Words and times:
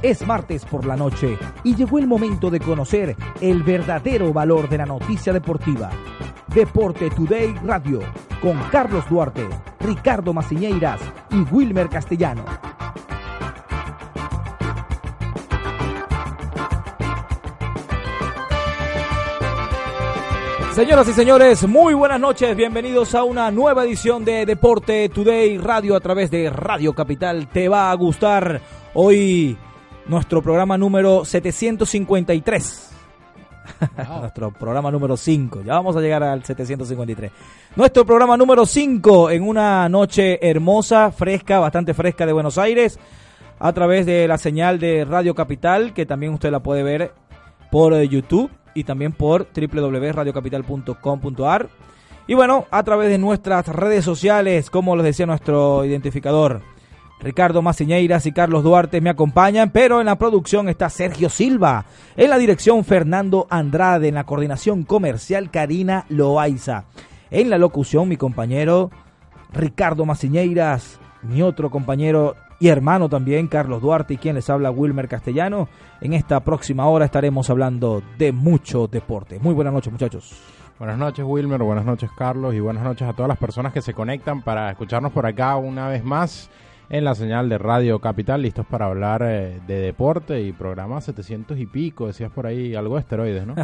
Es 0.00 0.24
martes 0.24 0.64
por 0.64 0.86
la 0.86 0.96
noche 0.96 1.36
y 1.64 1.74
llegó 1.74 1.98
el 1.98 2.06
momento 2.06 2.50
de 2.50 2.60
conocer 2.60 3.16
el 3.40 3.64
verdadero 3.64 4.32
valor 4.32 4.68
de 4.68 4.78
la 4.78 4.86
noticia 4.86 5.32
deportiva. 5.32 5.90
Deporte 6.54 7.10
Today 7.10 7.52
Radio 7.64 8.00
con 8.40 8.56
Carlos 8.70 9.04
Duarte, 9.10 9.48
Ricardo 9.80 10.32
Maciñeiras 10.32 11.00
y 11.30 11.40
Wilmer 11.52 11.88
Castellano. 11.88 12.44
Señoras 20.74 21.08
y 21.08 21.12
señores, 21.12 21.66
muy 21.66 21.94
buenas 21.94 22.20
noches. 22.20 22.56
Bienvenidos 22.56 23.16
a 23.16 23.24
una 23.24 23.50
nueva 23.50 23.84
edición 23.84 24.24
de 24.24 24.46
Deporte 24.46 25.08
Today 25.08 25.58
Radio 25.58 25.96
a 25.96 26.00
través 26.00 26.30
de 26.30 26.50
Radio 26.50 26.92
Capital. 26.92 27.48
Te 27.48 27.68
va 27.68 27.90
a 27.90 27.94
gustar 27.94 28.60
hoy 28.94 29.58
nuestro 30.08 30.42
programa 30.42 30.76
número 30.76 31.24
753. 31.24 32.88
nuestro 34.20 34.52
programa 34.52 34.90
número 34.90 35.16
5. 35.16 35.62
Ya 35.62 35.74
vamos 35.74 35.96
a 35.96 36.00
llegar 36.00 36.22
al 36.22 36.44
753. 36.44 37.30
Nuestro 37.76 38.04
programa 38.04 38.36
número 38.36 38.66
5 38.66 39.30
en 39.30 39.42
una 39.42 39.88
noche 39.88 40.38
hermosa, 40.48 41.10
fresca, 41.12 41.60
bastante 41.60 41.94
fresca 41.94 42.26
de 42.26 42.32
Buenos 42.32 42.58
Aires, 42.58 42.98
a 43.58 43.72
través 43.72 44.04
de 44.06 44.26
la 44.26 44.38
señal 44.38 44.80
de 44.80 45.04
Radio 45.04 45.34
Capital, 45.34 45.92
que 45.92 46.06
también 46.06 46.32
usted 46.32 46.50
la 46.50 46.60
puede 46.60 46.82
ver 46.82 47.12
por 47.70 47.92
eh, 47.92 48.08
YouTube 48.08 48.50
y 48.74 48.84
también 48.84 49.12
por 49.12 49.46
www.radiocapital.com.ar. 49.54 51.68
Y 52.26 52.34
bueno, 52.34 52.66
a 52.70 52.82
través 52.82 53.08
de 53.08 53.18
nuestras 53.18 53.66
redes 53.68 54.04
sociales, 54.04 54.70
como 54.70 54.96
les 54.96 55.04
decía 55.04 55.26
nuestro 55.26 55.84
identificador, 55.84 56.62
Ricardo 57.20 57.62
Maciñeiras 57.62 58.26
y 58.26 58.32
Carlos 58.32 58.62
Duarte 58.62 59.00
me 59.00 59.10
acompañan, 59.10 59.70
pero 59.70 60.00
en 60.00 60.06
la 60.06 60.16
producción 60.16 60.68
está 60.68 60.88
Sergio 60.88 61.28
Silva, 61.28 61.84
en 62.16 62.30
la 62.30 62.38
dirección 62.38 62.84
Fernando 62.84 63.46
Andrade, 63.50 64.08
en 64.08 64.14
la 64.14 64.24
coordinación 64.24 64.84
comercial 64.84 65.50
Karina 65.50 66.04
Loaiza, 66.08 66.84
en 67.30 67.50
la 67.50 67.58
locución 67.58 68.08
mi 68.08 68.16
compañero 68.16 68.90
Ricardo 69.52 70.04
Maciñeiras, 70.04 71.00
mi 71.22 71.42
otro 71.42 71.70
compañero 71.70 72.36
y 72.60 72.68
hermano 72.68 73.08
también 73.08 73.48
Carlos 73.48 73.82
Duarte 73.82 74.14
y 74.14 74.18
quien 74.18 74.36
les 74.36 74.48
habla 74.48 74.70
Wilmer 74.70 75.08
Castellano. 75.08 75.68
En 76.00 76.12
esta 76.12 76.40
próxima 76.40 76.86
hora 76.86 77.04
estaremos 77.04 77.50
hablando 77.50 78.02
de 78.16 78.30
mucho 78.30 78.86
deporte. 78.86 79.38
Muy 79.40 79.54
buenas 79.54 79.72
noches 79.72 79.92
muchachos. 79.92 80.40
Buenas 80.78 80.98
noches 80.98 81.24
Wilmer, 81.26 81.60
buenas 81.60 81.84
noches 81.84 82.10
Carlos 82.16 82.54
y 82.54 82.60
buenas 82.60 82.84
noches 82.84 83.08
a 83.08 83.12
todas 83.12 83.28
las 83.28 83.38
personas 83.38 83.72
que 83.72 83.82
se 83.82 83.94
conectan 83.94 84.42
para 84.42 84.70
escucharnos 84.70 85.10
por 85.10 85.26
acá 85.26 85.56
una 85.56 85.88
vez 85.88 86.04
más 86.04 86.48
en 86.90 87.04
la 87.04 87.14
señal 87.14 87.48
de 87.48 87.58
Radio 87.58 87.98
Capital, 88.00 88.42
listos 88.42 88.66
para 88.66 88.86
hablar 88.86 89.22
eh, 89.22 89.60
de 89.66 89.80
deporte 89.80 90.40
y 90.42 90.52
programa 90.52 91.00
700 91.00 91.58
y 91.58 91.66
pico, 91.66 92.06
decías 92.06 92.30
por 92.30 92.46
ahí 92.46 92.74
algo 92.74 92.94
de 92.94 93.00
esteroides, 93.00 93.46
¿no? 93.46 93.54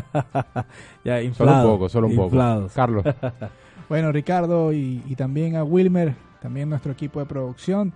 ya, 1.05 1.23
inflado, 1.23 1.63
solo 1.63 1.63
un 1.63 1.73
poco, 1.73 1.89
solo 1.89 2.07
un 2.09 2.17
poco. 2.17 2.69
Carlos. 2.75 3.05
bueno, 3.89 4.13
Ricardo 4.13 4.73
y, 4.73 5.01
también 5.17 5.57
a 5.57 5.65
Wilmer, 5.65 6.15
también 6.43 6.69
nuestro 6.69 6.93
equipo 6.93 7.21
de 7.21 7.27
producción. 7.27 7.93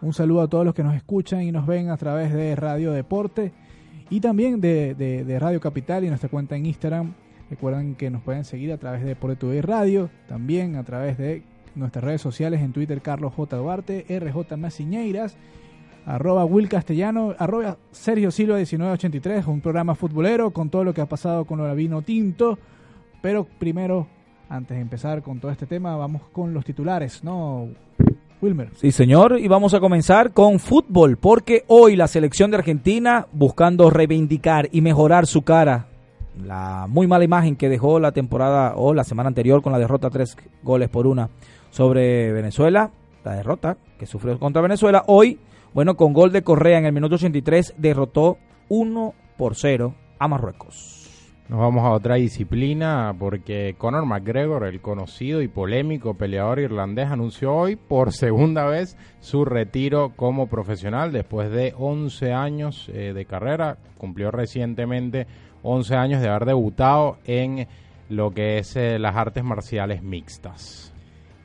Un 0.00 0.14
saludo 0.14 0.40
a 0.40 0.48
todos 0.48 0.64
los 0.64 0.74
que 0.74 0.82
nos 0.82 0.94
escuchan 0.94 1.42
y 1.42 1.52
nos 1.52 1.66
ven 1.66 1.90
a 1.90 1.98
través 1.98 2.32
de 2.32 2.56
Radio 2.56 2.92
Deporte 2.92 3.52
y 4.08 4.20
también 4.20 4.62
de, 4.62 4.94
de, 4.94 5.38
Radio 5.38 5.60
Capital 5.60 6.04
y 6.04 6.08
nuestra 6.08 6.30
cuenta 6.30 6.56
en 6.56 6.64
Instagram. 6.64 7.12
Recuerden 7.50 7.96
que 7.96 8.08
nos 8.08 8.22
pueden 8.22 8.44
seguir 8.44 8.72
a 8.72 8.78
través 8.78 9.02
de 9.02 9.08
Deporte 9.08 9.36
TV 9.36 9.60
Radio, 9.60 10.08
también 10.26 10.76
a 10.76 10.84
través 10.84 11.18
de 11.18 11.42
nuestras 11.74 12.04
redes 12.04 12.20
sociales 12.20 12.60
en 12.60 12.72
Twitter 12.72 13.00
Carlos 13.00 13.32
J. 13.34 13.56
Duarte, 13.56 14.04
RJ 14.08 14.56
Maciñeiras, 14.56 15.36
arroba 16.06 16.44
Will 16.44 16.68
Castellano, 16.68 17.34
arroba 17.38 17.76
Sergio 17.90 18.30
Silva 18.30 18.56
1983, 18.56 19.46
un 19.46 19.60
programa 19.60 19.94
futbolero 19.94 20.50
con 20.50 20.70
todo 20.70 20.84
lo 20.84 20.94
que 20.94 21.00
ha 21.00 21.06
pasado 21.06 21.44
con 21.44 21.60
el 21.60 21.76
vino 21.76 22.02
tinto. 22.02 22.58
Pero 23.22 23.46
primero, 23.58 24.06
antes 24.48 24.76
de 24.76 24.82
empezar 24.82 25.22
con 25.22 25.40
todo 25.40 25.50
este 25.50 25.66
tema, 25.66 25.96
vamos 25.96 26.22
con 26.32 26.54
los 26.54 26.64
titulares, 26.64 27.22
¿no? 27.22 27.68
Wilmer. 28.42 28.70
Sí, 28.76 28.90
señor, 28.90 29.38
y 29.38 29.48
vamos 29.48 29.74
a 29.74 29.80
comenzar 29.80 30.32
con 30.32 30.58
fútbol, 30.58 31.18
porque 31.18 31.64
hoy 31.66 31.94
la 31.94 32.08
selección 32.08 32.50
de 32.50 32.56
Argentina, 32.56 33.26
buscando 33.32 33.90
reivindicar 33.90 34.70
y 34.72 34.80
mejorar 34.80 35.26
su 35.26 35.42
cara, 35.42 35.88
la 36.42 36.86
muy 36.88 37.06
mala 37.06 37.24
imagen 37.24 37.56
que 37.56 37.68
dejó 37.68 38.00
la 38.00 38.12
temporada 38.12 38.74
o 38.76 38.94
la 38.94 39.04
semana 39.04 39.28
anterior 39.28 39.60
con 39.60 39.72
la 39.72 39.78
derrota 39.78 40.08
tres 40.08 40.36
goles 40.62 40.88
por 40.88 41.06
una 41.06 41.28
sobre 41.70 42.32
Venezuela, 42.32 42.90
la 43.24 43.34
derrota 43.34 43.76
que 43.98 44.06
sufrió 44.06 44.38
contra 44.38 44.62
Venezuela. 44.62 45.04
Hoy, 45.06 45.38
bueno, 45.72 45.96
con 45.96 46.12
gol 46.12 46.32
de 46.32 46.42
Correa 46.42 46.78
en 46.78 46.86
el 46.86 46.92
minuto 46.92 47.14
83, 47.16 47.74
derrotó 47.78 48.38
1 48.68 49.14
por 49.36 49.54
0 49.56 49.94
a 50.18 50.28
Marruecos. 50.28 51.00
Nos 51.50 51.58
vamos 51.58 51.84
a 51.84 51.90
otra 51.90 52.14
disciplina 52.14 53.12
porque 53.18 53.74
Conor 53.76 54.06
McGregor, 54.06 54.64
el 54.66 54.80
conocido 54.80 55.42
y 55.42 55.48
polémico 55.48 56.14
peleador 56.14 56.60
irlandés, 56.60 57.08
anunció 57.08 57.52
hoy 57.52 57.74
por 57.74 58.12
segunda 58.12 58.66
vez 58.66 58.96
su 59.18 59.44
retiro 59.44 60.12
como 60.14 60.46
profesional 60.46 61.10
después 61.10 61.50
de 61.50 61.74
11 61.76 62.32
años 62.32 62.88
eh, 62.94 63.12
de 63.12 63.24
carrera. 63.24 63.78
Cumplió 63.98 64.30
recientemente 64.30 65.26
11 65.64 65.96
años 65.96 66.22
de 66.22 66.28
haber 66.28 66.44
debutado 66.44 67.16
en 67.24 67.66
lo 68.08 68.30
que 68.30 68.58
es 68.58 68.76
eh, 68.76 69.00
las 69.00 69.16
artes 69.16 69.42
marciales 69.42 70.04
mixtas. 70.04 70.94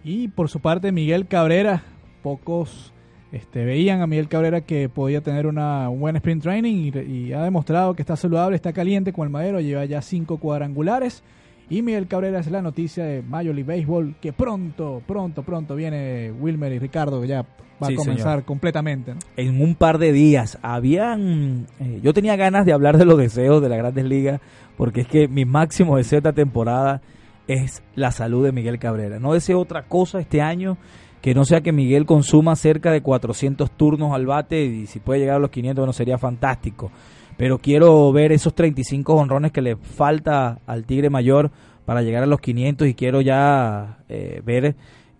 Y 0.05 0.27
por 0.27 0.49
su 0.49 0.59
parte, 0.59 0.91
Miguel 0.91 1.25
Cabrera, 1.25 1.81
pocos 2.21 2.93
este, 3.31 3.65
veían 3.65 4.01
a 4.01 4.07
Miguel 4.07 4.27
Cabrera 4.27 4.61
que 4.61 4.87
podía 4.87 5.21
tener 5.21 5.47
una, 5.47 5.89
un 5.89 5.99
buen 5.99 6.15
sprint 6.15 6.43
training 6.43 6.91
y, 7.07 7.33
ha 7.33 7.41
demostrado 7.41 7.95
que 7.95 8.03
está 8.03 8.15
saludable, 8.15 8.55
está 8.55 8.71
caliente 8.71 9.11
con 9.11 9.25
el 9.25 9.31
madero, 9.31 9.59
lleva 9.59 9.83
ya 9.85 10.03
cinco 10.03 10.37
cuadrangulares. 10.37 11.23
Y 11.71 11.81
Miguel 11.81 12.05
Cabrera 12.05 12.39
es 12.39 12.51
la 12.51 12.61
noticia 12.61 13.03
de 13.03 13.23
Major 13.23 13.55
League 13.55 13.63
Baseball 13.63 14.15
que 14.21 14.31
pronto, 14.31 15.01
pronto, 15.07 15.41
pronto 15.41 15.75
viene 15.75 16.31
Wilmer 16.39 16.71
y 16.71 16.77
Ricardo, 16.77 17.19
que 17.21 17.27
ya 17.27 17.41
va 17.83 17.87
a 17.87 17.95
comenzar 17.95 18.45
completamente. 18.45 19.15
En 19.37 19.59
un 19.59 19.73
par 19.73 19.97
de 19.97 20.11
días 20.11 20.59
habían. 20.61 21.65
Eh, 21.79 21.99
yo 22.03 22.13
tenía 22.13 22.35
ganas 22.35 22.67
de 22.67 22.73
hablar 22.73 22.99
de 22.99 23.05
los 23.05 23.17
deseos 23.17 23.59
de 23.59 23.69
las 23.69 23.79
grandes 23.79 24.05
ligas, 24.05 24.39
porque 24.77 25.01
es 25.01 25.07
que 25.07 25.27
mi 25.27 25.45
máximo 25.45 25.97
deseo 25.97 26.19
esta 26.19 26.33
temporada 26.33 27.01
es 27.47 27.83
la 27.95 28.11
salud 28.11 28.43
de 28.43 28.51
Miguel 28.51 28.79
Cabrera. 28.79 29.19
No 29.19 29.33
deseo 29.33 29.59
otra 29.59 29.83
cosa 29.83 30.19
este 30.19 30.41
año 30.41 30.77
que 31.21 31.33
no 31.33 31.43
sea 31.43 31.61
que 31.61 31.71
Miguel 31.71 32.05
consuma 32.05 32.55
cerca 32.55 32.91
de 32.91 33.01
400 33.01 33.71
turnos 33.71 34.13
al 34.13 34.27
bate 34.27 34.63
y 34.63 34.85
si 34.85 34.99
puede 34.99 35.21
llegar 35.21 35.37
a 35.37 35.39
los 35.39 35.49
500, 35.49 35.81
bueno, 35.81 35.91
sería 35.93 36.19
fantástico. 36.19 36.91
Pero 37.35 37.57
quiero 37.57 38.11
ver 38.11 38.31
esos 38.31 38.53
35 38.53 39.13
honrones 39.13 39.51
que 39.51 39.61
le 39.61 39.75
falta 39.75 40.59
al 40.67 40.85
Tigre 40.85 41.09
Mayor 41.09 41.49
para 41.85 42.01
llegar 42.01 42.23
a 42.23 42.27
los 42.27 42.39
500 42.39 42.87
y 42.87 42.93
quiero 42.93 43.21
ya 43.21 43.99
eh, 44.07 44.41
ver 44.45 44.75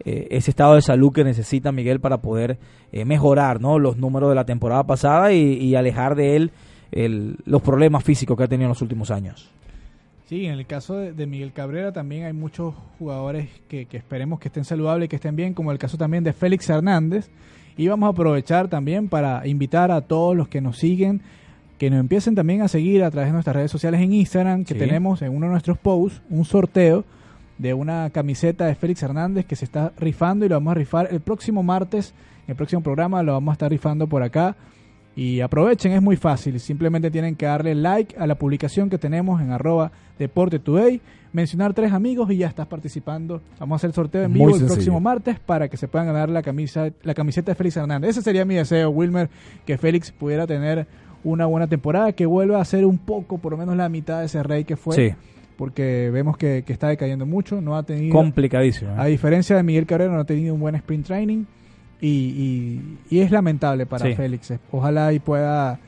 eh, 0.05 0.27
ese 0.29 0.51
estado 0.51 0.75
de 0.75 0.81
salud 0.81 1.11
que 1.11 1.23
necesita 1.23 1.71
Miguel 1.71 1.99
para 1.99 2.17
poder 2.21 2.59
eh, 2.91 3.03
mejorar 3.03 3.59
¿no? 3.59 3.79
los 3.79 3.97
números 3.97 4.29
de 4.29 4.35
la 4.35 4.45
temporada 4.45 4.83
pasada 4.85 5.33
y, 5.33 5.75
alejar 5.75 6.15
de 6.15 6.35
él 6.35 6.51
los 7.45 7.61
problemas 7.61 8.03
físicos 8.03 8.37
que 8.37 8.43
ha 8.43 8.47
tenido 8.47 8.67
en 8.67 8.69
los 8.69 8.81
últimos 8.81 9.11
años. 9.11 9.51
Sí, 10.27 10.47
en 10.47 10.53
el 10.53 10.65
caso 10.65 10.95
de, 10.95 11.27
Miguel 11.27 11.53
Cabrera 11.53 11.91
también 11.91 12.25
hay 12.25 12.33
muchos 12.33 12.73
jugadores 12.97 13.47
que, 13.67 13.87
esperemos 13.91 14.39
que 14.39 14.47
estén 14.47 14.65
saludables 14.65 15.05
y 15.05 15.09
que 15.09 15.17
estén 15.17 15.35
bien, 15.35 15.53
como 15.53 15.71
el 15.71 15.77
caso 15.77 15.97
también 15.97 16.23
de 16.23 16.33
Félix 16.33 16.67
Hernández. 16.67 17.29
Y 17.77 17.87
vamos 17.87 18.07
a 18.07 18.09
aprovechar 18.09 18.67
también 18.67 19.07
para 19.07 19.45
invitar 19.45 19.91
a 19.91 20.01
todos 20.01 20.35
los 20.35 20.47
que 20.47 20.61
nos 20.61 20.77
siguen 20.77 21.21
que 21.77 21.89
nos 21.89 21.99
empiecen 21.99 22.35
también 22.35 22.61
a 22.61 22.69
seguir 22.69 23.03
a 23.03 23.11
través 23.11 23.29
de 23.29 23.33
nuestras 23.33 23.55
redes 23.55 23.69
sociales 23.69 23.99
en 23.99 24.13
Instagram, 24.13 24.63
que 24.63 24.75
tenemos 24.75 25.21
en 25.21 25.35
uno 25.35 25.47
de 25.47 25.51
nuestros 25.51 25.77
posts 25.77 26.21
un 26.29 26.45
sorteo 26.45 27.03
de 27.57 27.73
una 27.73 28.09
camiseta 28.11 28.65
de 28.65 28.75
Félix 28.75 29.03
Hernández 29.03 29.45
que 29.45 29.57
se 29.57 29.65
está 29.65 29.91
rifando 29.97 30.45
y 30.45 30.49
lo 30.49 30.55
vamos 30.55 30.71
a 30.71 30.75
rifar 30.75 31.09
el 31.11 31.19
próximo 31.19 31.63
martes, 31.63 32.13
en 32.47 32.51
el 32.51 32.55
próximo 32.55 32.81
programa 32.81 33.23
lo 33.23 33.33
vamos 33.33 33.51
a 33.51 33.55
estar 33.55 33.69
rifando 33.69 34.07
por 34.07 34.23
acá 34.23 34.55
Y 35.15 35.39
aprovechen, 35.39 35.93
es 35.93 36.01
muy 36.01 36.17
fácil. 36.17 36.59
Simplemente 36.59 37.09
tienen 37.09 37.35
que 37.35 37.45
darle 37.45 37.73
like 37.73 38.15
a 38.17 38.27
la 38.27 38.35
publicación 38.35 38.89
que 38.89 38.97
tenemos 38.97 39.41
en 39.41 39.51
arroba 39.51 39.91
Deporte 40.19 40.59
Today, 40.59 41.01
mencionar 41.31 41.73
tres 41.73 41.93
amigos 41.93 42.29
y 42.31 42.37
ya 42.37 42.47
estás 42.47 42.67
participando. 42.67 43.41
Vamos 43.59 43.75
a 43.75 43.77
hacer 43.77 43.89
el 43.89 43.93
sorteo 43.93 44.23
en 44.23 44.33
vivo 44.33 44.55
el 44.55 44.65
próximo 44.65 44.99
martes 44.99 45.39
para 45.39 45.69
que 45.69 45.77
se 45.77 45.87
puedan 45.87 46.07
ganar 46.07 46.29
la 46.29 46.41
camisa, 46.41 46.89
la 47.03 47.13
camiseta 47.13 47.51
de 47.51 47.55
Félix 47.55 47.77
Hernández. 47.77 48.11
Ese 48.11 48.21
sería 48.21 48.43
mi 48.43 48.55
deseo, 48.55 48.89
Wilmer, 48.89 49.29
que 49.65 49.77
Félix 49.77 50.11
pudiera 50.11 50.45
tener 50.45 50.85
una 51.23 51.45
buena 51.45 51.67
temporada, 51.67 52.11
que 52.11 52.25
vuelva 52.25 52.61
a 52.61 52.65
ser 52.65 52.85
un 52.85 52.97
poco, 52.97 53.37
por 53.37 53.53
lo 53.53 53.57
menos 53.57 53.75
la 53.75 53.89
mitad 53.89 54.19
de 54.19 54.25
ese 54.25 54.43
rey 54.43 54.63
que 54.63 54.75
fue, 54.75 54.95
Sí, 54.95 55.15
porque 55.57 56.09
vemos 56.11 56.37
que, 56.37 56.63
que 56.65 56.73
está 56.73 56.89
decayendo 56.89 57.25
mucho, 57.25 57.61
no 57.61 57.75
ha 57.75 57.83
tenido... 57.83 58.13
complicadísimo. 58.13 58.91
¿eh? 58.91 58.95
A 58.97 59.05
diferencia 59.05 59.55
de 59.55 59.63
Miguel 59.63 59.85
Cabrera, 59.85 60.13
no 60.13 60.19
ha 60.19 60.25
tenido 60.25 60.53
un 60.53 60.59
buen 60.59 60.75
sprint 60.75 61.07
training 61.07 61.45
y, 62.01 62.07
y- 62.09 62.97
y 63.09 63.19
es 63.19 63.31
lamentable 63.31 63.85
para 63.85 64.05
Sí. 64.05 64.15
Félix. 64.15 64.53
Ojalá 64.71 65.13
y 65.13 65.19
pueda, 65.19 65.79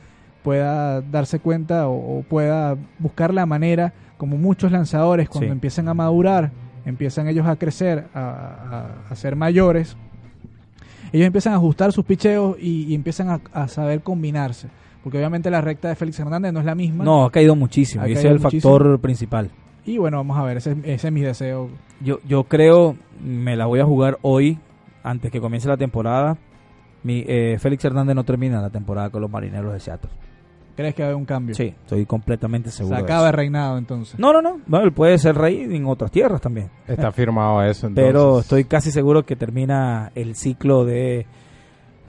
pueda 0.42 1.00
darse 1.02 1.38
cuenta 1.38 1.88
o, 1.88 2.18
o 2.18 2.22
pueda 2.22 2.76
buscar 2.98 3.32
la 3.34 3.46
manera, 3.46 3.92
como 4.16 4.36
muchos 4.36 4.72
lanzadores, 4.72 5.28
cuando 5.28 5.46
Sí. 5.48 5.52
empiezan 5.52 5.88
a 5.88 5.94
madurar, 5.94 6.50
empiezan 6.84 7.28
ellos 7.28 7.46
a 7.46 7.56
crecer, 7.56 8.06
a, 8.14 8.20
a- 8.20 9.12
a 9.12 9.14
ser 9.16 9.36
mayores, 9.36 9.96
ellos 11.12 11.26
empiezan 11.26 11.52
a 11.54 11.56
ajustar 11.56 11.92
sus 11.92 12.04
picheos 12.04 12.56
y, 12.60 12.84
y 12.84 12.94
empiezan 12.94 13.28
a, 13.30 13.40
a 13.52 13.68
saber 13.68 14.00
combinarse. 14.02 14.68
Porque 15.02 15.16
obviamente 15.18 15.50
la 15.50 15.60
recta 15.60 15.88
de 15.88 15.94
Félix 15.94 16.18
Hernández 16.18 16.52
no 16.52 16.60
es 16.60 16.66
la 16.66 16.74
misma. 16.74 17.04
No, 17.04 17.24
ha 17.24 17.30
caído 17.30 17.54
muchísimo. 17.54 18.04
Ha 18.04 18.08
y 18.08 18.12
ese 18.12 18.26
es 18.28 18.32
el 18.34 18.40
muchísimo. 18.40 18.72
factor 18.74 19.00
principal. 19.00 19.50
Y 19.86 19.96
bueno, 19.96 20.18
vamos 20.18 20.36
a 20.36 20.42
ver, 20.42 20.58
ese, 20.58 20.76
ese 20.82 21.06
es 21.08 21.12
mi 21.12 21.22
deseo. 21.22 21.70
Yo, 22.00 22.18
yo 22.28 22.44
creo, 22.44 22.96
me 23.24 23.56
la 23.56 23.64
voy 23.66 23.80
a 23.80 23.84
jugar 23.86 24.18
hoy, 24.20 24.58
antes 25.02 25.30
que 25.30 25.40
comience 25.40 25.68
la 25.68 25.76
temporada. 25.76 26.36
Mi, 27.02 27.24
eh, 27.26 27.56
Félix 27.58 27.84
Hernández 27.84 28.14
no 28.16 28.24
termina 28.24 28.60
la 28.60 28.70
temporada 28.70 29.10
con 29.10 29.22
los 29.22 29.30
marineros 29.30 29.72
de 29.72 29.80
Seattle. 29.80 30.10
¿Crees 30.76 30.94
que 30.94 31.02
va 31.02 31.06
a 31.06 31.10
haber 31.10 31.16
un 31.20 31.24
cambio? 31.24 31.54
Sí, 31.54 31.74
estoy 31.82 32.06
completamente 32.06 32.70
Se 32.70 32.78
seguro. 32.78 32.96
de 32.98 33.02
acaba 33.02 33.22
el 33.24 33.28
eso. 33.30 33.36
reinado 33.36 33.78
entonces. 33.78 34.18
No, 34.18 34.32
no, 34.32 34.40
no. 34.40 34.60
Bueno, 34.66 34.84
él 34.86 34.92
puede 34.92 35.18
ser 35.18 35.34
rey 35.36 35.62
en 35.74 35.86
otras 35.86 36.10
tierras 36.10 36.40
también. 36.40 36.70
Está 36.86 37.10
firmado 37.10 37.62
eso. 37.64 37.88
Entonces. 37.88 38.12
Pero 38.12 38.38
estoy 38.40 38.64
casi 38.64 38.90
seguro 38.92 39.24
que 39.24 39.34
termina 39.36 40.12
el 40.14 40.36
ciclo 40.36 40.84
de 40.84 41.26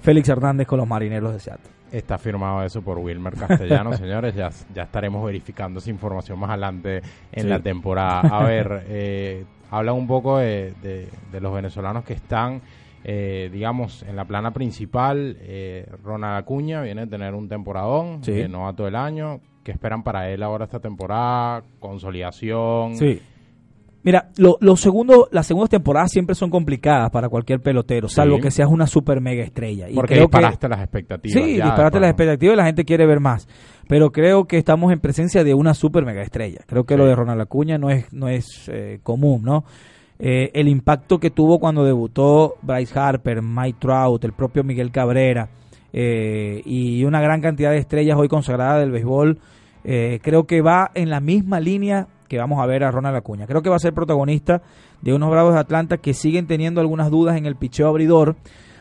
Félix 0.02 0.30
Hernández 0.30 0.68
con 0.68 0.78
los 0.80 0.88
marineros 0.88 1.34
de 1.34 1.40
Seattle. 1.40 1.70
Está 1.92 2.20
firmado 2.20 2.62
eso 2.64 2.84
por 2.84 3.00
Wilmer 3.00 3.34
Castellano, 3.34 3.94
señores. 3.98 4.36
Ya, 4.36 4.50
ya 4.76 4.84
estaremos 4.84 5.26
verificando 5.26 5.80
esa 5.80 5.90
información 5.90 6.38
más 6.40 6.52
adelante 6.52 6.98
en 7.32 7.44
Sí. 7.44 7.48
la 7.48 7.60
temporada. 7.60 8.20
A 8.22 8.44
ver, 8.44 8.86
eh, 8.88 9.46
habla 9.72 9.94
un 9.94 10.08
poco 10.08 10.38
de, 10.38 10.74
de- 10.82 11.08
de 11.32 11.42
los 11.42 11.54
venezolanos 11.54 12.04
que 12.04 12.14
están, 12.14 12.62
eh, 13.04 13.50
digamos, 13.52 14.04
en 14.04 14.16
la 14.16 14.26
plana 14.26 14.52
principal. 14.52 15.38
Eh, 15.42 15.86
Ronald 16.04 16.38
Acuña 16.38 16.82
viene 16.82 17.02
a 17.04 17.08
tener 17.08 17.34
un 17.34 17.48
temporadón, 17.48 18.24
Sí. 18.24 18.34
que 18.34 18.48
no 18.48 18.62
va 18.62 18.74
todo 18.74 18.88
el 18.88 18.96
año. 18.96 19.40
¿Qué 19.64 19.72
esperan 19.72 20.04
para 20.04 20.30
él 20.30 20.42
ahora 20.44 20.66
esta 20.66 20.80
temporada? 20.80 21.64
Consolidación. 21.80 22.96
Sí. 22.96 23.22
Mira, 24.02 24.30
lo, 24.38 24.58
lo 24.62 24.78
segundo, 24.78 25.28
las 25.32 25.46
segundas 25.46 25.70
temporadas 25.70 26.10
siempre 26.12 26.34
son 26.34 26.50
complicadas 26.50 27.10
para 27.12 27.28
cualquier 27.28 27.60
pelotero, 27.60 28.08
salvo 28.08 28.38
Sí. 28.38 28.44
que 28.44 28.52
seas 28.52 28.70
una 28.70 28.88
super 28.88 29.20
mega 29.20 29.44
estrella. 29.44 29.90
Y 29.90 29.94
Porque 29.96 30.16
creo 30.16 30.28
que- 30.30 30.38
disparaste 30.38 30.70
las 30.70 30.80
expectativas. 30.80 31.34
Sí, 31.44 31.58
ya, 31.58 31.66
disparaste 31.66 32.00
las 32.00 32.10
expectativas 32.10 32.54
y 32.54 32.58
la 32.58 32.66
gente 32.66 32.86
quiere 32.86 33.06
ver 33.06 33.20
más. 33.20 33.46
Pero 33.90 34.12
creo 34.12 34.46
que 34.46 34.60
estamos 34.60 34.94
en 34.94 35.00
presencia 35.00 35.44
de 35.44 35.56
una 35.56 35.74
super 35.74 36.06
mega 36.06 36.22
estrella. 36.22 36.60
Creo 36.68 36.84
que 36.84 36.94
Sí. 36.94 36.98
lo 37.00 37.08
de 37.08 37.16
Ronald 37.16 37.42
Acuña 37.42 37.80
no 37.80 37.90
es, 37.90 38.14
no 38.14 38.28
es 38.30 38.70
eh, 38.72 39.00
común, 39.02 39.42
¿no? 39.44 39.64
Eh, 40.20 40.52
el 40.54 40.68
impacto 40.68 41.18
que 41.20 41.32
tuvo 41.32 41.58
cuando 41.60 41.84
debutó 41.84 42.54
Bryce 42.62 43.00
Harper, 43.00 43.42
Mike 43.42 43.78
Trout, 43.80 44.24
el 44.26 44.34
propio 44.34 44.64
Miguel 44.64 44.92
Cabrera 44.92 45.50
eh, 45.92 46.62
y 46.66 47.04
una 47.04 47.20
gran 47.20 47.42
cantidad 47.42 47.72
de 47.72 47.80
estrellas 47.80 48.16
hoy 48.16 48.28
consagradas 48.28 48.80
del 48.82 48.92
béisbol, 48.92 49.40
eh, 49.84 50.20
creo 50.22 50.44
que 50.44 50.62
va 50.62 50.92
en 50.94 51.10
la 51.10 51.20
misma 51.20 51.60
línea 51.60 52.06
que 52.28 52.38
vamos 52.38 52.62
a 52.62 52.68
ver 52.68 52.84
a 52.84 52.92
Ronald 52.92 53.18
Acuña. 53.18 53.48
Creo 53.48 53.64
que 53.64 53.70
va 53.70 53.78
a 53.78 53.80
ser 53.80 53.94
protagonista 53.94 54.62
de 55.02 55.16
unos 55.16 55.32
Bravos 55.32 55.56
de 55.56 55.62
Atlanta 55.62 55.98
que 55.98 56.14
siguen 56.14 56.46
teniendo 56.46 56.80
algunas 56.80 57.10
dudas 57.10 57.38
en 57.38 57.48
el 57.48 57.56
picheo 57.56 57.88
abridor. 57.88 58.36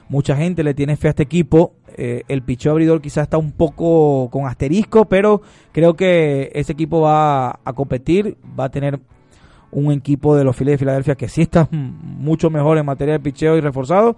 Mucha 0.08 0.36
gente 0.36 0.62
le 0.64 0.72
tiene 0.74 0.96
fe 0.96 1.08
a 1.08 1.10
este 1.10 1.22
equipo. 1.24 1.74
Eh, 1.96 2.22
el 2.28 2.42
picheo 2.42 2.72
abridor 2.72 3.00
quizás 3.02 3.24
está 3.24 3.36
un 3.38 3.52
poco 3.52 4.28
con 4.30 4.46
asterisco, 4.46 5.04
pero 5.06 5.42
creo 5.72 5.94
que 5.94 6.50
ese 6.54 6.72
equipo 6.72 7.00
va 7.02 7.50
a 7.64 7.72
competir, 7.74 8.36
va 8.58 8.64
a 8.64 8.70
tener 8.70 9.00
un 9.70 9.92
equipo 9.92 10.34
de 10.34 10.44
los 10.44 10.56
Phillies 10.56 10.74
de 10.74 10.78
Filadelfia 10.78 11.14
que 11.14 11.28
sí 11.28 11.42
está 11.42 11.68
mucho 11.70 12.48
mejor 12.48 12.78
en 12.78 12.86
materia 12.86 13.12
de 13.14 13.20
picheo 13.20 13.56
y 13.56 13.60
reforzado 13.60 14.16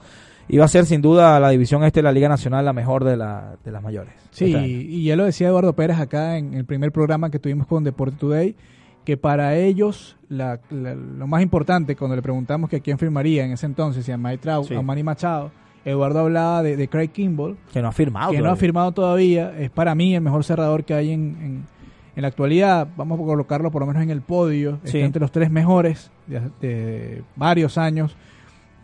y 0.48 0.58
va 0.58 0.66
a 0.66 0.69
ser 0.69 0.87
sin 0.87 1.00
duda 1.02 1.40
la 1.40 1.50
división 1.50 1.82
este 1.82 1.98
de 2.00 2.04
la 2.04 2.12
Liga 2.12 2.28
Nacional 2.28 2.64
la 2.64 2.72
mejor 2.72 3.02
de, 3.04 3.16
la, 3.16 3.56
de 3.64 3.70
las 3.72 3.82
mayores. 3.82 4.12
Sí, 4.31 4.54
y 4.54 5.04
ya 5.04 5.16
lo 5.16 5.25
decía 5.25 5.48
Eduardo 5.48 5.72
Pérez 5.75 5.98
acá 5.98 6.37
en 6.37 6.54
el 6.54 6.64
primer 6.64 6.92
programa 6.92 7.31
que 7.31 7.38
tuvimos 7.40 7.66
con 7.66 7.82
Deporte 7.82 8.16
Today, 8.16 8.54
que 9.04 9.16
para 9.16 9.56
ellos 9.56 10.16
la- 10.28 10.60
la- 10.70 10.94
lo 10.94 11.26
más 11.26 11.42
importante, 11.42 11.96
cuando 11.96 12.14
le 12.14 12.22
preguntamos 12.22 12.69
que 12.70 12.76
a 12.76 12.81
quién 12.81 12.98
firmaría 12.98 13.44
en 13.44 13.52
ese 13.52 13.66
entonces, 13.66 14.04
si 14.04 14.12
a 14.12 14.16
Mike 14.16 14.38
Trout, 14.38 14.69
Sí. 14.69 14.75
a 14.75 14.82
Manny 14.82 15.02
Machado, 15.02 15.50
Eduardo 15.85 16.21
hablaba 16.21 16.62
de, 16.62 16.77
de 16.77 16.88
Craig 16.88 17.09
Kimball, 17.09 17.56
que 17.73 17.81
no 17.81 17.88
ha 17.88 17.93
firmado. 17.93 18.31
que 18.32 18.38
no 18.38 18.44
ha 18.44 18.49
todavía. 18.49 18.61
firmado 18.61 18.93
todavía, 18.93 19.53
es 19.59 19.71
para 19.71 19.94
mí 19.94 20.15
el 20.15 20.21
mejor 20.21 20.44
cerrador 20.44 20.85
que 20.85 20.94
hay 20.94 21.11
en, 21.12 21.21
en- 21.41 21.81
en 22.17 22.23
la 22.23 22.29
actualidad, 22.29 22.88
vamos 22.97 23.19
a 23.21 23.23
colocarlo 23.25 23.71
por 23.71 23.81
lo 23.81 23.87
menos 23.87 24.03
en 24.03 24.11
el 24.11 24.21
podio, 24.21 24.79
Sí. 24.85 24.99
está 24.99 24.99
entre 24.99 25.21
los 25.21 25.31
tres 25.32 25.50
mejores 25.50 26.11
de, 26.27 26.41
de 26.61 27.23
varios 27.37 27.79
años 27.79 28.17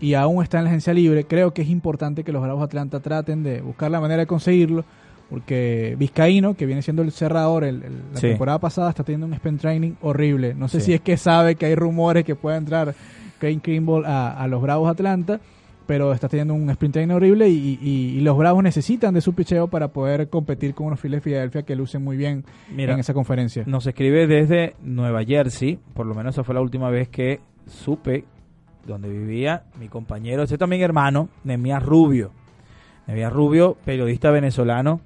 y 0.00 0.14
aún 0.14 0.42
está 0.42 0.58
en 0.58 0.64
la 0.64 0.70
agencia 0.70 0.94
libre, 0.94 1.24
creo 1.24 1.52
que 1.52 1.62
es 1.62 1.68
importante 1.68 2.22
que 2.24 2.32
los 2.32 2.40
Bravos 2.40 2.60
de 2.60 2.64
Atlanta 2.66 3.00
traten 3.00 3.42
de 3.42 3.60
buscar 3.62 3.90
la 3.90 4.00
manera 4.00 4.20
de 4.20 4.26
conseguirlo, 4.26 4.84
porque 5.28 5.96
Vizcaíno, 5.98 6.54
que 6.54 6.66
viene 6.66 6.82
siendo 6.82 7.02
el 7.02 7.10
cerrador 7.12 7.64
el- 7.64 7.82
el- 7.82 8.02
la 8.14 8.20
Sí. 8.20 8.28
temporada 8.28 8.58
pasada, 8.60 8.90
está 8.90 9.02
teniendo 9.02 9.26
un 9.26 9.32
sprint 9.34 9.60
training 9.60 9.92
horrible. 10.02 10.54
No 10.54 10.68
sé 10.68 10.80
Sí. 10.80 10.86
si 10.86 10.92
es 10.94 11.00
que 11.00 11.16
sabe 11.16 11.56
que 11.56 11.66
hay 11.66 11.74
rumores 11.74 12.24
que 12.24 12.36
pueda 12.36 12.56
entrar 12.56 12.94
Craig 13.38 13.60
Kimball 13.60 14.04
a, 14.06 14.40
a 14.40 14.46
los 14.46 14.62
Bravos 14.62 14.86
de 14.86 14.92
Atlanta, 14.92 15.40
pero 15.86 16.12
está 16.12 16.28
teniendo 16.28 16.54
un 16.54 16.68
sprint 16.70 16.96
horrible 17.10 17.48
y, 17.48 17.78
y- 17.80 18.18
y 18.18 18.20
los 18.20 18.36
Bravos 18.36 18.62
necesitan 18.62 19.14
de 19.14 19.20
su 19.20 19.34
picheo 19.34 19.68
para 19.68 19.88
poder 19.88 20.28
competir 20.28 20.74
con 20.74 20.86
unos 20.88 21.00
Phillies 21.00 21.18
de 21.18 21.20
Filadelfia 21.22 21.62
que 21.62 21.76
lucen 21.76 22.02
muy 22.02 22.16
bien 22.16 22.44
Mira, 22.74 22.94
en 22.94 23.00
esa 23.00 23.14
conferencia. 23.14 23.62
Nos 23.66 23.86
escribe 23.86 24.26
desde 24.26 24.74
Nueva 24.82 25.24
Jersey, 25.24 25.78
por 25.94 26.06
lo 26.06 26.14
menos 26.14 26.34
esa 26.34 26.44
fue 26.44 26.54
la 26.54 26.60
última 26.60 26.90
vez 26.90 27.08
que 27.08 27.40
supe 27.66 28.24
donde 28.86 29.08
vivía 29.08 29.64
mi 29.80 29.88
compañero, 29.88 30.42
ese 30.44 30.58
también 30.58 30.82
hermano, 30.82 31.28
Nemías 31.44 31.82
Rubio. 31.82 32.30
Nemías 33.06 33.32
Rubio, 33.32 33.76
periodista 33.84 34.30
venezolano, 34.30 35.00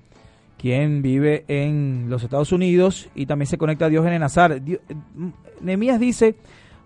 quien 0.59 1.01
vive 1.03 1.45
en 1.49 2.07
los 2.09 2.23
Estados 2.23 2.53
Unidos 2.53 3.09
y 3.15 3.27
también 3.27 3.47
se 3.47 3.57
conecta 3.59 3.87
a 3.87 3.89
Diógenes 3.89 4.21
Nazar. 4.21 4.63
Dio- 4.63 4.81
eh, 4.89 4.95
Nemías 5.63 5.99
dice, 6.01 6.35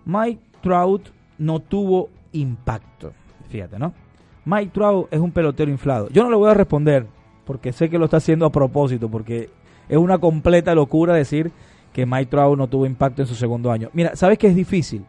Mike 0.05 0.39
Trout 0.61 1.09
no 1.37 1.59
tuvo 1.59 2.09
impacto. 2.31 3.11
Fíjate, 3.55 3.79
¿no? 3.79 3.93
Mike 4.43 4.71
Trout 4.73 5.07
es 5.11 5.19
un 5.21 5.31
pelotero 5.31 5.71
inflado. 5.71 6.09
Yo 6.09 6.23
no 6.23 6.29
le 6.29 6.35
voy 6.35 6.51
a 6.51 6.53
responder 6.53 7.07
porque 7.45 7.71
sé 7.71 7.89
que 7.89 7.97
lo 7.97 8.03
está 8.05 8.17
haciendo 8.17 8.45
a 8.45 8.51
propósito, 8.51 9.09
porque 9.09 9.49
es 9.87 9.97
una 9.97 10.17
completa 10.17 10.75
locura 10.75 11.13
decir 11.13 11.51
que 11.93 12.05
Mike 12.05 12.25
Trout 12.25 12.57
no 12.57 12.67
tuvo 12.67 12.85
impacto 12.85 13.21
en 13.21 13.27
su 13.29 13.33
segundo 13.35 13.71
año. 13.71 13.89
Mira, 13.93 14.13
¿sabes 14.17 14.37
que 14.37 14.47
es 14.47 14.55
difícil? 14.55 15.05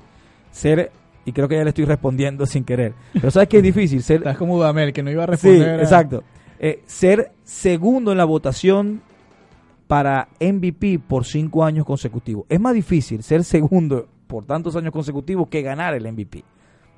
Ser, 0.53 0.93
y 1.25 1.33
creo 1.33 1.49
que 1.49 1.57
ya 1.57 1.65
le 1.65 1.71
estoy 1.71 1.87
respondiendo 1.87 2.47
sin 2.47 2.63
querer, 2.63 2.93
pero 3.15 3.33
¿sabes 3.33 3.49
que 3.49 3.57
es 3.57 3.63
difícil? 3.65 4.01
Ser, 4.03 4.19
Estás 4.19 4.39
como 4.39 4.55
Dudamel, 4.57 4.93
que 4.93 5.03
no 5.03 5.11
iba 5.11 5.25
a 5.25 5.27
sí, 5.27 5.33
responder. 5.49 5.81
a- 5.81 5.83
exacto. 5.83 6.23
Eh, 6.61 6.83
ser 6.87 7.33
segundo 7.43 8.13
en 8.13 8.19
la 8.19 8.25
votación 8.25 9.03
para 9.89 10.29
MVP 10.41 10.99
por 11.01 11.25
cinco 11.25 11.65
años 11.65 11.85
consecutivos. 11.85 12.45
Es 12.49 12.61
más 12.61 12.75
difícil 12.75 13.23
ser 13.23 13.45
segundo 13.45 14.07
por 14.27 14.45
tantos 14.45 14.75
años 14.77 14.93
consecutivos 14.93 15.49
que 15.49 15.63
ganar 15.63 15.95
el 15.95 16.07
MVP. 16.13 16.45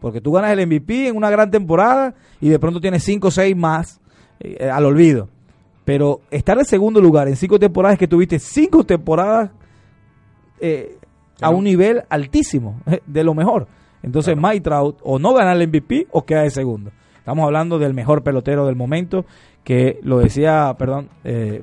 Porque 0.00 0.20
tú 0.20 0.32
ganas 0.32 0.50
el 0.56 0.66
MVP 0.66 1.08
en 1.08 1.16
una 1.16 1.30
gran 1.30 1.50
temporada 1.50 2.14
y 2.40 2.48
de 2.48 2.58
pronto 2.58 2.80
tienes 2.80 3.02
cinco 3.02 3.28
o 3.28 3.30
seis 3.30 3.56
más 3.56 4.00
eh, 4.40 4.68
al 4.70 4.84
olvido. 4.84 5.28
Pero 5.84 6.20
estar 6.30 6.58
en 6.58 6.64
segundo 6.64 7.00
lugar 7.00 7.28
en 7.28 7.36
cinco 7.36 7.58
temporadas 7.58 7.94
es 7.94 7.98
que 7.98 8.08
tuviste 8.08 8.38
cinco 8.38 8.84
temporadas 8.84 9.50
eh, 10.60 10.96
a 11.36 11.38
Claro. 11.38 11.56
un 11.58 11.64
nivel 11.64 12.02
altísimo, 12.08 12.80
de 13.06 13.24
lo 13.24 13.32
mejor. 13.34 13.66
Entonces 14.02 14.36
Mike 14.36 14.60
Trout 14.60 14.98
o 15.02 15.18
no 15.18 15.32
gana 15.34 15.52
el 15.52 15.68
MVP 15.68 16.08
o 16.10 16.24
queda 16.24 16.42
de 16.42 16.50
segundo. 16.50 16.90
Estamos 17.18 17.44
hablando 17.44 17.78
del 17.78 17.94
mejor 17.94 18.22
pelotero 18.22 18.66
del 18.66 18.74
momento, 18.76 19.24
que 19.64 19.98
lo 20.02 20.18
decía, 20.18 20.74
perdón, 20.78 21.08
eh, 21.24 21.62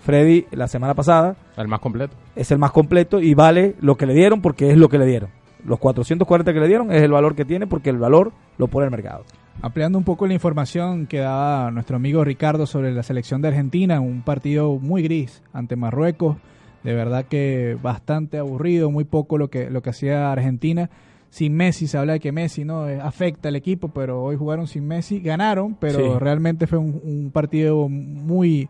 Freddy 0.00 0.46
la 0.52 0.68
semana 0.68 0.94
pasada, 0.94 1.36
El 1.56 1.68
más 1.68 1.80
completo. 1.80 2.14
es 2.36 2.50
el 2.50 2.58
más 2.58 2.70
completo 2.70 3.20
y 3.20 3.34
vale 3.34 3.74
lo 3.80 3.96
que 3.96 4.06
le 4.06 4.14
dieron 4.14 4.42
porque 4.42 4.70
es 4.70 4.76
lo 4.76 4.88
que 4.88 4.98
le 4.98 5.06
dieron. 5.06 5.30
Los 5.66 5.78
440 5.78 6.52
que 6.52 6.60
le 6.60 6.68
dieron 6.68 6.92
es 6.92 7.02
el 7.02 7.10
valor 7.10 7.34
que 7.34 7.44
tiene 7.44 7.66
porque 7.66 7.90
el 7.90 7.98
valor 7.98 8.32
lo 8.58 8.68
pone 8.68 8.84
el 8.86 8.90
mercado. 8.90 9.24
Ampliando 9.62 9.98
un 9.98 10.04
poco 10.04 10.26
la 10.26 10.34
información 10.34 11.06
que 11.06 11.18
daba 11.18 11.70
nuestro 11.70 11.96
amigo 11.96 12.22
Ricardo 12.24 12.66
sobre 12.66 12.92
la 12.92 13.02
selección 13.02 13.40
de 13.42 13.48
Argentina, 13.48 14.00
un 14.00 14.22
partido 14.22 14.78
muy 14.78 15.02
gris 15.02 15.42
ante 15.52 15.76
Marruecos, 15.76 16.36
de 16.84 16.94
verdad 16.94 17.24
que 17.24 17.76
bastante 17.82 18.38
aburrido, 18.38 18.90
muy 18.90 19.04
poco 19.04 19.38
lo 19.38 19.48
que, 19.48 19.70
lo 19.70 19.82
que 19.82 19.90
hacía 19.90 20.30
Argentina. 20.30 20.88
Sin 21.30 21.54
Messi, 21.56 21.86
se 21.88 21.98
habla 21.98 22.12
de 22.14 22.20
que 22.20 22.30
Messi 22.32 22.64
no 22.64 22.88
Eh, 22.88 23.00
afecta 23.00 23.48
al 23.48 23.56
equipo, 23.56 23.88
pero 23.88 24.22
hoy 24.22 24.36
jugaron 24.36 24.68
sin 24.68 24.86
Messi, 24.86 25.20
ganaron, 25.20 25.74
pero 25.74 25.98
Sí. 25.98 26.18
realmente 26.20 26.66
fue 26.68 26.78
un, 26.78 27.00
un 27.02 27.30
partido 27.32 27.88
muy, 27.88 28.68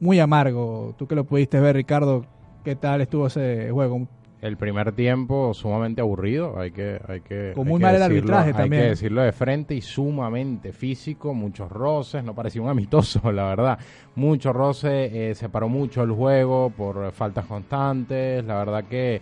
muy 0.00 0.18
amargo. 0.18 0.94
Tú 0.96 1.06
que 1.06 1.14
lo 1.14 1.24
pudiste 1.24 1.60
ver, 1.60 1.76
Ricardo, 1.76 2.24
¿qué 2.64 2.74
tal 2.74 3.02
estuvo 3.02 3.26
ese 3.26 3.70
juego? 3.70 4.08
El 4.40 4.56
primer 4.56 4.92
tiempo 4.92 5.52
sumamente 5.52 6.00
aburrido, 6.00 6.58
hay 6.58 6.70
que, 6.70 7.00
hay 7.08 7.20
que, 7.22 7.52
Con 7.54 7.66
muy 7.66 7.80
mal 7.80 7.96
el 7.96 8.02
arbitraje 8.02 8.50
hay 8.50 8.54
también. 8.54 8.82
que 8.82 8.88
decirlo 8.90 9.22
de 9.22 9.32
frente 9.32 9.74
y 9.74 9.80
sumamente 9.80 10.72
físico, 10.72 11.34
muchos 11.34 11.70
roces, 11.70 12.22
no 12.22 12.34
parecía 12.34 12.62
un 12.62 12.68
amistoso, 12.68 13.20
la 13.32 13.44
verdad, 13.44 13.78
muchos 14.14 14.54
roces, 14.54 15.12
eh, 15.12 15.34
se 15.34 15.48
paró 15.48 15.68
mucho 15.68 16.02
el 16.02 16.12
juego 16.12 16.70
por 16.70 17.10
faltas 17.12 17.46
constantes, 17.46 18.44
la 18.44 18.58
verdad 18.58 18.84
que 18.84 19.20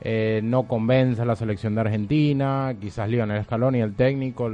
eh, 0.00 0.40
no 0.42 0.64
convence 0.64 1.22
a 1.22 1.24
la 1.24 1.36
selección 1.36 1.76
de 1.76 1.82
Argentina, 1.82 2.74
quizás 2.80 3.08
Lionel 3.08 3.44
Scaloni, 3.44 3.80
el 3.80 3.94
técnico, 3.94 4.50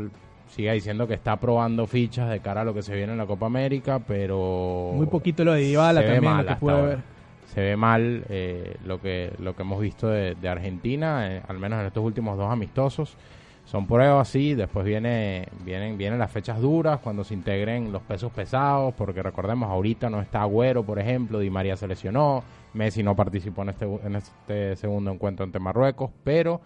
siga 0.48 0.74
diciendo 0.74 1.08
que 1.08 1.14
está 1.14 1.40
probando 1.40 1.86
fichas 1.86 2.28
de 2.28 2.40
cara 2.40 2.60
a 2.60 2.64
lo 2.64 2.74
que 2.74 2.82
se 2.82 2.94
viene 2.94 3.12
en 3.12 3.18
la 3.18 3.26
Copa 3.26 3.46
América, 3.46 4.00
pero... 4.06 4.92
Muy 4.94 5.06
poquito 5.06 5.44
lo 5.44 5.54
de 5.54 5.62
Dybala 5.62 6.02
también, 6.02 6.36
lo 6.36 6.44
que 6.44 6.70
ahora. 6.70 6.82
ver. 6.82 7.13
Se 7.54 7.60
ve 7.60 7.76
mal 7.76 8.24
eh, 8.28 8.76
lo 8.84 9.00
que 9.00 9.32
lo 9.38 9.54
que 9.54 9.62
hemos 9.62 9.80
visto 9.80 10.08
de, 10.08 10.34
de 10.34 10.48
Argentina, 10.48 11.30
eh, 11.30 11.42
al 11.46 11.58
menos 11.58 11.80
en 11.80 11.86
estos 11.86 12.04
últimos 12.04 12.36
dos 12.36 12.50
amistosos. 12.50 13.16
Son 13.64 13.86
pruebas, 13.86 14.28
sí, 14.28 14.54
después 14.54 14.84
viene, 14.84 15.48
vienen, 15.64 15.96
vienen 15.96 16.18
las 16.18 16.30
fechas 16.30 16.60
duras, 16.60 17.00
cuando 17.00 17.24
se 17.24 17.32
integren 17.32 17.92
los 17.92 18.02
pesos 18.02 18.30
pesados, 18.30 18.92
porque 18.94 19.22
recordemos, 19.22 19.70
ahorita 19.70 20.10
no 20.10 20.20
está 20.20 20.42
Agüero, 20.42 20.82
por 20.84 20.98
ejemplo, 20.98 21.38
Di 21.38 21.48
María 21.48 21.74
se 21.74 21.88
lesionó, 21.88 22.44
Messi 22.74 23.02
no 23.02 23.16
participó 23.16 23.62
en 23.62 23.70
este, 23.70 23.86
en 23.86 24.16
este 24.16 24.76
segundo 24.76 25.10
encuentro 25.12 25.44
ante 25.44 25.58
Marruecos, 25.60 26.10
pero 26.24 26.60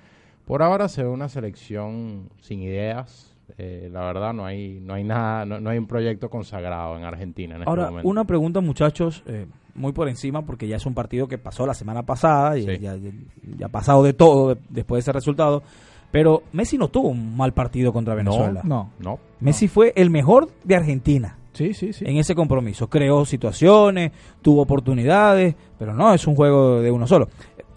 por 0.45 0.61
ahora 0.61 0.88
se 0.88 1.04
ve 1.04 1.09
una 1.09 1.28
selección 1.28 2.30
sin 2.40 2.62
ideas, 2.62 3.37
eh, 3.59 3.88
la 3.92 4.00
verdad 4.04 4.33
no 4.35 4.45
hay 4.45 4.80
no 4.83 4.95
hay 4.95 5.04
nada 5.04 5.47
no, 5.47 5.61
no 5.61 5.71
hay 5.71 5.78
un 5.78 5.87
proyecto 5.87 6.28
consagrado 6.28 6.97
en 6.99 7.04
Argentina 7.04 7.54
en 7.54 7.62
este 7.62 7.71
Ahora, 7.71 7.90
momento. 7.90 8.09
una 8.09 8.25
pregunta, 8.25 8.61
muchachos, 8.61 9.23
eh, 9.26 9.47
muy 9.78 9.92
por 9.92 10.08
encima, 10.08 10.42
porque 10.42 10.68
ya 10.68 10.76
es 10.76 10.85
un 10.87 10.92
partido 10.94 11.26
que 11.28 11.38
pasó 11.38 11.64
la 11.66 11.73
semana 11.75 12.02
pasada, 12.02 12.58
y 12.58 12.62
Sí. 12.62 12.78
ya, 12.80 12.97
ya- 12.97 13.11
ya 13.58 13.66
ha 13.66 13.70
pasado 13.70 14.02
de 14.02 14.12
todo 14.12 14.54
de- 14.54 14.61
después 14.68 14.99
de 14.99 15.00
ese 15.11 15.12
resultado. 15.12 15.62
Pero 16.11 16.42
Messi 16.52 16.78
no 16.78 16.88
tuvo 16.88 17.08
un 17.08 17.37
mal 17.37 17.52
partido 17.52 17.92
contra 17.92 18.14
Venezuela. 18.14 18.62
No, 18.64 18.90
no 18.99 19.18
Messi 19.40 19.68
fue 19.68 19.92
el 19.94 20.08
mejor 20.11 20.49
de 20.64 20.75
Argentina 20.75 21.37
sí, 21.52 21.75
sí, 21.75 21.92
sí. 21.92 22.04
en 22.06 22.16
ese 22.16 22.35
compromiso. 22.35 22.88
Creó 22.88 23.25
situaciones, 23.26 24.12
tuvo 24.40 24.62
oportunidades, 24.62 25.54
pero 25.78 25.92
no 25.94 26.12
es 26.14 26.26
un 26.26 26.35
juego 26.35 26.80
de 26.80 26.90
uno 26.90 27.06
solo. 27.06 27.28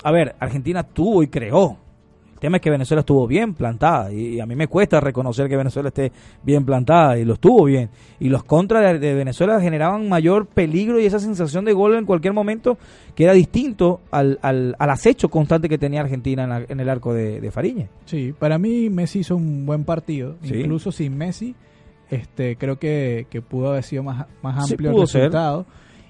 A 0.03 0.11
ver, 0.11 0.35
Argentina 0.39 0.83
tuvo 0.83 1.23
y 1.23 1.27
creó. 1.27 1.77
Tema 2.41 2.57
es 2.57 2.61
que 2.63 2.71
Venezuela 2.71 3.01
estuvo 3.01 3.27
bien 3.27 3.53
plantada 3.53 4.11
y, 4.11 4.39
a 4.39 4.47
mí 4.47 4.55
me 4.55 4.67
cuesta 4.67 4.99
reconocer 4.99 5.47
que 5.47 5.55
Venezuela 5.55 5.89
esté 5.89 6.11
bien 6.41 6.65
plantada 6.65 7.19
y 7.19 7.23
lo 7.23 7.33
estuvo 7.35 7.65
bien. 7.65 7.89
Y 8.19 8.29
los 8.29 8.43
contras 8.43 8.99
de, 8.99 9.13
Venezuela 9.13 9.61
generaban 9.61 10.09
mayor 10.09 10.47
peligro 10.47 10.99
y 10.99 11.05
esa 11.05 11.19
sensación 11.19 11.65
de 11.65 11.73
gol 11.73 11.93
en 11.93 12.05
cualquier 12.05 12.33
momento 12.33 12.79
que 13.13 13.25
era 13.25 13.33
distinto 13.33 14.01
al, 14.09 14.39
al, 14.41 14.75
al 14.79 14.89
acecho 14.89 15.29
constante 15.29 15.69
que 15.69 15.77
tenía 15.77 16.01
Argentina 16.01 16.43
en, 16.45 16.49
la- 16.49 16.65
en 16.67 16.79
el 16.79 16.89
arco 16.89 17.13
de, 17.13 17.39
de 17.39 17.51
Fariñez. 17.51 17.89
Sí, 18.05 18.33
para 18.37 18.57
mí 18.57 18.89
Messi 18.89 19.19
hizo 19.19 19.35
un 19.35 19.67
buen 19.67 19.83
partido. 19.83 20.37
Sí. 20.41 20.55
Incluso 20.55 20.91
sin 20.91 21.15
Messi, 21.15 21.53
este, 22.09 22.55
creo 22.55 22.79
que, 22.79 23.27
que 23.29 23.43
pudo 23.43 23.69
haber 23.69 23.83
sido 23.83 24.01
más, 24.01 24.25
más 24.41 24.69
amplio 24.71 24.89
el 24.99 25.07
ser. 25.07 25.21
resultado. 25.21 25.67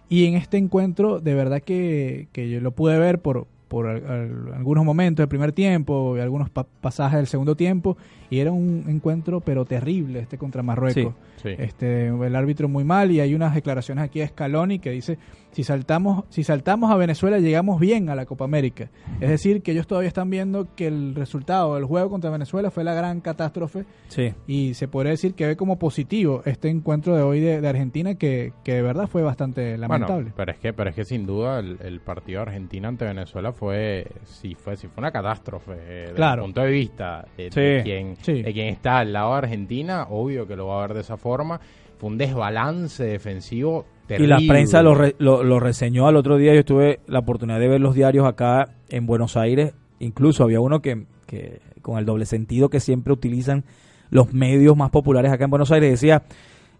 Y 0.07 0.27
en 0.27 0.35
este 0.35 0.57
encuentro, 0.57 1.19
de 1.19 1.33
verdad 1.33 1.61
que, 1.61 2.27
que 2.31 2.49
yo 2.49 2.61
lo 2.61 2.71
pude 2.71 2.97
ver 2.97 3.19
por, 3.19 3.47
por 3.71 3.87
al- 3.87 4.05
al- 4.05 4.53
algunos 4.53 4.83
momentos 4.83 5.23
del 5.23 5.29
primer 5.29 5.53
tiempo 5.53 6.17
y 6.17 6.19
algunos 6.19 6.49
pa- 6.49 6.67
pasajes 6.81 7.17
del 7.19 7.27
segundo 7.27 7.55
tiempo. 7.55 7.95
Y 8.31 8.39
era 8.39 8.51
un 8.51 8.85
encuentro, 8.87 9.41
pero 9.41 9.65
terrible, 9.65 10.19
este 10.21 10.39
contra 10.39 10.63
Marruecos. 10.63 11.13
sí. 11.43 11.49
Este, 11.57 12.07
el 12.07 12.35
árbitro 12.35 12.67
muy 12.69 12.83
mal 12.83 13.11
y 13.11 13.19
hay 13.19 13.35
unas 13.35 13.53
declaraciones 13.53 14.03
aquí 14.03 14.19
de 14.19 14.27
Scaloni 14.27 14.79
que 14.79 14.89
dice 14.91 15.17
si 15.51 15.63
saltamos 15.65 16.23
si 16.29 16.43
saltamos 16.43 16.91
a 16.91 16.95
Venezuela 16.95 17.39
llegamos 17.39 17.79
bien 17.79 18.09
a 18.09 18.15
la 18.15 18.25
Copa 18.25 18.45
América. 18.45 18.89
Es 19.19 19.29
decir, 19.29 19.61
que 19.61 19.71
ellos 19.73 19.85
todavía 19.85 20.07
están 20.07 20.29
viendo 20.29 20.73
que 20.75 20.87
el 20.87 21.13
resultado 21.13 21.75
del 21.75 21.83
juego 21.85 22.09
contra 22.09 22.29
Venezuela 22.29 22.71
fue 22.71 22.83
la 22.85 22.93
gran 22.93 23.19
catástrofe 23.21 23.85
Sí. 24.07 24.33
y 24.47 24.73
se 24.75 24.87
podría 24.87 25.11
decir 25.11 25.33
que 25.33 25.45
ve 25.47 25.55
como 25.57 25.77
positivo 25.77 26.41
este 26.45 26.69
encuentro 26.69 27.15
de 27.17 27.23
hoy 27.23 27.39
de, 27.41 27.59
de 27.59 27.67
Argentina 27.67 28.15
que, 28.15 28.53
que 28.63 28.75
de 28.75 28.81
verdad 28.81 29.07
fue 29.07 29.23
bastante 29.23 29.77
lamentable. 29.77 30.23
Bueno, 30.23 30.33
pero 30.37 30.51
es 30.53 30.59
que, 30.59 30.71
pero 30.73 30.89
es 30.91 30.95
que 30.95 31.03
sin 31.05 31.25
duda 31.25 31.59
el, 31.59 31.77
el 31.83 31.99
partido 31.99 32.39
de 32.39 32.43
Argentina 32.51 32.87
ante 32.87 33.03
Venezuela 33.05 33.51
fue, 33.51 34.07
sí 34.23 34.55
fue, 34.55 34.77
sí 34.77 34.87
fue 34.87 35.01
una 35.01 35.11
catástrofe. 35.11 35.73
eh, 35.73 35.99
desde 36.03 36.13
Claro. 36.13 36.43
el 36.43 36.45
punto 36.45 36.61
de 36.61 36.71
vista 36.71 37.25
de, 37.35 37.51
Sí, 37.51 37.59
de 37.59 37.81
quien, 37.83 38.15
sí. 38.21 38.41
de 38.41 38.53
quien 38.53 38.67
está 38.67 38.99
al 38.99 39.13
lado 39.13 39.31
de 39.31 39.37
Argentina, 39.39 40.07
obvio 40.09 40.47
que 40.47 40.55
lo 40.55 40.67
va 40.67 40.79
a 40.83 40.87
ver 40.87 40.95
de 40.95 41.01
esa 41.01 41.17
forma. 41.17 41.59
Fue 41.97 42.09
un 42.09 42.17
desbalance 42.17 43.03
defensivo 43.03 43.85
Y 44.05 44.07
terrible. 44.07 44.35
la 44.39 44.41
prensa 44.47 44.81
lo, 44.81 44.95
re- 44.95 45.15
lo, 45.19 45.43
lo 45.43 45.59
reseñó 45.59 46.07
al 46.07 46.15
otro 46.15 46.37
día. 46.37 46.53
Yo 46.55 46.65
tuve 46.65 46.99
la 47.07 47.19
oportunidad 47.19 47.59
de 47.59 47.67
ver 47.67 47.79
los 47.81 47.93
diarios 47.93 48.25
acá 48.27 48.69
en 48.89 49.05
Buenos 49.05 49.37
Aires. 49.37 49.73
Incluso 49.99 50.43
había 50.43 50.59
uno 50.59 50.81
que, 50.81 51.05
que 51.27 51.59
con 51.83 51.99
el 51.99 52.05
doble 52.05 52.25
sentido 52.25 52.69
que 52.69 52.79
siempre 52.79 53.13
utilizan 53.13 53.63
los 54.09 54.33
medios 54.33 54.75
más 54.75 54.89
populares 54.89 55.31
acá 55.31 55.43
en 55.45 55.51
Buenos 55.51 55.71
Aires, 55.71 55.91
decía, 55.91 56.23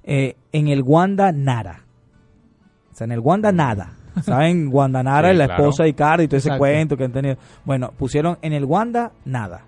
eh, 0.04 0.36
en 0.52 0.68
el 0.68 0.82
Wanda 0.84 1.32
nada. 1.32 1.86
O 2.92 2.96
sea, 2.96 3.06
en 3.06 3.12
el 3.12 3.20
Wanda 3.20 3.52
nada. 3.52 3.94
¿Saben? 4.24 4.68
Wanda 4.74 5.02
Nara 5.04 5.32
Sí, 5.32 5.38
la 5.38 5.46
claro. 5.46 5.64
esposa 5.64 5.84
de 5.84 5.90
Icardi 5.90 6.24
y 6.26 6.28
todo 6.28 6.38
ese 6.38 6.50
Exacto. 6.50 6.60
cuento 6.60 6.98
que 6.98 7.04
han 7.06 7.12
tenido. 7.14 7.38
Bueno, 7.64 7.92
pusieron 7.98 8.38
en 8.42 8.52
el 8.54 8.66
Wanda 8.66 9.12
nada. 9.24 9.66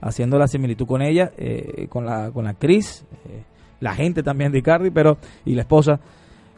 Haciendo 0.00 0.38
la 0.38 0.48
similitud 0.48 0.86
con 0.86 1.02
ella, 1.02 1.32
eh, 1.36 1.86
con 1.88 2.04
la 2.06 2.30
con 2.30 2.44
la 2.44 2.50
actriz, 2.50 3.04
eh, 3.26 3.42
la 3.80 3.94
gente 3.94 4.22
también 4.22 4.52
de 4.52 4.58
Icardi, 4.58 4.90
pero 4.90 5.18
y 5.44 5.54
la 5.54 5.62
esposa. 5.62 6.00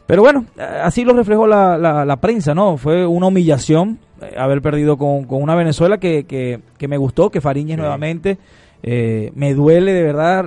Pero 0.05 0.21
bueno, 0.21 0.45
así 0.83 1.03
lo 1.05 1.13
reflejó 1.13 1.47
la, 1.47 1.77
la, 1.77 2.03
la 2.05 2.17
prensa, 2.17 2.53
¿no? 2.53 2.77
Fue 2.77 3.05
una 3.05 3.27
humillación 3.27 3.99
eh, 4.21 4.33
haber 4.37 4.61
perdido 4.61 4.97
con, 4.97 5.23
con 5.25 5.41
una 5.41 5.55
Venezuela 5.55 5.97
que, 5.97 6.25
que, 6.25 6.59
que 6.77 6.87
me 6.87 6.97
gustó, 6.97 7.29
que 7.29 7.39
Fariñez 7.41 7.75
Sí. 7.75 7.81
nuevamente. 7.81 8.37
eh, 8.83 9.31
me 9.35 9.53
duele 9.53 9.93
de 9.93 10.03
verdad 10.03 10.45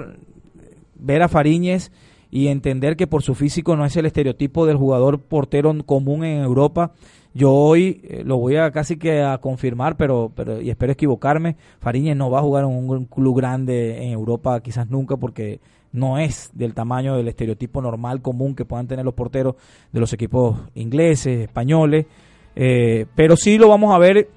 ver 0.94 1.22
a 1.22 1.28
Fariñez 1.28 1.90
y 2.30 2.48
entender 2.48 2.96
que 2.96 3.06
por 3.06 3.22
su 3.22 3.34
físico 3.34 3.76
no 3.76 3.84
es 3.86 3.96
el 3.96 4.04
estereotipo 4.04 4.66
del 4.66 4.76
jugador 4.76 5.20
portero 5.20 5.74
común 5.86 6.24
en 6.24 6.42
Europa. 6.42 6.90
Yo 7.36 7.52
hoy 7.52 8.00
eh, 8.04 8.22
lo 8.24 8.38
voy 8.38 8.56
a 8.56 8.70
casi 8.70 8.96
que 8.96 9.22
a 9.22 9.36
confirmar, 9.36 9.98
pero, 9.98 10.32
pero 10.34 10.58
y 10.58 10.70
espero 10.70 10.92
equivocarme. 10.94 11.56
Fariñez 11.80 12.16
no 12.16 12.30
va 12.30 12.38
a 12.38 12.42
jugar 12.42 12.64
en 12.64 12.70
un 12.70 13.04
club 13.04 13.36
grande 13.36 14.02
en 14.04 14.12
Europa, 14.12 14.58
quizás 14.60 14.88
nunca, 14.88 15.18
porque 15.18 15.60
no 15.92 16.16
es 16.16 16.48
del 16.54 16.72
tamaño 16.72 17.14
del 17.14 17.28
estereotipo 17.28 17.82
normal 17.82 18.22
común 18.22 18.54
que 18.54 18.64
puedan 18.64 18.86
tener 18.86 19.04
los 19.04 19.12
porteros 19.12 19.56
de 19.92 20.00
los 20.00 20.14
equipos 20.14 20.56
ingleses, 20.74 21.40
españoles. 21.40 22.06
Eh, 22.54 23.04
pero 23.14 23.36
sí 23.36 23.58
lo 23.58 23.68
vamos 23.68 23.94
a 23.94 23.98
ver 23.98 24.30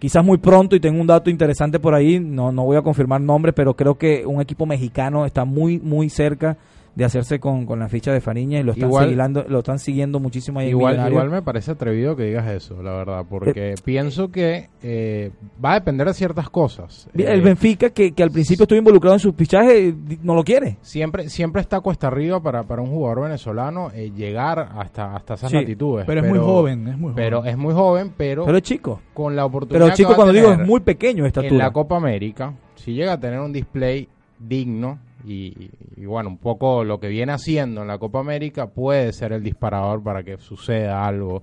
quizás 0.00 0.24
muy 0.24 0.38
pronto 0.38 0.74
y 0.74 0.80
tengo 0.80 1.00
un 1.00 1.06
dato 1.06 1.30
interesante 1.30 1.78
por 1.78 1.94
ahí, 1.94 2.18
no, 2.18 2.50
no 2.50 2.64
voy 2.64 2.76
a 2.76 2.82
confirmar 2.82 3.20
nombres, 3.20 3.54
pero 3.54 3.76
creo 3.76 3.96
que 3.96 4.26
un 4.26 4.40
equipo 4.40 4.66
mexicano 4.66 5.26
está 5.26 5.44
muy, 5.44 5.78
muy 5.78 6.10
cerca 6.10 6.58
de 6.94 7.06
hacerse 7.06 7.40
con, 7.40 7.64
con 7.64 7.78
la 7.78 7.88
ficha 7.88 8.12
de 8.12 8.20
Fariña 8.20 8.60
y 8.60 8.62
lo 8.64 8.72
están, 8.72 8.88
Igual- 8.90 9.04
siguilando- 9.06 9.44
lo 9.48 9.60
están 9.60 9.78
siguiendo 9.78 10.20
muchísimo 10.20 10.60
ahí 10.60 10.66
en 10.66 10.70
Igual, 10.72 10.92
Millonarios. 10.92 11.22
igual 11.24 11.30
me 11.30 11.42
parece 11.42 11.70
atrevido 11.70 12.16
que 12.16 12.24
digas 12.24 12.46
eso, 12.50 12.82
la 12.82 12.92
verdad, 12.92 13.24
porque 13.28 13.76
pienso 13.82 14.30
que 14.30 14.68
eh, 14.82 15.30
va 15.64 15.70
a 15.72 15.74
depender 15.76 16.06
de 16.06 16.12
ciertas 16.12 16.50
cosas. 16.50 17.08
El 17.14 17.20
Eh, 17.22 17.40
Benfica, 17.40 17.88
que, 17.90 18.12
que 18.12 18.22
al 18.22 18.30
principio 18.30 18.64
estuvo 18.64 18.78
involucrado 18.78 19.14
en 19.16 19.20
su 19.20 19.32
fichaje, 19.32 19.92
di- 19.92 20.18
no 20.22 20.34
lo 20.34 20.44
quiere. 20.44 20.76
siempre 20.82 21.30
siempre 21.30 21.62
está 21.62 21.80
cuesta 21.80 22.08
arriba 22.08 22.42
para, 22.42 22.62
para 22.64 22.82
un 22.82 22.90
jugador 22.90 23.22
venezolano 23.22 23.90
eh, 23.94 24.12
llegar 24.14 24.68
hasta, 24.76 25.16
hasta 25.16 25.34
esas 25.34 25.50
Sí, 25.50 25.56
latitudes. 25.56 26.04
pero 26.06 26.20
es 26.20 26.28
muy 26.28 26.38
joven, 26.38 26.88
es 26.88 26.98
muy 26.98 27.12
joven. 27.12 27.14
Pero 27.16 27.44
es 27.46 27.56
muy 27.56 27.72
joven, 27.72 28.12
pero, 28.16 28.44
Pero 28.44 28.58
es 28.58 28.62
chico. 28.64 29.00
con 29.14 29.34
la 29.34 29.46
oportunidad 29.46 29.86
Pero 29.86 29.92
que 29.92 29.96
chico 29.96 30.12
a 30.12 30.16
cuando 30.16 30.34
digo 30.34 30.52
es 30.52 30.58
muy 30.58 30.80
pequeño 30.80 31.24
de 31.24 31.32
en 31.36 31.56
la. 31.58 31.70
Copa 31.70 31.96
América, 31.96 32.52
si 32.74 32.92
llega 32.92 33.14
a 33.14 33.18
tener 33.20 33.40
un 33.40 33.50
display 33.52 34.08
digno 34.38 34.98
y, 35.24 35.70
bueno, 36.06 36.28
un 36.30 36.38
poco 36.38 36.84
lo 36.84 36.98
que 37.00 37.08
viene 37.08 37.32
haciendo 37.32 37.82
en 37.82 37.88
la 37.88 37.98
Copa 37.98 38.20
América 38.20 38.66
puede 38.68 39.12
ser 39.12 39.32
el 39.32 39.42
disparador 39.42 40.02
para 40.02 40.22
que 40.22 40.38
suceda 40.38 41.06
algo 41.06 41.42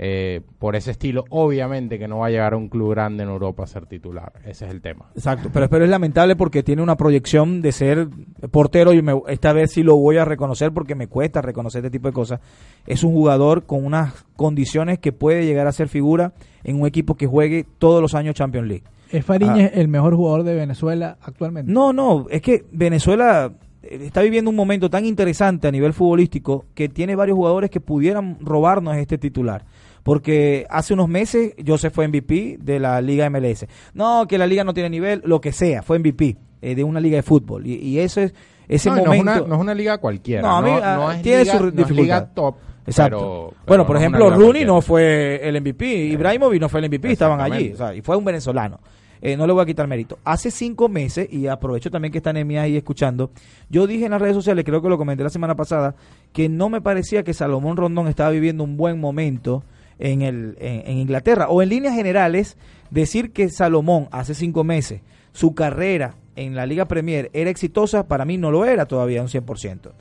eh, 0.00 0.42
por 0.60 0.76
ese 0.76 0.92
estilo. 0.92 1.24
Obviamente 1.30 1.98
que 1.98 2.06
no 2.06 2.18
va 2.18 2.26
a 2.28 2.30
llegar 2.30 2.52
a 2.52 2.56
un 2.56 2.68
club 2.68 2.90
grande 2.92 3.24
en 3.24 3.28
Europa 3.30 3.64
a 3.64 3.66
ser 3.66 3.86
titular, 3.86 4.32
ese 4.44 4.64
es 4.66 4.70
el 4.70 4.80
tema. 4.80 5.06
Exacto, 5.14 5.50
pero, 5.52 5.68
pero 5.68 5.84
es 5.84 5.90
lamentable 5.90 6.36
porque 6.36 6.62
tiene 6.62 6.82
una 6.82 6.96
proyección 6.96 7.60
de 7.60 7.72
ser 7.72 8.08
portero 8.52 8.92
y 8.92 9.02
me- 9.02 9.20
esta 9.26 9.52
vez 9.52 9.72
sí 9.72 9.82
lo 9.82 9.96
voy 9.96 10.16
a 10.18 10.24
reconocer 10.24 10.70
porque 10.72 10.94
me 10.94 11.08
cuesta 11.08 11.42
reconocer 11.42 11.84
este 11.84 11.90
tipo 11.98 12.06
de 12.08 12.14
cosas. 12.14 12.40
Es 12.86 13.02
un 13.02 13.12
jugador 13.12 13.64
con 13.66 13.84
unas 13.84 14.24
condiciones 14.36 15.00
que 15.00 15.10
puede 15.12 15.44
llegar 15.44 15.66
a 15.66 15.72
ser 15.72 15.88
figura 15.88 16.32
en 16.62 16.80
un 16.80 16.86
equipo 16.86 17.16
que 17.16 17.26
juegue 17.26 17.66
todos 17.78 18.00
los 18.00 18.14
años 18.14 18.36
Champions 18.36 18.68
League. 18.68 18.84
¿Es 19.10 19.24
Fariñez 19.24 19.72
el 19.74 19.88
mejor 19.88 20.14
jugador 20.14 20.42
de 20.44 20.54
Venezuela 20.54 21.16
actualmente? 21.22 21.70
Ah. 21.70 21.74
No, 21.74 21.92
no, 21.92 22.26
es 22.30 22.42
que 22.42 22.64
Venezuela 22.72 23.52
eh, 23.82 24.00
está 24.02 24.22
viviendo 24.22 24.50
un 24.50 24.56
momento 24.56 24.90
tan 24.90 25.04
interesante 25.04 25.68
a 25.68 25.70
nivel 25.70 25.92
futbolístico 25.92 26.66
que 26.74 26.88
tiene 26.88 27.16
varios 27.16 27.36
jugadores 27.36 27.70
que 27.70 27.80
pudieran 27.80 28.38
robarnos 28.40 28.96
este 28.96 29.18
titular. 29.18 29.64
Porque 30.02 30.66
hace 30.70 30.94
unos 30.94 31.08
meses 31.08 31.54
Joseph 31.66 31.92
fue 31.94 32.08
MVP 32.08 32.58
de 32.60 32.80
la 32.80 33.00
Liga 33.00 33.28
MLS. 33.28 33.66
No, 33.94 34.26
que 34.26 34.38
la 34.38 34.46
liga 34.46 34.64
no 34.64 34.72
tiene 34.72 34.88
nivel, 34.90 35.20
lo 35.24 35.40
que 35.40 35.52
sea, 35.52 35.82
fue 35.82 35.98
MVP 35.98 36.36
eh, 36.62 36.74
de 36.74 36.84
una 36.84 36.98
liga 37.00 37.16
de 37.16 37.22
fútbol. 37.22 37.66
Y, 37.66 37.74
y 37.74 37.98
eso 37.98 38.20
es, 38.22 38.32
ese 38.68 38.88
no, 38.90 38.96
no 38.96 39.00
es 39.02 39.06
momento. 39.08 39.22
una- 39.44 39.48
no 39.48 39.54
es 39.56 39.60
una 39.60 39.74
liga 39.74 39.98
cualquiera. 39.98 40.42
No, 40.42 40.56
a 40.56 40.62
mí, 40.62 40.70
no, 40.70 40.80
ah, 40.82 40.94
no 40.96 41.12
es 41.12 41.22
tiene 41.22 41.42
liga- 41.44 41.52
su 41.58 41.62
no 41.64 41.68
es 41.68 41.74
dificultad. 41.76 42.02
liga 42.02 42.26
top. 42.34 42.56
Exacto. 42.86 43.18
pero- 43.18 43.48
pero 43.50 43.64
bueno, 43.66 43.82
no 43.82 43.86
por 43.86 43.96
ejemplo, 43.98 44.30
Rooney 44.30 44.40
cualquiera. 44.44 44.66
no 44.72 44.80
fue 44.80 45.40
el 45.46 45.56
MVP, 45.60 45.86
Ibrahimovic 46.06 46.60
no 46.60 46.68
fue 46.70 46.80
el 46.80 46.86
MVP, 46.88 47.12
estaban 47.12 47.40
allí, 47.40 47.72
o 47.72 47.76
sea, 47.76 47.94
y 47.94 48.00
fue 48.00 48.16
un 48.16 48.24
venezolano. 48.24 48.80
Eh, 49.20 49.36
no 49.36 49.46
le 49.46 49.52
voy 49.52 49.62
a 49.62 49.66
quitar 49.66 49.86
mérito. 49.86 50.18
Hace 50.24 50.50
cinco 50.50 50.88
meses, 50.88 51.28
y 51.30 51.46
aprovecho 51.46 51.90
también 51.90 52.12
que 52.12 52.18
están 52.18 52.36
Emi 52.36 52.56
ahí 52.56 52.76
escuchando, 52.76 53.30
yo 53.68 53.86
dije 53.86 54.04
en 54.04 54.12
las 54.12 54.20
redes 54.20 54.34
sociales, 54.34 54.64
creo 54.64 54.82
que 54.82 54.88
lo 54.88 54.98
comenté 54.98 55.22
la 55.22 55.30
semana 55.30 55.56
pasada, 55.56 55.94
que 56.32 56.48
no 56.48 56.68
me 56.68 56.80
parecía 56.80 57.22
que 57.22 57.34
Salomón 57.34 57.76
Rondón 57.76 58.08
estaba 58.08 58.30
viviendo 58.30 58.64
un 58.64 58.76
buen 58.76 59.00
momento 59.00 59.64
en, 59.98 60.22
el, 60.22 60.56
en, 60.60 60.82
en 60.86 60.98
Inglaterra. 60.98 61.48
O 61.48 61.62
en 61.62 61.68
líneas 61.70 61.94
generales, 61.94 62.56
decir 62.90 63.32
que 63.32 63.48
Salomón 63.48 64.08
hace 64.10 64.34
cinco 64.34 64.64
meses, 64.64 65.00
su 65.32 65.54
carrera 65.54 66.14
en 66.36 66.54
la 66.54 66.66
Liga 66.66 66.86
Premier 66.86 67.30
era 67.32 67.50
exitosa, 67.50 68.06
para 68.06 68.24
mí 68.24 68.36
no 68.38 68.50
lo 68.50 68.64
era 68.64 68.86
todavía 68.86 69.22
un 69.22 69.28
100% 69.28 69.92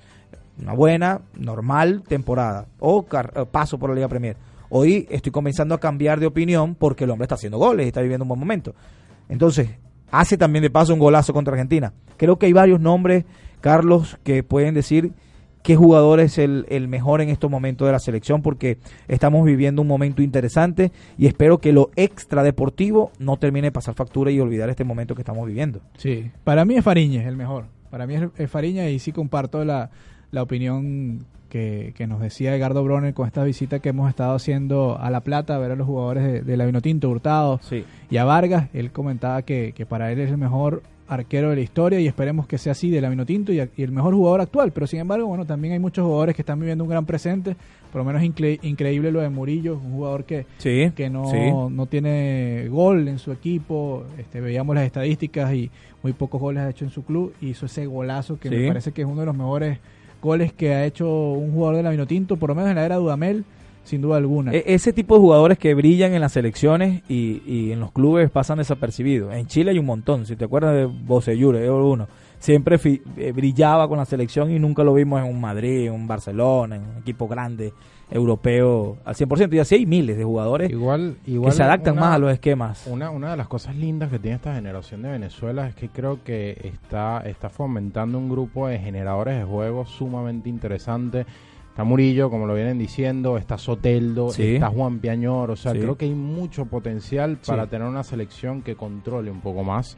una 0.60 0.74
buena, 0.74 1.22
normal 1.36 2.04
temporada 2.08 2.68
o 2.80 3.06
eh, 3.12 3.46
paso 3.52 3.78
por 3.78 3.90
la 3.90 3.96
Liga 3.96 4.08
Premier. 4.08 4.36
Hoy 4.70 5.08
estoy 5.10 5.32
comenzando 5.32 5.76
a 5.76 5.80
cambiar 5.80 6.20
de 6.20 6.26
opinión 6.26 6.76
porque 6.76 7.06
el 7.06 7.12
hombre 7.12 7.26
está 7.26 7.36
haciendo 7.36 7.58
goles 7.58 7.86
y 7.86 7.88
está 7.88 8.02
viviendo 8.02 8.24
un 8.24 8.30
buen 8.30 8.40
momento. 8.40 8.74
Entonces, 9.30 9.70
hace 10.12 10.38
también 10.38 10.64
de 10.64 10.70
paso 10.70 10.94
un 10.94 11.00
golazo 11.00 11.34
contra 11.34 11.54
Argentina. 11.54 11.94
Creo 12.18 12.38
que 12.38 12.46
hay 12.46 12.54
varios 12.54 12.80
nombres, 12.80 13.26
Carlos, 13.62 14.18
que 14.24 14.44
pueden 14.44 14.74
decir 14.74 15.12
qué 15.64 15.76
jugador 15.76 16.20
es 16.20 16.38
el, 16.38 16.66
mejor 16.88 17.22
en 17.22 17.30
estos 17.30 17.52
momentos 17.52 17.88
de 17.88 17.92
la 17.92 18.00
selección 18.00 18.42
porque 18.42 18.78
estamos 19.08 19.46
viviendo 19.46 19.82
un 19.82 19.88
momento 19.88 20.22
interesante 20.22 20.92
y 21.18 21.28
espero 21.28 21.58
que 21.58 21.74
lo 21.74 21.92
extra 21.96 22.42
deportivo 22.44 23.12
no 23.20 23.38
termine 23.38 23.68
de 23.68 23.72
pasar 23.74 23.94
factura 23.94 24.32
y 24.32 24.40
olvidar 24.40 24.70
este 24.70 24.86
momento 24.86 25.14
que 25.14 25.22
estamos 25.22 25.46
viviendo. 25.46 25.82
Sí, 25.98 26.32
para 26.44 26.64
mí 26.64 26.76
es 26.76 26.84
Fariñez 26.86 27.28
el 27.28 27.36
mejor. 27.36 27.66
Para 27.90 28.08
mí 28.08 28.16
es, 28.16 28.50
Fariñez 28.50 28.94
y 28.94 29.00
sí 29.00 29.12
comparto 29.12 29.66
la 29.66 29.90
opinión 30.34 31.26
que, 31.48 31.94
que 31.96 32.08
nos 32.08 32.20
decía 32.22 32.56
Edgardo 32.56 32.84
Bronner 32.84 33.13
con 33.13 33.27
esta 33.27 33.44
visita 33.44 33.80
que 33.80 33.89
hemos 33.89 34.10
estado 34.10 34.36
haciendo 34.36 34.98
a 35.00 35.10
La 35.10 35.22
Plata 35.22 35.56
a 35.56 35.60
ver 35.60 35.72
a 35.72 35.75
los 35.75 35.88
jugadores 35.88 36.24
de, 36.24 36.42
de 36.42 36.58
la 36.58 36.66
Vinotinto, 36.66 37.10
Hurtado 37.10 37.60
Sí. 37.63 37.84
y 38.10 38.18
a 38.18 38.24
Vargas. 38.25 38.70
Él 38.74 38.92
comentaba 38.92 39.42
que, 39.42 39.74
que 39.75 39.86
para 39.86 40.12
él 40.12 40.20
es 40.20 40.30
el 40.30 40.38
mejor 40.38 40.84
arquero 41.10 41.50
de 41.51 41.56
la 41.56 41.62
historia 41.62 42.01
y 42.01 42.08
esperemos 42.08 42.48
que 42.48 42.58
sea 42.58 42.74
así 42.74 42.89
de 42.89 43.00
la 43.00 43.08
Vinotinto 43.10 43.54
y, 43.54 43.62
y 43.77 43.82
el 43.84 43.92
mejor 43.94 44.13
jugador 44.13 44.42
actual. 44.42 44.72
Pero 44.74 44.88
sin 44.88 45.00
embargo, 45.00 45.25
bueno, 45.27 45.46
también 45.46 45.74
hay 45.74 45.80
muchos 45.80 46.04
jugadores 46.06 46.36
que 46.36 46.42
están 46.42 46.60
viviendo 46.60 46.84
un 46.84 46.89
gran 46.89 47.06
presente. 47.06 47.56
Por 47.94 48.00
lo 48.01 48.06
menos 48.06 48.22
incre- 48.22 48.60
increíble 48.63 49.13
lo 49.13 49.22
de 49.22 49.30
Murillo, 49.30 49.75
un 49.82 49.94
jugador 49.94 50.25
que, 50.25 50.46
Sí. 50.58 50.92
que 50.94 51.10
no, 51.10 51.32
sí. 51.32 51.38
no 51.72 51.86
tiene 51.86 52.68
gol 52.70 53.08
en 53.08 53.20
su 53.20 53.32
equipo. 53.32 54.04
Este, 54.18 54.42
veíamos 54.42 54.75
las 54.75 54.86
estadísticas 54.86 55.54
y 55.54 55.72
muy 56.04 56.12
pocos 56.12 56.42
goles 56.42 56.63
ha 56.63 56.70
hecho 56.70 56.84
en 56.84 56.92
su 56.92 57.06
club. 57.06 57.34
Y 57.39 57.51
hizo 57.51 57.68
ese 57.68 57.86
golazo 57.86 58.38
que 58.38 58.50
me 58.50 58.68
parece 58.68 58.92
que 58.92 59.04
es 59.04 59.08
uno 59.08 59.22
de 59.22 59.25
los 59.27 59.36
mejores 59.36 59.80
goles 60.22 60.54
que 60.54 60.74
ha 60.74 60.86
hecho 60.86 61.08
un 61.10 61.54
jugador 61.54 61.78
de 61.78 61.84
la 61.84 61.92
Vinotinto, 61.92 62.38
por 62.38 62.50
lo 62.50 62.56
menos 62.56 62.70
en 62.70 62.76
la 62.76 62.86
era 62.86 62.96
Dudamel, 62.96 63.46
sin 63.84 64.02
duda 64.02 64.18
alguna. 64.18 64.54
E- 64.54 64.64
ese 64.68 64.94
tipo 64.94 65.16
de 65.16 65.22
jugadores 65.22 65.58
que 65.58 65.74
brillan 65.74 66.14
en 66.14 66.22
las 66.22 66.34
selecciones 66.34 67.04
y, 67.08 67.72
en 67.72 67.80
los 67.80 67.92
clubes 67.92 68.30
pasan 68.30 68.58
desapercibidos. 68.58 69.34
En 69.34 69.48
Chile 69.48 69.72
hay 69.72 69.80
un 69.80 69.86
montón. 69.86 70.26
Si 70.26 70.36
te 70.36 70.46
acuerdas 70.46 70.76
de 70.76 70.86
Bocellure, 70.86 71.70
uno. 71.70 72.08
Siempre 72.39 72.77
fi- 72.77 73.01
eh, 73.17 73.32
brillaba 73.32 73.88
con 73.88 73.98
la 73.98 74.06
selección 74.06 74.51
y 74.51 74.60
nunca 74.60 74.84
lo 74.84 74.94
vimos 74.94 75.22
en 75.24 75.29
un 75.34 75.41
Madrid, 75.41 75.88
en 75.88 75.94
un 75.94 76.08
Barcelona, 76.08 76.75
en 76.75 76.84
un 76.84 76.98
equipo 76.98 77.27
grande, 77.27 77.74
europeo 78.10 78.98
al 79.06 79.15
100%. 79.15 79.53
Y 79.56 79.60
así 79.60 79.75
hay 79.75 79.86
miles 79.86 80.17
de 80.17 80.24
jugadores 80.24 80.70
Igual, 80.72 81.17
igual 81.25 81.51
que 81.51 81.58
se 81.58 81.63
adaptan 81.63 81.94
una- 81.94 82.01
más 82.01 82.15
a 82.15 82.20
los 82.20 82.32
esquemas. 82.32 82.88
Una, 82.88 83.10
una 83.10 83.32
de 83.32 83.38
las 83.38 83.48
cosas 83.48 83.75
lindas 83.75 84.10
que 84.10 84.20
tiene 84.20 84.36
esta 84.38 84.53
generación 84.56 85.01
de 85.01 85.10
Venezuela 85.12 85.67
es 85.67 85.75
que 85.75 85.89
creo 85.89 86.24
que 86.24 86.51
está, 86.74 87.22
está 87.25 87.50
fomentando 87.50 88.17
un 88.17 88.29
grupo 88.29 88.67
de 88.67 88.79
generadores 88.79 89.38
de 89.38 89.44
juegos 89.44 89.89
sumamente 89.89 90.48
interesante. 90.50 91.25
Está 91.70 91.84
Murillo, 91.84 92.29
como 92.32 92.48
lo 92.48 92.56
vienen 92.56 92.79
diciendo, 92.79 93.38
está 93.38 93.58
Soteldo, 93.58 94.29
Sí. 94.32 94.56
está 94.56 94.70
Juan 94.70 95.00
Piañor. 95.00 95.51
O 95.51 95.56
sea, 95.56 95.74
Sí. 95.74 95.79
creo 95.79 95.96
que 95.96 96.06
hay 96.06 96.15
mucho 96.15 96.65
potencial 96.65 97.38
para 97.46 97.65
Sí. 97.65 97.70
tener 97.70 97.88
una 97.88 98.03
selección 98.03 98.62
que 98.63 98.75
controle 98.75 99.29
un 99.29 99.41
poco 99.41 99.63
más. 99.63 99.95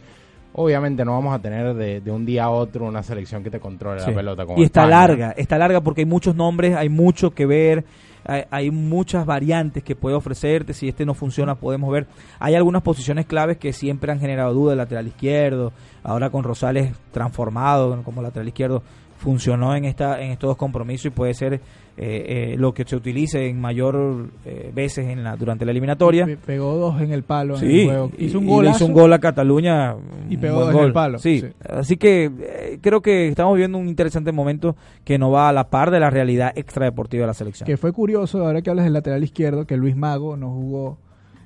Obviamente 0.54 1.06
no 1.06 1.12
vamos 1.14 1.34
a 1.34 1.40
tener 1.40 1.74
de, 1.76 2.02
de 2.02 2.12
un 2.12 2.26
día 2.26 2.46
a 2.46 2.50
otro 2.50 2.86
una 2.86 3.04
selección 3.04 3.44
que 3.44 3.52
te 3.52 3.60
controle 3.60 4.02
Sí. 4.02 4.10
la 4.10 4.16
pelota. 4.16 4.46
Como 4.46 4.60
Y 4.60 4.64
está 4.64 4.82
España. 4.84 5.00
larga, 5.00 5.32
está 5.38 5.58
larga 5.58 5.82
porque 5.82 6.02
hay 6.02 6.06
muchos 6.06 6.36
nombres, 6.36 6.76
hay 6.76 6.90
mucho 6.90 7.32
que 7.32 7.46
ver, 7.46 7.86
hay, 8.26 8.44
hay 8.50 8.72
muchas 8.72 9.26
variantes 9.26 9.84
que 9.84 9.96
puede 9.96 10.16
ofrecerte. 10.16 10.74
Si 10.74 10.88
este 10.90 11.06
no 11.06 11.14
funciona, 11.14 11.56
podemos 11.56 11.92
ver. 11.92 12.08
Hay 12.40 12.56
algunas 12.56 12.82
posiciones 12.82 13.26
claves 13.28 13.58
que 13.58 13.74
siempre 13.74 14.12
han 14.12 14.20
generado 14.20 14.54
duda: 14.54 14.72
el 14.74 14.80
lateral 14.80 15.08
izquierdo, 15.08 15.72
ahora 16.04 16.30
con 16.30 16.44
Rosales 16.44 16.94
transformado 17.12 18.02
como 18.04 18.22
lateral 18.22 18.48
izquierdo, 18.48 18.82
funcionó 19.18 19.76
en 19.76 19.86
esta 19.86 20.20
en 20.22 20.32
estos 20.32 20.50
dos 20.50 20.58
compromisos 20.58 21.06
y 21.08 21.10
puede 21.12 21.34
ser 21.34 21.62
eh, 22.02 22.54
eh, 22.54 22.56
lo 22.58 22.74
que 22.74 22.86
se 22.86 22.96
utilice 22.96 23.50
en 23.50 23.60
mayor 23.60 24.28
eh, 24.46 24.72
veces 24.74 25.08
en 25.10 25.22
la 25.24 25.36
durante 25.36 25.66
la 25.66 25.72
eliminatoria. 25.72 26.26
Pe- 26.26 26.38
Pegó 26.38 26.76
dos 26.78 27.02
en 27.02 27.12
el 27.12 27.24
palo 27.24 27.58
en 27.60 27.70
el 27.70 27.86
juego. 27.86 28.12
y- 28.18 28.26
Hizo 28.26 28.40
un 28.40 28.46
y 28.46 28.48
gol. 28.48 28.66
le 28.66 28.72
hizo 28.72 28.86
un 28.86 28.94
gol 28.94 29.12
a 29.12 29.20
Cataluña 29.20 29.96
Y 30.30 30.38
pegó 30.38 30.62
dos 30.62 30.74
en 30.76 30.80
el 30.86 30.94
palo, 30.94 31.20
Sí, 31.20 31.42
sí. 31.42 31.48
así 31.68 31.98
que 31.98 32.26
eh, 32.40 32.80
creo 32.82 33.02
que 33.02 33.28
estamos 33.28 33.58
viendo 33.58 33.78
un 33.78 33.88
interesante 33.90 34.32
momento 34.32 34.78
que 35.04 35.18
no 35.18 35.30
va 35.30 35.50
a 35.50 35.54
la 35.54 35.70
par 35.70 35.92
de 35.92 36.00
la 36.00 36.10
realidad 36.10 36.52
extradeportiva 36.56 37.22
de 37.24 37.28
la 37.28 37.34
selección. 37.34 37.68
Que 37.68 37.76
fue 37.78 37.92
curioso, 37.92 38.46
ahora 38.46 38.62
que 38.62 38.70
hablas 38.70 38.86
del 38.86 38.94
lateral 38.94 39.24
izquierdo, 39.24 39.66
que 39.66 39.76
Luis 39.76 39.96
Mago 39.98 40.38
no 40.38 40.50
jugó 40.52 40.98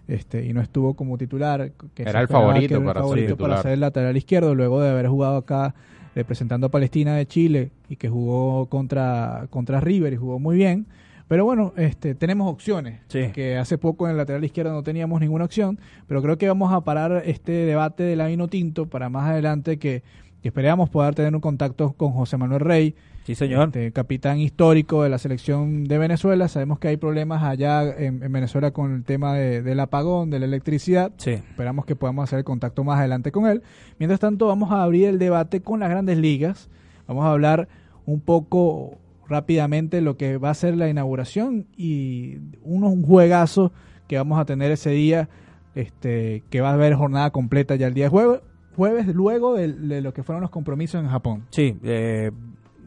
este 0.08 0.46
y 0.46 0.54
no 0.54 0.62
estuvo 0.62 0.94
como 0.96 1.18
titular. 1.18 1.72
Que 1.96 2.04
Era 2.04 2.22
el 2.22 2.28
favorito 2.28 2.68
que 2.68 2.74
era 2.76 2.78
el 2.78 2.84
para 2.86 3.00
ser 3.00 3.04
favorito 3.04 3.28
titular. 3.34 3.50
para 3.50 3.62
ser 3.64 3.72
el 3.72 3.80
lateral 3.80 4.18
izquierdo, 4.18 4.54
luego 4.54 4.82
de 4.82 4.90
haber 4.90 5.08
jugado 5.08 5.38
acá 5.38 5.74
representando 6.16 6.68
a 6.68 6.72
Palestina 6.72 7.16
de 7.16 7.26
Chile 7.26 7.72
y 7.90 7.96
que 7.96 8.10
jugó 8.10 8.68
contra, 8.68 9.48
contra 9.50 9.80
River 9.80 10.14
y 10.14 10.18
jugó 10.18 10.40
muy 10.40 10.56
bien. 10.56 10.86
Pero 11.28 11.46
bueno, 11.46 11.74
este, 11.78 12.16
tenemos 12.16 12.52
opciones, 12.52 13.00
Sí. 13.08 13.30
que 13.34 13.58
hace 13.58 13.78
poco 13.78 14.06
en 14.06 14.12
el 14.12 14.18
lateral 14.18 14.44
izquierdo 14.44 14.74
no 14.74 14.84
teníamos 14.84 15.22
ninguna 15.22 15.46
opción, 15.46 15.80
pero 16.08 16.22
creo 16.22 16.38
que 16.38 16.48
vamos 16.48 16.72
a 16.74 16.82
parar 16.82 17.24
este 17.26 17.52
debate 17.52 18.04
de 18.04 18.16
la 18.16 18.28
vino 18.28 18.48
tinto 18.50 18.88
para 18.88 19.10
más 19.10 19.30
adelante 19.30 19.80
que, 19.80 20.04
que 20.42 20.50
esperamos 20.50 20.90
poder 20.90 21.16
tener 21.16 21.34
un 21.34 21.42
contacto 21.42 21.94
con 21.94 22.12
José 22.12 22.38
Manuel 22.38 22.60
Rey, 22.60 22.96
Sí, 23.26 23.36
señor. 23.36 23.68
este, 23.68 23.92
capitán 23.92 24.40
histórico 24.40 25.04
de 25.04 25.10
la 25.10 25.18
selección 25.18 25.86
de 25.86 25.98
Venezuela. 25.98 26.48
Sabemos 26.48 26.80
que 26.80 26.90
hay 26.90 26.98
problemas 26.98 27.44
allá 27.44 27.84
en, 27.84 28.22
en 28.24 28.32
Venezuela 28.32 28.72
con 28.72 28.94
el 28.94 29.04
tema 29.04 29.34
de- 29.34 29.62
del 29.62 29.80
apagón, 29.80 30.30
de 30.30 30.40
la 30.40 30.46
electricidad. 30.46 31.12
Sí. 31.18 31.32
Esperamos 31.32 31.86
que 31.86 31.96
podamos 31.96 32.24
hacer 32.24 32.40
el 32.40 32.46
contacto 32.46 32.84
más 32.84 33.00
adelante 33.00 33.32
con 33.32 33.48
él. 33.48 33.62
Mientras 34.00 34.20
tanto, 34.20 34.48
vamos 34.48 34.72
a 34.72 34.84
abrir 34.84 35.08
el 35.08 35.20
debate 35.20 35.62
con 35.62 35.80
las 35.80 35.90
grandes 35.90 36.18
ligas. 36.18 36.70
Vamos 37.08 37.26
a 37.26 37.32
hablar 37.32 37.68
un 38.06 38.20
poco 38.20 38.98
rápidamente 39.30 40.02
lo 40.02 40.18
que 40.18 40.38
va 40.38 40.50
a 40.50 40.54
ser 40.54 40.76
la 40.76 40.90
inauguración 40.90 41.66
y 41.78 42.38
uno, 42.62 42.90
un 42.90 43.04
juegazo 43.04 43.72
que 44.08 44.18
vamos 44.18 44.38
a 44.38 44.44
tener 44.46 44.70
ese 44.72 44.90
día, 44.90 45.30
este, 45.76 46.44
que 46.50 46.60
va 46.62 46.72
a 46.72 46.74
haber 46.74 46.94
jornada 46.96 47.32
completa 47.32 47.76
ya 47.76 47.88
el 47.88 47.94
día 47.94 48.10
jueves, 48.10 48.42
jueves 48.76 49.08
luego 49.08 49.54
de, 49.56 49.72
de 49.72 50.02
lo 50.02 50.14
que 50.14 50.24
fueron 50.24 50.42
los 50.42 50.50
compromisos 50.52 51.02
en 51.02 51.10
Japón. 51.10 51.46
Sí, 51.52 51.78
eh, 51.84 52.32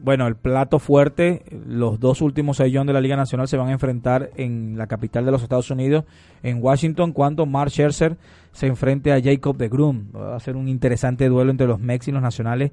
bueno, 0.01 0.27
el 0.27 0.35
plato 0.35 0.79
fuerte, 0.79 1.43
los 1.51 1.99
dos 1.99 2.21
últimos 2.21 2.57
sellón 2.57 2.87
de 2.87 2.93
la 2.93 3.01
Liga 3.01 3.15
Nacional 3.15 3.47
se 3.47 3.57
van 3.57 3.69
a 3.69 3.73
enfrentar 3.73 4.29
en 4.35 4.77
la 4.77 4.87
capital 4.87 5.25
de 5.25 5.31
los 5.31 5.43
Estados 5.43 5.69
Unidos, 5.71 6.05
en 6.43 6.63
Washington, 6.63 7.13
cuando 7.13 7.45
Mark 7.45 7.71
Scherzer 7.71 8.17
se 8.51 8.67
enfrente 8.67 9.11
a 9.11 9.21
Jacob 9.21 9.57
de 9.57 9.69
Grum. 9.69 10.07
Va 10.15 10.35
a 10.35 10.39
ser 10.39 10.55
un 10.55 10.67
interesante 10.67 11.27
duelo 11.27 11.51
entre 11.51 11.67
los 11.67 11.79
Mex 11.79 12.07
y 12.07 12.11
los 12.11 12.21
nacionales, 12.21 12.71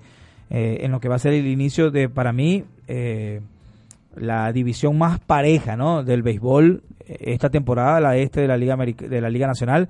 eh, 0.51 0.79
en 0.81 0.93
lo 0.93 1.01
que 1.01 1.09
va 1.09 1.17
a 1.17 1.19
ser 1.19 1.33
el 1.33 1.47
inicio 1.47 1.91
de, 1.91 2.09
para 2.09 2.33
mí, 2.33 2.65
eh, 2.87 3.41
la 4.17 4.53
división 4.53 4.97
más 4.97 5.19
pareja 5.19 5.77
¿no? 5.77 6.05
del 6.05 6.23
béisbol 6.23 6.83
eh, 7.07 7.17
esta 7.21 7.51
temporada, 7.51 8.01
la 8.01 8.17
este 8.17 8.43
de 8.43 8.49
la 8.49 8.57
Liga, 8.57 8.77
de 8.77 9.21
la 9.21 9.31
Liga 9.31 9.47
Nacional, 9.47 9.89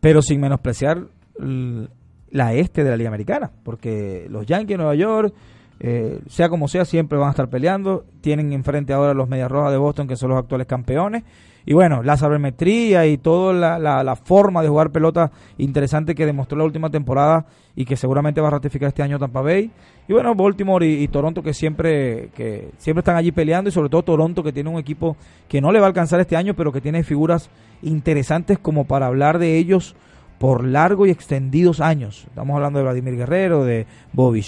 pero 0.00 0.22
sin 0.22 0.40
menospreciar 0.40 1.04
la 1.38 2.54
este 2.54 2.84
de 2.84 2.90
la 2.90 2.96
Liga 2.96 3.08
Americana, 3.08 3.50
porque 3.62 4.26
los 4.28 4.46
Yankees 4.46 4.74
de 4.74 4.76
Nueva 4.76 4.94
York, 4.94 5.34
eh, 5.80 6.20
sea 6.28 6.48
como 6.48 6.68
sea, 6.68 6.84
siempre 6.84 7.18
van 7.18 7.28
a 7.28 7.30
estar 7.30 7.48
peleando. 7.48 8.04
Tienen 8.20 8.52
enfrente 8.52 8.92
ahora 8.92 9.14
los 9.14 9.28
Medias 9.28 9.50
Rojas 9.50 9.72
de 9.72 9.78
Boston, 9.78 10.06
que 10.06 10.16
son 10.16 10.30
los 10.30 10.38
actuales 10.38 10.66
campeones. 10.66 11.24
Y 11.66 11.74
bueno, 11.74 12.02
la 12.02 12.16
sabermetría 12.16 13.06
y 13.06 13.18
toda 13.18 13.52
la, 13.52 13.78
la- 13.78 14.02
la 14.02 14.16
forma 14.16 14.62
de 14.62 14.68
jugar 14.68 14.90
pelota 14.90 15.30
interesante 15.58 16.14
que 16.14 16.24
demostró 16.24 16.56
la 16.56 16.64
última 16.64 16.88
temporada 16.90 17.44
y 17.76 17.84
que 17.84 17.96
seguramente 17.96 18.40
va 18.40 18.48
a 18.48 18.52
ratificar 18.52 18.88
este 18.88 19.02
año 19.02 19.18
Tampa 19.18 19.42
Bay. 19.42 19.70
Y 20.08 20.12
bueno, 20.12 20.34
Baltimore 20.34 20.86
y, 20.86 21.06
Toronto 21.08 21.42
que 21.42 21.52
siempre, 21.52 22.30
que 22.34 22.70
siempre 22.78 23.00
están 23.00 23.16
allí 23.16 23.30
peleando 23.30 23.68
y 23.68 23.72
sobre 23.72 23.90
todo 23.90 24.02
Toronto 24.02 24.42
que 24.42 24.52
tiene 24.52 24.70
un 24.70 24.78
equipo 24.78 25.16
que 25.48 25.60
no 25.60 25.70
le 25.70 25.78
va 25.80 25.84
a 25.86 25.88
alcanzar 25.88 26.18
este 26.20 26.34
año, 26.34 26.54
pero 26.54 26.72
que 26.72 26.80
tiene 26.80 27.02
figuras 27.04 27.50
interesantes 27.82 28.58
como 28.58 28.86
para 28.86 29.06
hablar 29.06 29.38
de 29.38 29.56
ellos 29.58 29.94
por 30.38 30.64
largo 30.64 31.06
y 31.06 31.10
extendidos 31.10 31.80
años. 31.80 32.24
Estamos 32.26 32.56
hablando 32.56 32.78
de 32.78 32.84
Vladimir 32.86 33.16
Guerrero, 33.16 33.64
de 33.64 33.86
Bobby 34.14 34.40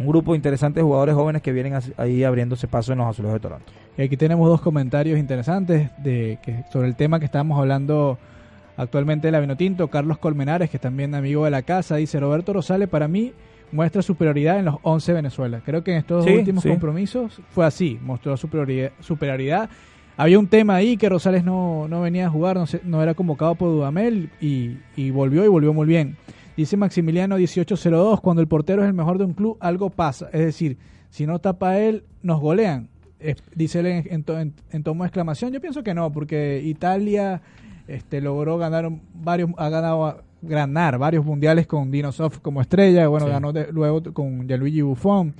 un 0.00 0.06
grupo 0.06 0.34
interesante 0.34 0.80
de 0.80 0.84
jugadores 0.84 1.14
jóvenes 1.14 1.42
que 1.42 1.52
vienen 1.52 1.74
ahí 1.96 2.24
abriéndose 2.24 2.66
paso 2.68 2.92
en 2.92 2.98
los 2.98 3.08
azulejos 3.08 3.34
de 3.34 3.40
Toronto. 3.40 3.72
Y 3.98 4.02
aquí 4.02 4.16
tenemos 4.16 4.48
dos 4.48 4.60
comentarios 4.60 5.18
interesantes 5.18 5.90
de 6.02 6.38
que 6.42 6.64
sobre 6.72 6.88
el 6.88 6.96
tema 6.96 7.18
que 7.18 7.26
estábamos 7.26 7.58
hablando 7.58 8.18
actualmente 8.76 9.28
de 9.28 9.32
la 9.32 9.40
Vinotinto. 9.40 9.88
Carlos 9.88 10.18
Colmenares, 10.18 10.70
que 10.70 10.78
es 10.78 10.80
también 10.80 11.14
amigo 11.14 11.44
de 11.44 11.50
la 11.50 11.62
casa, 11.62 11.96
dice 11.96 12.18
Roberto 12.18 12.52
Rosales, 12.52 12.88
para 12.88 13.08
mí 13.08 13.32
muestra 13.72 14.02
superioridad 14.02 14.58
en 14.58 14.64
los 14.66 14.76
11 14.82 15.12
Venezuela. 15.12 15.60
Creo 15.64 15.84
que 15.84 15.92
en 15.92 15.98
estos 15.98 16.24
Sí, 16.24 16.32
últimos 16.32 16.62
sí. 16.62 16.70
compromisos 16.70 17.40
fue 17.50 17.66
así, 17.66 17.98
mostró 18.02 18.36
superioridad. 18.36 18.90
superioridad. 19.00 19.68
Había 20.16 20.38
un 20.38 20.48
tema 20.48 20.74
ahí 20.74 20.96
que 20.96 21.08
Rosales 21.08 21.44
no, 21.44 21.86
no 21.88 22.00
venía 22.02 22.26
a 22.26 22.30
jugar, 22.30 22.56
no, 22.56 22.66
se- 22.66 22.80
no 22.84 23.02
era 23.02 23.14
convocado 23.14 23.54
por 23.54 23.68
Dudamel 23.70 24.30
y, 24.40 24.76
y 24.96 25.10
volvió 25.10 25.44
y 25.44 25.48
volvió 25.48 25.72
muy 25.72 25.86
bien. 25.86 26.16
Dice 26.60 26.76
Maximiliano 26.76 27.36
1802, 27.38 28.20
cuando 28.20 28.42
el 28.42 28.46
portero 28.46 28.82
es 28.82 28.88
el 28.88 28.92
mejor 28.92 29.16
de 29.16 29.24
un 29.24 29.32
club, 29.32 29.56
algo 29.60 29.88
pasa. 29.88 30.28
Es 30.30 30.40
decir, 30.44 30.76
si 31.08 31.26
no 31.26 31.38
tapa 31.38 31.78
él, 31.78 32.04
nos 32.22 32.38
golean. 32.38 32.88
Es- 33.18 33.42
dice 33.54 33.80
él 33.80 33.86
en, 33.86 34.06
en, 34.10 34.24
to- 34.24 34.38
en- 34.38 34.52
en 34.70 34.82
tomo 34.82 35.02
de 35.04 35.08
exclamación. 35.08 35.52
Yo 35.52 35.60
pienso 35.62 35.82
que 35.82 35.94
no, 35.94 36.12
porque 36.12 36.60
Italia 36.62 37.40
este, 37.88 38.20
logró 38.20 38.58
ganar 38.58 38.90
varios, 39.14 39.50
ha 39.56 39.70
ganado 39.70 40.04
a- 40.04 40.22
ganar 40.42 40.98
varios 40.98 41.24
mundiales 41.24 41.66
con 41.66 41.90
Dinosoft 41.90 42.40
como 42.40 42.60
estrella. 42.60 43.08
Bueno, 43.08 43.24
Sí. 43.24 43.32
ganó 43.32 43.54
de- 43.54 43.72
luego 43.72 44.12
con 44.12 44.46
Gianluigi 44.46 44.82
Buffon. 44.82 45.32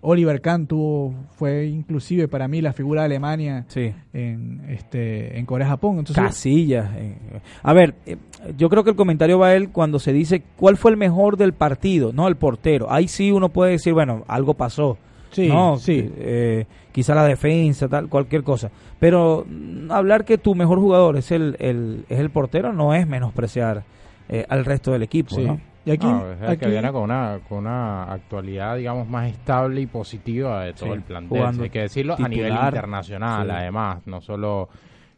Oliver 0.00 0.40
Kahn 0.40 0.66
tuvo, 0.66 1.12
fue 1.36 1.66
inclusive 1.66 2.28
para 2.28 2.46
mí 2.46 2.60
la 2.60 2.72
figura 2.72 3.02
de 3.02 3.06
Alemania 3.06 3.64
Sí. 3.68 3.92
en, 4.12 4.62
este, 4.68 5.38
en 5.38 5.44
Corea-Japón. 5.46 6.04
Casillas. 6.14 6.88
eh. 6.96 7.16
A 7.62 7.72
ver, 7.72 7.94
eh, 8.06 8.16
yo 8.56 8.68
creo 8.68 8.84
que 8.84 8.90
el 8.90 8.96
comentario 8.96 9.38
va 9.38 9.48
a 9.48 9.54
él 9.56 9.70
cuando 9.70 9.98
se 9.98 10.12
dice 10.12 10.42
cuál 10.56 10.76
fue 10.76 10.92
el 10.92 10.96
mejor 10.96 11.36
del 11.36 11.52
partido, 11.52 12.12
no 12.12 12.28
el 12.28 12.36
portero. 12.36 12.90
Ahí 12.92 13.08
sí 13.08 13.32
uno 13.32 13.48
puede 13.48 13.72
decir, 13.72 13.92
bueno, 13.92 14.24
algo 14.28 14.54
pasó. 14.54 14.98
sí, 15.32 15.48
no, 15.48 15.76
sí. 15.78 16.10
eh, 16.16 16.66
quizá 16.92 17.14
la 17.14 17.24
defensa, 17.24 17.88
tal, 17.88 18.08
cualquier 18.08 18.42
cosa. 18.44 18.70
Pero 19.00 19.44
mm, 19.48 19.90
hablar 19.90 20.24
que 20.24 20.38
tu 20.38 20.54
mejor 20.54 20.78
jugador 20.78 21.16
es 21.16 21.30
el, 21.32 21.56
el, 21.58 22.04
es 22.08 22.18
el 22.20 22.30
portero 22.30 22.72
no 22.72 22.94
es 22.94 23.06
menospreciar 23.06 23.82
eh, 24.28 24.44
al 24.48 24.64
resto 24.64 24.92
del 24.92 25.02
equipo, 25.02 25.34
sí. 25.34 25.42
¿no? 25.44 25.60
Y 25.88 25.92
aquí, 25.92 26.06
No, 26.06 26.32
es 26.32 26.40
el 26.42 26.48
aquí- 26.48 26.56
que 26.60 26.66
viene 26.68 26.92
con 26.92 27.02
una, 27.02 27.40
con 27.48 27.58
una 27.58 28.04
actualidad, 28.12 28.76
digamos, 28.76 29.08
más 29.08 29.28
estable 29.30 29.80
y 29.80 29.86
positiva 29.86 30.64
de 30.64 30.72
todo 30.74 30.86
Sí, 30.86 30.92
el 30.92 31.02
plantel. 31.02 31.44
Hay 31.62 31.70
que 31.70 31.80
decirlo 31.80 32.14
a 32.18 32.28
nivel 32.28 32.52
internacional, 32.52 33.46
Sí. 33.46 33.52
además, 33.54 33.98
no 34.06 34.20
solo 34.20 34.68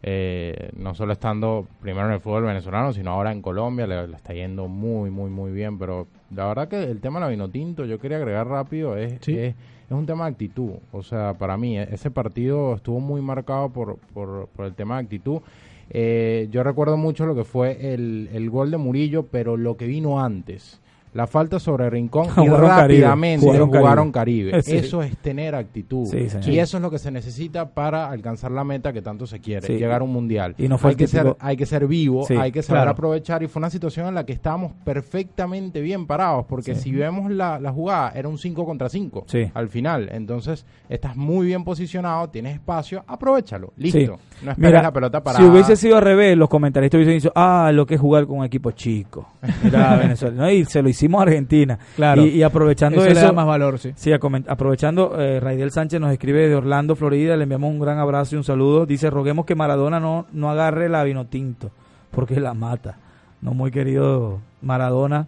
eh, 0.03 0.71
no 0.79 0.95
solo 0.95 1.13
estando 1.13 1.67
primero 1.83 2.07
en 2.07 2.15
el 2.15 2.21
fútbol 2.21 2.45
venezolano, 2.45 2.91
sino 2.95 3.11
ahora 3.11 3.33
en 3.33 3.43
Colombia, 3.43 3.87
le, 3.87 4.09
le 4.09 4.17
está 4.17 4.33
yendo 4.33 4.67
muy, 4.67 5.11
muy, 5.11 5.29
muy 5.29 5.53
bien. 5.53 5.79
Pero 5.79 6.07
la 6.35 6.47
verdad 6.47 6.69
que 6.69 6.83
el 6.85 7.03
tema 7.03 7.19
de 7.21 7.27
la 7.27 7.31
Vinotinto, 7.31 7.85
yo 7.85 7.99
quería 7.99 8.17
agregar 8.17 8.47
rápido, 8.49 8.97
es, 8.97 9.19
Sí. 9.21 9.37
es, 9.39 9.55
es 9.55 9.91
un 9.91 10.07
tema 10.07 10.25
de 10.25 10.31
actitud. 10.31 10.77
O 10.93 11.03
sea, 11.03 11.35
para 11.35 11.59
mí, 11.59 11.79
e- 11.79 11.87
ese 11.93 12.11
partido 12.11 12.77
estuvo 12.77 12.99
muy 12.99 13.21
marcado 13.21 13.69
por, 13.69 13.99
por, 14.15 14.49
por 14.57 14.65
el 14.65 14.73
tema 14.75 14.97
de 14.97 15.03
actitud. 15.03 15.43
Eh, 15.90 16.48
yo 16.50 16.62
recuerdo 16.62 16.96
mucho 16.96 17.26
lo 17.26 17.35
que 17.35 17.44
fue 17.44 17.92
el, 17.94 18.29
el 18.33 18.48
gol 18.50 18.70
de 18.70 18.76
Murillo, 18.79 19.26
pero 19.26 19.57
lo 19.57 19.76
que 19.76 19.87
vino 19.87 20.20
antes. 20.20 20.81
La 21.12 21.27
falta 21.27 21.59
sobre 21.59 21.90
Rincón 21.90 22.27
y 22.27 22.29
Caribe, 22.35 22.57
rápidamente 22.57 23.44
jugaron 23.46 23.68
jugaron, 23.68 24.12
Caribe. 24.12 24.51
Caribe. 24.53 24.62
Sí. 24.62 24.77
Eso 24.77 25.03
es 25.03 25.16
tener 25.18 25.55
actitud. 25.57 26.07
Sí, 26.07 26.29
y 26.51 26.59
eso 26.59 26.77
es 26.77 26.83
lo 26.83 26.90
que 26.90 26.99
se 26.99 27.11
necesita 27.11 27.68
para 27.70 28.09
alcanzar 28.11 28.53
la 28.53 28.62
meta 28.62 28.92
que 28.92 29.03
tanto 29.03 29.27
se 29.27 29.40
quiere, 29.40 29.66
Sí. 29.66 29.73
llegar 29.75 30.03
a 30.03 30.05
un 30.05 30.12
mundial. 30.12 30.55
Y 30.57 30.68
no 30.68 30.79
fue 30.79 30.90
hay, 30.90 30.96
que 30.96 31.07
ser, 31.09 31.37
hay 31.40 31.57
que 31.57 31.66
ser 31.66 31.87
vivo, 31.88 32.27
hay 32.38 32.53
que 32.53 32.62
saber 32.62 32.81
claro. 32.83 32.90
aprovechar. 32.92 33.42
Y 33.42 33.49
fue 33.49 33.59
una 33.61 33.70
situación 33.70 34.07
en 34.07 34.14
la 34.14 34.25
que 34.25 34.33
estábamos 34.33 34.73
perfectamente 34.85 35.81
bien 35.81 36.07
parados, 36.07 36.46
porque 36.46 36.75
si 36.77 36.92
vemos 36.92 37.31
la, 37.31 37.59
la 37.59 37.73
jugada, 37.73 38.12
era 38.14 38.29
un 38.29 38.38
5 38.38 38.64
contra 38.64 38.88
5 38.88 39.25
Sí. 39.27 39.51
al 39.53 39.68
final. 39.68 40.09
Entonces, 40.12 40.64
estás 40.88 41.16
muy 41.16 41.46
bien 41.46 41.64
posicionado, 41.64 42.29
tienes 42.31 42.55
espacio, 42.55 43.03
aprovechalo. 43.07 43.73
Listo. 43.77 44.18
No 44.42 44.53
esperes 44.53 44.57
Mira, 44.59 44.83
la 44.83 44.92
pelota 44.92 45.23
para 45.23 45.38
si 45.38 45.44
hubiese 45.44 45.75
sido 45.77 45.96
al 45.96 46.03
revés, 46.03 46.37
los 46.37 46.49
comentaristas 46.49 46.99
hubiesen 46.99 47.14
dicho, 47.14 47.33
ah, 47.35 47.70
lo 47.75 47.85
que 47.85 47.94
es 47.96 48.01
jugar 48.01 48.27
con 48.27 48.38
un 48.38 48.44
equipo 48.44 48.70
chico. 48.70 49.29
Mira, 49.64 49.96
Venezuela. 50.01 50.37
¿no? 50.44 50.51
Y 50.51 50.64
se 50.64 50.81
lo 50.83 50.88
hicimos 51.01 51.23
Argentina. 51.23 51.79
Claro. 51.97 52.25
Y, 52.25 52.29
y 52.29 52.43
aprovechando 52.43 52.99
eso 52.99 53.07
le 53.07 53.13
eso, 53.13 53.27
da 53.27 53.33
más 53.33 53.47
valor, 53.47 53.79
sí. 53.79 53.93
Sí, 53.97 54.13
aprovechando, 54.13 55.21
eh, 55.21 55.41
Raidel 55.41 55.71
Sánchez 55.71 56.01
nos 56.01 56.13
escribe 56.13 56.49
de 56.49 56.55
Orlando, 56.55 56.95
Florida, 56.97 57.37
le 57.37 57.45
enviamos 57.45 57.71
un 57.71 57.81
gran 57.81 57.99
abrazo 57.99 58.35
y 58.35 58.39
un 58.39 58.45
saludo. 58.45 58.87
Dice, 58.87 59.11
roguemos 59.11 59.47
que 59.47 59.55
Maradona 59.55 59.99
no, 60.01 60.27
no 60.33 60.51
agarre 60.51 60.89
la 60.89 61.03
vino 61.05 61.27
tinto, 61.27 61.71
porque 62.11 62.39
la 62.41 62.55
mata. 62.55 62.97
No 63.41 63.55
muy 63.55 63.71
querido 63.71 64.41
Maradona 64.61 65.27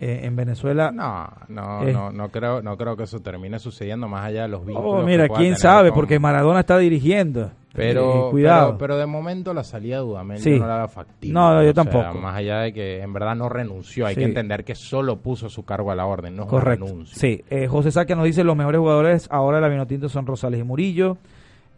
eh, 0.00 0.20
en 0.24 0.34
Venezuela. 0.36 0.90
No, 0.90 1.28
no, 1.48 1.86
Eh. 1.86 1.92
no, 1.92 2.10
no 2.10 2.28
creo, 2.30 2.60
no 2.60 2.76
creo 2.76 2.96
que 2.96 3.04
eso 3.04 3.20
termine 3.20 3.58
sucediendo 3.58 4.08
más 4.08 4.24
allá 4.26 4.42
de 4.42 4.48
los 4.48 4.66
vínculos. 4.66 5.02
Oh, 5.02 5.06
mira, 5.06 5.28
quién 5.28 5.56
sabe, 5.56 5.90
con- 5.90 5.94
porque 6.00 6.18
Maradona 6.18 6.60
está 6.60 6.76
dirigiendo. 6.78 7.50
Pero, 7.76 8.30
cuidado. 8.30 8.66
pero, 8.68 8.78
pero 8.78 8.96
de 8.96 9.06
momento 9.06 9.52
la 9.54 9.62
salida 9.64 9.96
de 9.96 10.02
Dudamel 10.02 10.38
Sí. 10.38 10.52
yo 10.52 10.58
no 10.58 10.66
la 10.66 10.78
veo 10.78 10.88
factible. 10.88 11.34
No, 11.34 11.54
no, 11.54 11.62
yo 11.62 11.70
O 11.70 11.74
sea, 11.74 11.84
tampoco. 11.84 12.18
más 12.18 12.36
allá 12.36 12.60
de 12.60 12.72
que 12.72 13.02
en 13.02 13.12
verdad 13.12 13.34
no 13.36 13.48
renunció, 13.48 14.06
hay 14.06 14.14
Sí. 14.14 14.20
que 14.20 14.26
entender 14.26 14.64
que 14.64 14.74
solo 14.74 15.16
puso 15.16 15.48
su 15.48 15.64
cargo 15.64 15.90
a 15.90 15.94
la 15.94 16.06
orden, 16.06 16.34
no 16.36 16.46
Correcto. 16.46 16.84
una 16.84 16.92
renuncia. 16.92 17.16
Sí, 17.18 17.44
eh, 17.50 17.66
José 17.66 17.90
Saquia 17.90 18.16
nos 18.16 18.24
dice 18.24 18.42
los 18.44 18.56
mejores 18.56 18.78
jugadores 18.80 19.28
ahora 19.30 19.58
de 19.58 19.62
la 19.62 19.68
Vinotinto 19.68 20.08
son 20.08 20.26
Rosales 20.26 20.60
y 20.60 20.64
Murillo. 20.64 21.18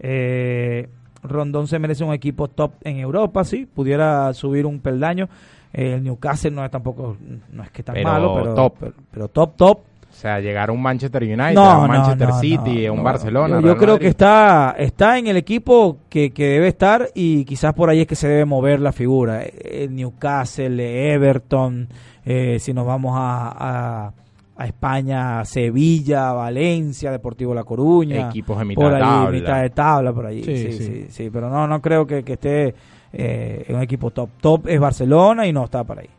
Eh, 0.00 0.88
Rondón 1.22 1.66
se 1.66 1.78
merece 1.78 2.04
un 2.04 2.12
equipo 2.14 2.48
top 2.48 2.72
en 2.84 2.98
Europa, 2.98 3.42
sí, 3.44 3.66
pudiera 3.66 4.32
subir 4.34 4.66
un 4.66 4.80
peldaño. 4.80 5.28
Eh, 5.72 5.94
el 5.94 6.04
Newcastle 6.04 6.50
no 6.52 6.64
es 6.64 6.70
tampoco, 6.70 7.16
no 7.52 7.62
es 7.62 7.70
que 7.70 7.82
tan 7.82 7.94
Pero 7.94 8.08
malo, 8.08 8.34
pero 8.36 8.54
top. 8.54 8.74
Pero, 8.80 8.92
pero 9.10 9.28
top, 9.28 9.56
top. 9.56 9.78
O 10.18 10.20
sea, 10.20 10.40
llegar 10.40 10.68
a 10.70 10.72
un 10.72 10.82
Manchester 10.82 11.22
United, 11.22 11.54
No, 11.54 11.62
a 11.64 11.78
un 11.78 11.86
Manchester 11.86 12.28
no, 12.30 12.40
City, 12.40 12.82
no, 12.82 12.88
a 12.88 12.90
un 12.92 12.98
no. 12.98 13.02
Barcelona. 13.04 13.60
Yo, 13.60 13.76
creo 13.76 13.90
Madrid. 13.94 14.00
que 14.00 14.08
está, 14.08 14.74
está 14.76 15.16
en 15.16 15.28
el 15.28 15.36
equipo 15.36 15.98
que, 16.08 16.32
que 16.32 16.44
debe 16.48 16.66
estar 16.66 17.08
y 17.14 17.44
quizás 17.44 17.72
por 17.72 17.88
ahí 17.88 18.00
es 18.00 18.08
que 18.08 18.16
se 18.16 18.26
debe 18.26 18.44
mover 18.44 18.80
la 18.80 18.90
figura. 18.90 19.44
Eh, 19.44 19.84
El 19.84 19.94
Newcastle, 19.94 21.12
Everton, 21.14 21.88
eh, 22.24 22.58
si 22.58 22.72
nos 22.74 22.84
vamos 22.84 23.12
a, 23.16 24.06
a, 24.08 24.12
a 24.56 24.66
España, 24.66 25.44
Sevilla, 25.44 26.32
Valencia, 26.32 27.12
Deportivo 27.12 27.54
La 27.54 27.62
Coruña. 27.62 28.26
Equipos 28.28 28.58
de 28.58 28.64
mitad 28.64 28.82
por 28.82 28.90
de 28.90 28.96
ahí, 28.96 29.02
tabla. 29.02 29.30
mitad 29.30 29.62
de 29.62 29.70
tabla, 29.70 30.12
por 30.12 30.26
allí. 30.26 30.42
Sí, 30.42 30.56
Sí, 30.56 30.72
sí, 30.72 30.84
sí. 30.84 31.06
sí, 31.10 31.30
pero 31.32 31.48
no, 31.48 31.68
no 31.68 31.80
creo 31.80 32.04
que, 32.08 32.24
que 32.24 32.32
esté 32.32 32.74
eh, 33.12 33.64
en 33.68 33.76
un 33.76 33.82
equipo 33.82 34.10
top. 34.10 34.30
Top 34.40 34.66
es 34.66 34.80
Barcelona 34.80 35.46
y 35.46 35.52
no 35.52 35.62
está 35.66 35.84
por 35.84 36.00
ahí. 36.00 36.10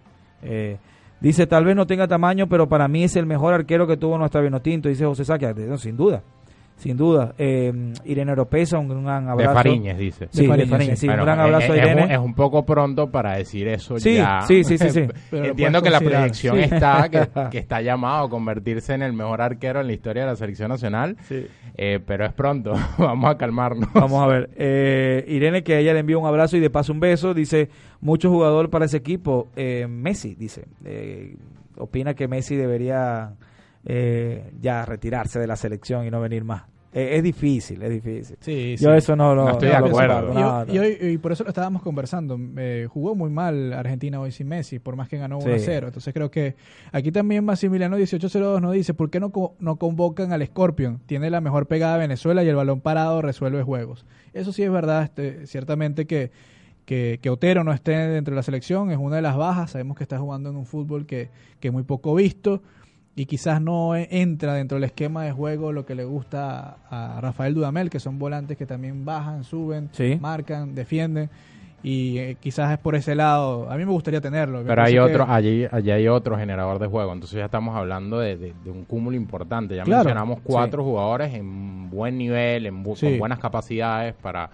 Eh, 0.42 0.78
dice, 1.22 1.48
tal 1.48 1.66
vez 1.66 1.76
no 1.76 1.86
tenga 1.86 2.08
tamaño, 2.08 2.48
pero 2.48 2.68
para 2.68 2.88
mí 2.88 3.04
es 3.04 3.16
el 3.16 3.26
mejor 3.26 3.54
arquero 3.54 3.88
que 3.88 3.98
tuvo 3.98 4.18
nuestra 4.18 4.42
Vinotinto, 4.42 4.90
dice 4.90 5.06
José 5.06 5.26
Saquia. 5.26 5.54
Sin 5.78 5.98
duda, 5.98 6.24
sin 6.80 6.98
duda. 6.98 7.36
Eh, 7.38 7.72
Irene 8.06 8.32
Oropesa, 8.32 8.80
un 8.80 8.88
gran 9.04 9.26
De 9.26 9.32
abrazo. 9.32 9.54
Fariñez, 9.54 9.98
dice. 9.98 10.28
Sí, 10.32 10.42
de 10.44 10.48
Fariñez, 10.48 10.70
Fariñez, 10.70 11.00
sí. 11.00 11.02
sí, 11.02 11.08
Bueno, 11.08 11.22
un 11.22 11.26
gran 11.28 11.40
es- 11.40 11.46
abrazo 11.46 11.74
a 11.74 11.76
es, 11.76 11.82
Irene. 11.84 12.04
un, 12.06 12.12
es 12.12 12.18
un 12.20 12.34
poco 12.34 12.66
pronto 12.66 13.12
para 13.12 13.36
decir 13.38 13.68
eso 13.68 14.00
Sí, 14.00 14.16
ya. 14.16 14.42
sí, 14.48 14.64
sí, 14.64 14.78
sí, 14.78 15.08
Entiendo 15.32 15.82
que 15.82 15.90
la 15.92 16.00
proyección 16.00 16.56
Sí. 16.58 16.62
está, 16.64 17.10
que, 17.12 17.28
que 17.52 17.58
está 17.60 17.82
llamado 17.82 18.26
a 18.26 18.30
convertirse 18.30 18.94
en 18.94 19.04
el 19.04 19.14
mejor 19.14 19.42
arquero 19.42 19.82
en 19.82 19.88
la 19.88 19.94
historia 19.94 20.24
de 20.24 20.30
la 20.30 20.36
selección 20.36 20.70
nacional, 20.70 21.18
eh, 21.78 22.00
pero 22.06 22.26
es 22.26 22.34
pronto, 22.34 22.74
vamos 22.98 23.30
a 23.30 23.38
calmarnos. 23.38 23.90
Vamos 23.94 24.24
a 24.24 24.28
ver. 24.28 24.50
Eh, 24.56 25.26
Irene, 25.28 25.64
que 25.64 25.76
a 25.76 25.80
ella 25.80 25.94
le 25.94 26.00
envía 26.00 26.18
un 26.18 26.26
abrazo 26.26 26.58
y 26.58 26.60
de 26.62 26.70
paso 26.70 26.94
un 26.94 27.00
beso, 27.00 27.34
dice, 27.34 27.70
mucho 28.02 28.30
jugador 28.30 28.70
para 28.70 28.86
ese 28.86 28.98
equipo. 28.98 29.48
Eh, 29.56 29.86
Messi, 29.90 30.34
dice, 30.36 30.66
eh, 30.86 31.36
opina 31.78 32.14
que 32.14 32.28
Messi 32.28 32.56
debería 32.56 33.34
eh, 33.86 34.52
ya 34.60 34.86
retirarse 34.86 35.40
de 35.40 35.48
la 35.48 35.56
selección 35.56 36.06
y 36.06 36.12
no 36.12 36.20
venir 36.22 36.44
más. 36.44 36.64
Eh, 36.92 37.18
es 37.18 37.24
difícil, 37.24 37.84
es 37.84 37.90
difícil. 37.92 38.36
Sí, 38.40 38.76
Yo 38.80 38.92
sí. 38.94 38.98
eso 38.98 39.16
no 39.16 39.36
lo 39.36 39.44
No 39.46 39.52
estoy 39.52 39.70
no 39.70 39.76
de 39.76 39.80
lo 39.82 39.86
acuerdo. 39.86 40.32
Y, 40.32 40.36
no, 40.36 40.74
y 40.74 40.80
hoy- 40.80 40.98
y 41.02 41.18
por 41.20 41.32
eso 41.32 41.44
lo 41.44 41.50
estábamos 41.50 41.84
conversando. 41.84 42.36
Eh, 42.58 42.88
jugó 42.90 43.14
muy 43.14 43.30
mal 43.30 43.74
Argentina 43.74 44.20
hoy 44.20 44.32
sin 44.32 44.48
Messi, 44.48 44.80
por 44.80 44.96
más 44.96 45.08
que 45.08 45.18
ganó 45.20 45.38
1 45.38 45.54
a 45.54 45.60
Sí. 45.60 45.66
0. 45.68 45.86
Entonces 45.90 46.12
creo 46.16 46.32
que 46.32 46.56
aquí 46.92 47.12
también 47.12 47.46
Maximiliano 47.46 47.96
1802 47.96 48.60
nos 48.60 48.74
dice: 48.74 48.96
¿por 48.96 49.12
qué 49.12 49.20
no, 49.20 49.30
co- 49.30 49.56
no 49.60 49.76
convocan 49.76 50.34
al 50.34 50.44
Scorpion? 50.48 51.00
Tiene 51.06 51.30
la 51.30 51.42
mejor 51.42 51.68
pegada 51.68 51.94
de 51.94 52.00
Venezuela 52.00 52.44
y 52.44 52.48
el 52.50 52.56
balón 52.56 52.82
parado 52.82 53.22
resuelve 53.22 53.62
juegos. 53.62 54.08
Eso 54.34 54.52
sí 54.52 54.64
es 54.64 54.72
verdad, 54.72 55.04
este, 55.04 55.46
ciertamente 55.46 56.08
que, 56.08 56.32
que, 56.86 57.20
que 57.22 57.30
Otero 57.30 57.64
no 57.64 57.72
esté 57.72 57.92
dentro 57.92 58.32
de 58.34 58.38
la 58.38 58.44
selección 58.44 58.90
es 58.90 58.98
una 58.98 59.18
de 59.18 59.22
las 59.22 59.38
bajas. 59.38 59.70
Sabemos 59.72 59.96
que 59.96 60.04
está 60.04 60.18
jugando 60.18 60.50
en 60.50 60.56
un 60.56 60.66
fútbol 60.66 61.06
que, 61.06 61.30
que 61.60 61.70
muy 61.70 61.84
poco 61.84 62.16
visto 62.16 62.64
y 63.16 63.26
quizás 63.26 63.62
no 63.62 63.96
e- 63.96 64.08
entra 64.12 64.54
dentro 64.54 64.76
del 64.78 64.86
esquema 64.86 65.24
de 65.26 65.32
juego 65.32 65.72
lo 65.72 65.86
que 65.86 65.96
le 65.96 66.06
gusta 66.06 66.78
a, 66.90 67.20
Rafael 67.22 67.54
Dudamel, 67.54 67.90
que 67.90 68.00
son 68.00 68.18
volantes 68.20 68.58
que 68.58 68.66
también 68.66 69.04
bajan, 69.06 69.44
suben, 69.44 69.90
Sí. 69.92 70.18
marcan, 70.22 70.74
defienden. 70.76 71.30
Y 71.82 72.18
eh, 72.18 72.36
quizás 72.42 72.74
es 72.74 72.78
por 72.78 72.96
ese 72.96 73.16
lado. 73.16 73.72
A 73.72 73.78
mí 73.78 73.86
me 73.86 73.92
gustaría 73.92 74.20
tenerlo. 74.20 74.64
Pero 74.68 74.84
hay 74.84 74.98
otro, 75.00 75.26
que- 75.26 75.32
allí, 75.32 75.66
allí 75.72 75.92
hay 75.92 76.08
otro 76.10 76.38
generador 76.38 76.78
de 76.78 76.88
juego, 76.88 77.14
entonces 77.14 77.38
ya 77.38 77.46
estamos 77.46 77.74
hablando 77.76 78.20
de, 78.20 78.36
de- 78.38 78.54
de 78.66 78.70
un 78.72 78.84
cúmulo 78.84 79.16
importante. 79.16 79.76
Ya 79.78 79.84
Claro, 79.84 80.04
mencionamos 80.04 80.40
cuatro 80.44 80.84
jugadores 80.84 81.34
en 81.34 81.90
buen 81.90 82.18
nivel, 82.18 82.66
en 82.66 82.84
bu- 82.84 82.96
Sí. 82.98 83.06
con 83.08 83.20
buenas 83.20 83.40
capacidades 83.40 84.14
para, 84.14 84.50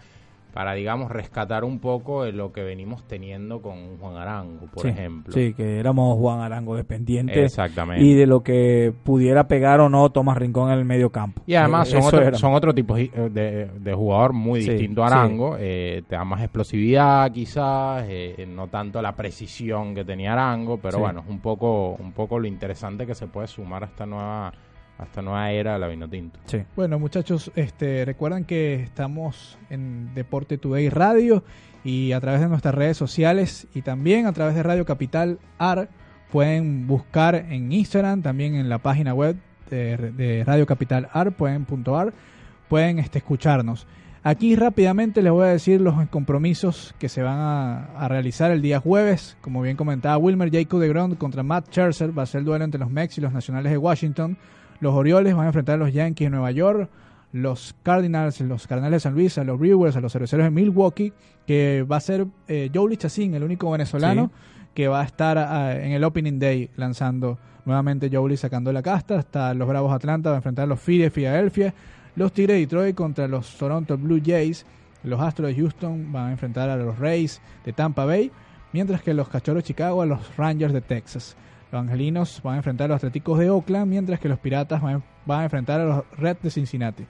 para 0.55 0.73
digamos 0.73 1.11
rescatar 1.11 1.65
un 1.65 1.79
poco 1.79 2.23
de 2.23 2.31
lo 2.31 2.53
que 2.53 2.63
venimos 2.63 3.05
teniendo 3.09 3.61
con 3.61 3.97
Juan 3.97 4.15
Arango, 4.15 4.67
por 4.73 4.83
Sí, 4.83 4.87
ejemplo. 4.87 5.33
Sí, 5.33 5.53
que 5.53 5.79
éramos 5.81 6.17
Juan 6.17 6.39
Arango 6.39 6.77
dependiente. 6.77 7.43
Exactamente. 7.43 8.01
Y 8.05 8.13
de 8.13 8.25
lo 8.25 8.41
que 8.41 8.93
pudiera 9.03 9.49
pegar 9.49 9.81
o 9.81 9.89
no 9.89 10.09
Tomás 10.11 10.37
Rincón 10.37 10.71
en 10.71 10.79
el 10.79 10.85
medio 10.85 11.09
campo. 11.09 11.41
Y 11.45 11.55
además 11.55 11.89
Eh, 11.89 12.01
son, 12.01 12.03
otro, 12.03 12.37
son 12.37 12.53
otro 12.53 12.73
tipo 12.73 12.95
de, 12.95 13.69
de 13.77 13.93
jugador 13.93 14.31
muy 14.31 14.61
Sí, 14.61 14.69
distinto 14.71 15.03
a 15.03 15.09
sí. 15.09 15.13
Arango. 15.13 15.57
eh, 15.59 16.03
te 16.07 16.15
da 16.15 16.23
más 16.23 16.41
explosividad 16.41 17.29
quizás, 17.33 18.05
eh, 18.07 18.47
no 18.47 18.67
tanto 18.69 19.01
la 19.01 19.13
precisión 19.13 19.93
que 19.93 20.05
tenía 20.05 20.31
Arango, 20.31 20.77
pero 20.77 20.99
bueno, 20.99 21.19
es 21.19 21.29
un 21.29 21.41
poco, 21.41 21.95
un 21.99 22.13
poco 22.13 22.39
lo 22.39 22.47
interesante 22.47 23.05
que 23.05 23.13
se 23.13 23.27
puede 23.27 23.47
sumar 23.47 23.83
a 23.83 23.87
esta 23.87 24.05
nueva, 24.05 24.53
a 24.97 25.03
esta 25.03 25.21
nueva 25.21 25.51
era 25.51 25.77
la 25.77 25.87
Vinotinto. 25.87 26.39
Sí. 26.45 26.63
Bueno, 26.75 26.99
muchachos, 26.99 27.51
este, 27.55 28.05
recuerden 28.05 28.45
que 28.45 28.75
estamos 28.75 29.57
en 29.69 30.13
Deporte 30.13 30.57
Today 30.57 30.89
Radio 30.89 31.43
y 31.83 32.13
a 32.13 32.21
través 32.21 32.41
de 32.41 32.47
nuestras 32.47 32.73
redes 32.73 32.97
sociales 32.97 33.67
y 33.73 33.81
también 33.81 34.25
a 34.25 34.33
través 34.33 34.55
de 34.55 34.63
Radio 34.63 34.85
Capital 34.85 35.39
AR 35.57 35.89
pueden 36.31 36.87
buscar 36.87 37.35
en 37.35 37.71
Instagram, 37.71 38.21
también 38.21 38.55
en 38.55 38.69
la 38.69 38.79
página 38.79 39.13
web 39.13 39.37
de, 39.69 39.97
de 39.97 40.43
Radio 40.43 40.65
Capital 40.65 41.09
AR, 41.13 41.31
pueden 41.31 41.65
puntuar, 41.65 42.13
pueden 42.69 42.99
este, 42.99 43.19
escucharnos. 43.19 43.87
Aquí 44.23 44.55
rápidamente 44.55 45.21
les 45.21 45.31
voy 45.31 45.45
a 45.45 45.49
decir 45.49 45.79
los 45.81 45.93
compromisos 46.09 46.95
que 46.97 47.09
se 47.09 47.21
van 47.21 47.37
a, 47.37 47.85
a 47.95 48.07
realizar 48.07 48.49
el 48.49 48.63
día 48.63 48.79
jueves. 48.79 49.37
Como 49.39 49.61
bien 49.61 49.77
comentaba 49.77 50.17
Wilmer, 50.17 50.51
Jacob 50.51 50.79
de 50.79 50.87
Grond 50.87 51.17
contra 51.19 51.43
Matt 51.43 51.67
Scherzer 51.69 52.17
va 52.17 52.23
a 52.23 52.25
ser 52.25 52.39
el 52.39 52.45
duelo 52.45 52.65
entre 52.65 52.79
los 52.79 52.89
Mex 52.89 53.19
y 53.19 53.21
los 53.21 53.33
Nacionales 53.33 53.71
de 53.71 53.77
Washington. 53.77 54.35
Los 54.79 54.93
Orioles 54.93 55.35
van 55.35 55.45
a 55.45 55.47
enfrentar 55.47 55.75
a 55.75 55.77
los 55.77 55.93
Yankees 55.93 56.27
de 56.27 56.29
Nueva 56.31 56.51
York, 56.51 56.89
los 57.31 57.75
Cardinals, 57.83 58.39
los 58.41 58.67
Cardenales 58.67 58.97
de 58.97 59.09
San 59.09 59.13
Luis, 59.13 59.37
a 59.37 59.43
los 59.43 59.59
Brewers, 59.59 59.95
a 59.95 60.01
los 60.01 60.13
Cerveceros 60.13 60.45
de 60.45 60.51
Milwaukee, 60.51 61.13
que 61.45 61.83
va 61.83 61.97
a 61.97 62.01
ser 62.01 62.27
eh, 62.47 62.69
Joe 62.73 62.95
Chacín, 62.97 63.35
el 63.35 63.43
único 63.43 63.69
venezolano 63.69 64.31
que 64.73 64.87
va 64.87 65.01
a 65.01 65.05
estar 65.05 65.37
ah, 65.37 65.75
en 65.75 65.93
el 65.93 66.03
Opening 66.03 66.37
Day 66.37 66.69
lanzando 66.75 67.37
nuevamente 67.65 68.09
Joe 68.11 68.37
sacando 68.37 68.71
la 68.71 68.81
casta. 68.81 69.19
Hasta 69.19 69.53
los 69.53 69.67
Bravos 69.67 69.91
Atlanta 69.93 70.29
va 70.29 70.35
a 70.35 70.39
enfrentar 70.39 70.63
a 70.63 70.67
los 70.67 70.79
Phillies 70.79 71.07
de 71.07 71.11
Filadelfia, 71.11 71.73
los 72.15 72.31
Tigres 72.33 72.55
de 72.55 72.61
Detroit 72.61 72.95
contra 72.95 73.27
los 73.27 73.57
Toronto 73.57 73.97
Blue 73.97 74.21
Jays, 74.23 74.65
los 75.03 75.21
Astros 75.21 75.49
de 75.49 75.55
Houston 75.55 76.11
van 76.11 76.27
a 76.27 76.31
enfrentar 76.31 76.69
a 76.69 76.75
los 76.75 76.97
Rays 76.99 77.41
de 77.63 77.73
Tampa 77.73 78.05
Bay, 78.05 78.31
mientras 78.73 79.01
que 79.01 79.13
los 79.13 79.29
Cachorros 79.29 79.63
de 79.63 79.67
Chicago 79.67 80.01
a 80.01 80.05
los 80.05 80.35
Rangers 80.35 80.73
de 80.73 80.81
Texas. 80.81 81.35
Los 81.75 81.83
Angelinos 81.83 82.41
van 82.43 82.53
a 82.53 82.57
enfrentar 82.57 82.85
a 82.89 82.93
los 82.93 82.97
Atléticos 82.97 83.37
de 83.37 83.49
Oakland, 83.49 83.87
mientras 83.87 84.19
que 84.19 84.29
los 84.29 84.39
Piratas 84.39 84.81
van, 84.81 85.03
van 85.25 85.41
a 85.41 85.43
enfrentar 85.43 85.81
a 85.81 85.85
los 85.85 86.03
Reds 86.17 86.41
de 86.43 86.49
Cincinnati. 86.49 87.05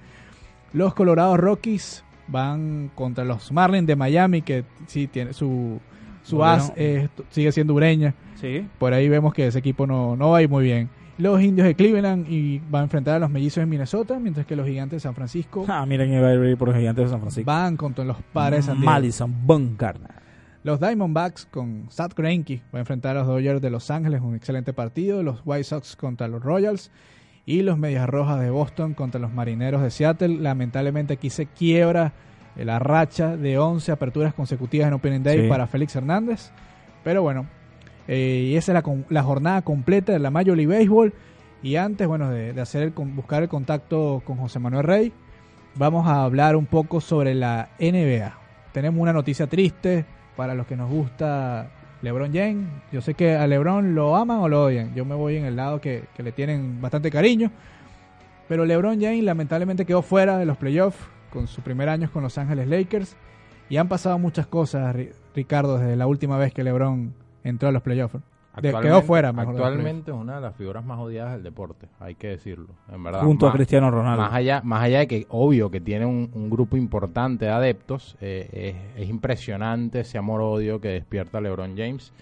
Los 0.73 0.93
Colorado 0.95 1.37
Rockies 1.37 2.03
van 2.27 2.89
contra 2.95 3.23
los 3.23 3.51
Marlins 3.51 3.85
de 3.87 3.95
Miami, 3.95 4.41
que 4.41 4.65
sí 4.87 5.05
tiene 5.07 5.33
su, 5.33 5.79
su 6.23 6.37
Bueno. 6.37 6.51
as 6.53 6.73
eh, 6.75 7.07
sigue 7.29 7.51
siendo 7.51 7.75
Ureña. 7.75 8.15
Sí. 8.41 8.67
Por 8.79 8.93
ahí 8.93 9.07
vemos 9.07 9.33
que 9.35 9.47
ese 9.47 9.59
equipo 9.59 9.85
no, 9.85 10.15
no 10.15 10.31
va 10.31 10.39
a 10.39 10.41
ir 10.41 10.49
muy 10.49 10.63
bien. 10.63 10.89
Los 11.17 11.41
Indios 11.41 11.67
de 11.67 11.75
Cleveland 11.75 12.25
y 12.29 12.59
van 12.69 12.81
a 12.81 12.83
enfrentar 12.85 13.15
a 13.15 13.19
los 13.19 13.29
Mellizos 13.29 13.61
de 13.61 13.67
Minnesota, 13.67 14.19
mientras 14.19 14.45
que 14.47 14.55
los 14.55 14.65
Gigantes 14.67 14.97
de 14.97 14.99
San 15.01 15.13
Francisco 15.15 15.65
Ah, 15.69 15.85
miren, 15.85 16.11
iba 16.11 16.27
a 16.27 16.33
ir 16.33 16.57
por 16.57 16.69
los 16.69 16.77
gigantes 16.77 17.05
de 17.05 17.09
San 17.11 17.21
Francisco. 17.21 17.45
van 17.49 17.77
contra 17.77 18.03
los 18.03 18.17
Padres 18.33 18.65
de 18.65 18.71
San 18.71 18.77
Diego. 18.81 18.91
Madison 18.91 19.33
Bumgarner. 19.45 20.24
Los 20.65 20.79
Diamondbacks 20.79 21.45
con 21.45 21.85
Sat 21.91 22.15
Greinke 22.15 22.63
va 22.73 22.79
a 22.79 22.81
enfrentar 22.81 23.15
a 23.15 23.19
los 23.19 23.27
Dodgers 23.27 23.61
de 23.61 23.69
Los 23.69 23.91
Ángeles, 23.91 24.21
un 24.21 24.33
excelente 24.33 24.73
partido. 24.73 25.21
Los 25.21 25.43
White 25.45 25.65
Sox 25.65 25.95
contra 25.95 26.27
los 26.27 26.41
Royals 26.41 26.89
y 27.45 27.61
los 27.61 27.77
Medias 27.77 28.09
Rojas 28.09 28.41
de 28.41 28.49
Boston 28.49 28.95
contra 28.95 29.21
los 29.21 29.31
Marineros 29.31 29.83
de 29.83 29.91
Seattle. 29.91 30.39
Lamentablemente 30.39 31.13
aquí 31.13 31.29
se 31.29 31.45
quiebra 31.45 32.13
la 32.55 32.79
racha 32.79 33.37
de 33.37 33.59
11 33.59 33.91
aperturas 33.91 34.33
consecutivas 34.33 34.87
en 34.87 34.95
Opening 34.95 35.21
Day 35.21 35.41
Sí. 35.43 35.49
para 35.49 35.67
Félix 35.67 35.95
Hernández. 35.97 36.49
Pero 37.03 37.21
bueno, 37.21 37.45
eh, 38.07 38.47
y 38.49 38.55
esa 38.55 38.75
es 38.75 38.83
la, 39.09 39.21
jornada 39.21 39.61
completa 39.61 40.13
de 40.13 40.19
la 40.19 40.31
Major 40.31 40.57
League 40.57 40.79
Baseball. 40.79 41.13
Y 41.61 41.75
antes, 41.75 42.07
bueno, 42.07 42.31
de, 42.31 42.53
de 42.53 42.61
hacer 42.61 42.81
el, 42.81 42.89
buscar 42.89 43.43
el 43.43 43.49
contacto 43.49 44.23
con 44.25 44.37
José 44.37 44.57
Manuel 44.57 44.83
Rey, 44.83 45.13
vamos 45.75 46.07
a 46.07 46.23
hablar 46.23 46.55
un 46.55 46.65
poco 46.65 47.01
sobre 47.01 47.35
la 47.35 47.69
NBA. 47.79 48.35
Tenemos 48.73 48.99
una 48.99 49.13
noticia 49.13 49.45
triste 49.45 50.05
para 50.35 50.53
los 50.55 50.67
que 50.67 50.75
nos 50.75 50.89
gusta 50.89 51.69
LeBron 52.01 52.33
James. 52.33 52.67
Yo 52.91 53.01
sé 53.01 53.13
que 53.13 53.35
a 53.35 53.47
LeBron 53.47 53.95
lo 53.95 54.15
aman 54.15 54.39
o 54.39 54.47
lo 54.49 54.63
odian. 54.65 54.93
Yo 54.95 55.05
me 55.05 55.15
voy 55.15 55.37
en 55.37 55.45
el 55.45 55.55
lado 55.55 55.81
que, 55.81 56.03
que 56.15 56.23
le 56.23 56.31
tienen 56.31 56.81
bastante 56.81 57.09
cariño. 57.11 57.51
Pero 58.47 58.65
LeBron 58.65 59.01
James 59.01 59.23
lamentablemente 59.23 59.85
quedó 59.85 60.01
fuera 60.01 60.37
de 60.37 60.45
los 60.45 60.57
playoffs 60.57 60.97
con 61.31 61.47
su 61.47 61.61
primer 61.61 61.89
año 61.89 62.09
con 62.11 62.21
Los 62.23 62.37
Ángeles 62.37 62.67
Lakers. 62.67 63.15
Y 63.69 63.77
han 63.77 63.87
pasado 63.87 64.19
muchas 64.19 64.45
cosas, 64.45 64.95
Ri- 64.95 65.11
Ricardo, 65.33 65.79
desde 65.79 65.95
la 65.95 66.05
última 66.05 66.37
vez 66.37 66.53
que 66.53 66.63
LeBron 66.63 67.13
entró 67.43 67.69
a 67.69 67.71
los 67.71 67.81
playoffs. 67.81 68.17
Quedó 68.61 69.01
fuera, 69.01 69.31
mejor. 69.33 69.53
Actualmente 69.55 70.11
es 70.11 70.17
una 70.17 70.35
de 70.35 70.41
las 70.41 70.55
figuras 70.55 70.83
más 70.85 70.99
odiadas 70.99 71.33
del 71.33 71.43
deporte, 71.43 71.87
hay 71.99 72.15
que 72.15 72.27
decirlo, 72.29 72.67
en 72.91 73.03
verdad. 73.03 73.21
Junto 73.21 73.45
a 73.45 73.49
Más- 73.49 73.55
Cristiano 73.57 73.91
Ronaldo. 73.91 74.23
Más 74.23 74.33
allá, 74.33 74.61
más 74.63 74.81
allá 74.83 74.99
de 74.99 75.07
que 75.07 75.25
obvio 75.29 75.69
que 75.71 75.81
tiene 75.81 76.05
un, 76.05 76.29
un 76.33 76.49
grupo 76.49 76.77
importante 76.77 77.45
de 77.45 77.51
adeptos, 77.51 78.17
eh, 78.21 78.75
es, 78.95 79.03
es 79.03 79.09
impresionante 79.09 80.01
ese 80.01 80.17
amor-odio 80.17 80.79
que 80.81 80.89
despierta 80.89 81.41
LeBron 81.41 81.75
James. 81.77 82.13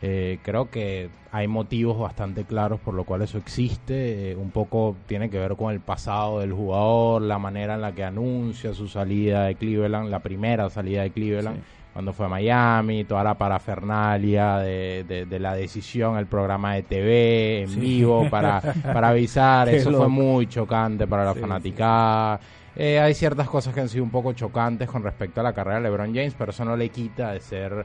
Eh, 0.00 0.38
creo 0.44 0.70
que 0.70 1.10
hay 1.32 1.48
motivos 1.48 1.98
bastante 1.98 2.44
claros 2.44 2.78
por 2.78 2.94
lo 2.94 3.02
cual 3.02 3.22
eso 3.22 3.36
existe. 3.36 4.30
eh, 4.30 4.36
un 4.36 4.50
poco 4.52 4.94
tiene 5.06 5.28
que 5.28 5.38
ver 5.40 5.56
con 5.56 5.72
el 5.72 5.80
pasado 5.80 6.38
del 6.38 6.52
jugador, 6.52 7.22
la 7.22 7.38
manera 7.40 7.74
en 7.74 7.80
la 7.80 7.92
que 7.92 8.04
anuncia 8.04 8.74
su 8.74 8.86
salida 8.86 9.44
de 9.46 9.56
Cleveland, 9.56 10.08
la 10.08 10.20
primera 10.20 10.70
salida 10.70 11.02
de 11.02 11.10
Cleveland, 11.10 11.56
Sí. 11.56 11.62
Cuando 11.92 12.12
fue 12.12 12.26
a 12.26 12.28
Miami, 12.28 13.04
toda 13.04 13.24
la 13.24 13.34
parafernalia 13.36 14.58
de, 14.58 15.04
de- 15.06 15.26
de 15.26 15.38
la 15.40 15.54
decisión, 15.54 16.16
el 16.16 16.26
programa 16.26 16.74
de 16.74 16.82
TV 16.84 17.62
en 17.62 17.68
Sí. 17.70 17.80
vivo 17.80 18.28
para, 18.30 18.60
para 18.60 19.08
avisar. 19.08 19.68
Eso 19.70 19.90
loco. 19.90 20.04
fue 20.04 20.12
muy 20.12 20.46
chocante 20.46 21.06
para 21.06 21.24
la 21.24 21.34
Sí, 21.34 21.40
fanaticada. 21.40 22.40
Eh, 22.76 23.00
hay 23.00 23.14
ciertas 23.14 23.48
cosas 23.48 23.74
que 23.74 23.80
han 23.80 23.88
sido 23.88 24.04
un 24.04 24.10
poco 24.10 24.32
chocantes 24.32 24.88
con 24.88 25.02
respecto 25.02 25.40
a 25.40 25.42
la 25.44 25.52
carrera 25.52 25.76
de 25.78 25.82
LeBron 25.82 26.14
James, 26.14 26.34
pero 26.38 26.52
eso 26.52 26.64
no 26.64 26.76
le 26.76 26.88
quita 26.90 27.32
de 27.32 27.40
ser 27.40 27.84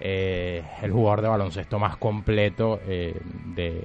eh, 0.00 0.62
el 0.82 0.92
jugador 0.92 1.22
de 1.22 1.28
baloncesto 1.28 1.78
más 1.80 1.96
completo 1.96 2.80
eh, 2.86 3.20
de 3.56 3.82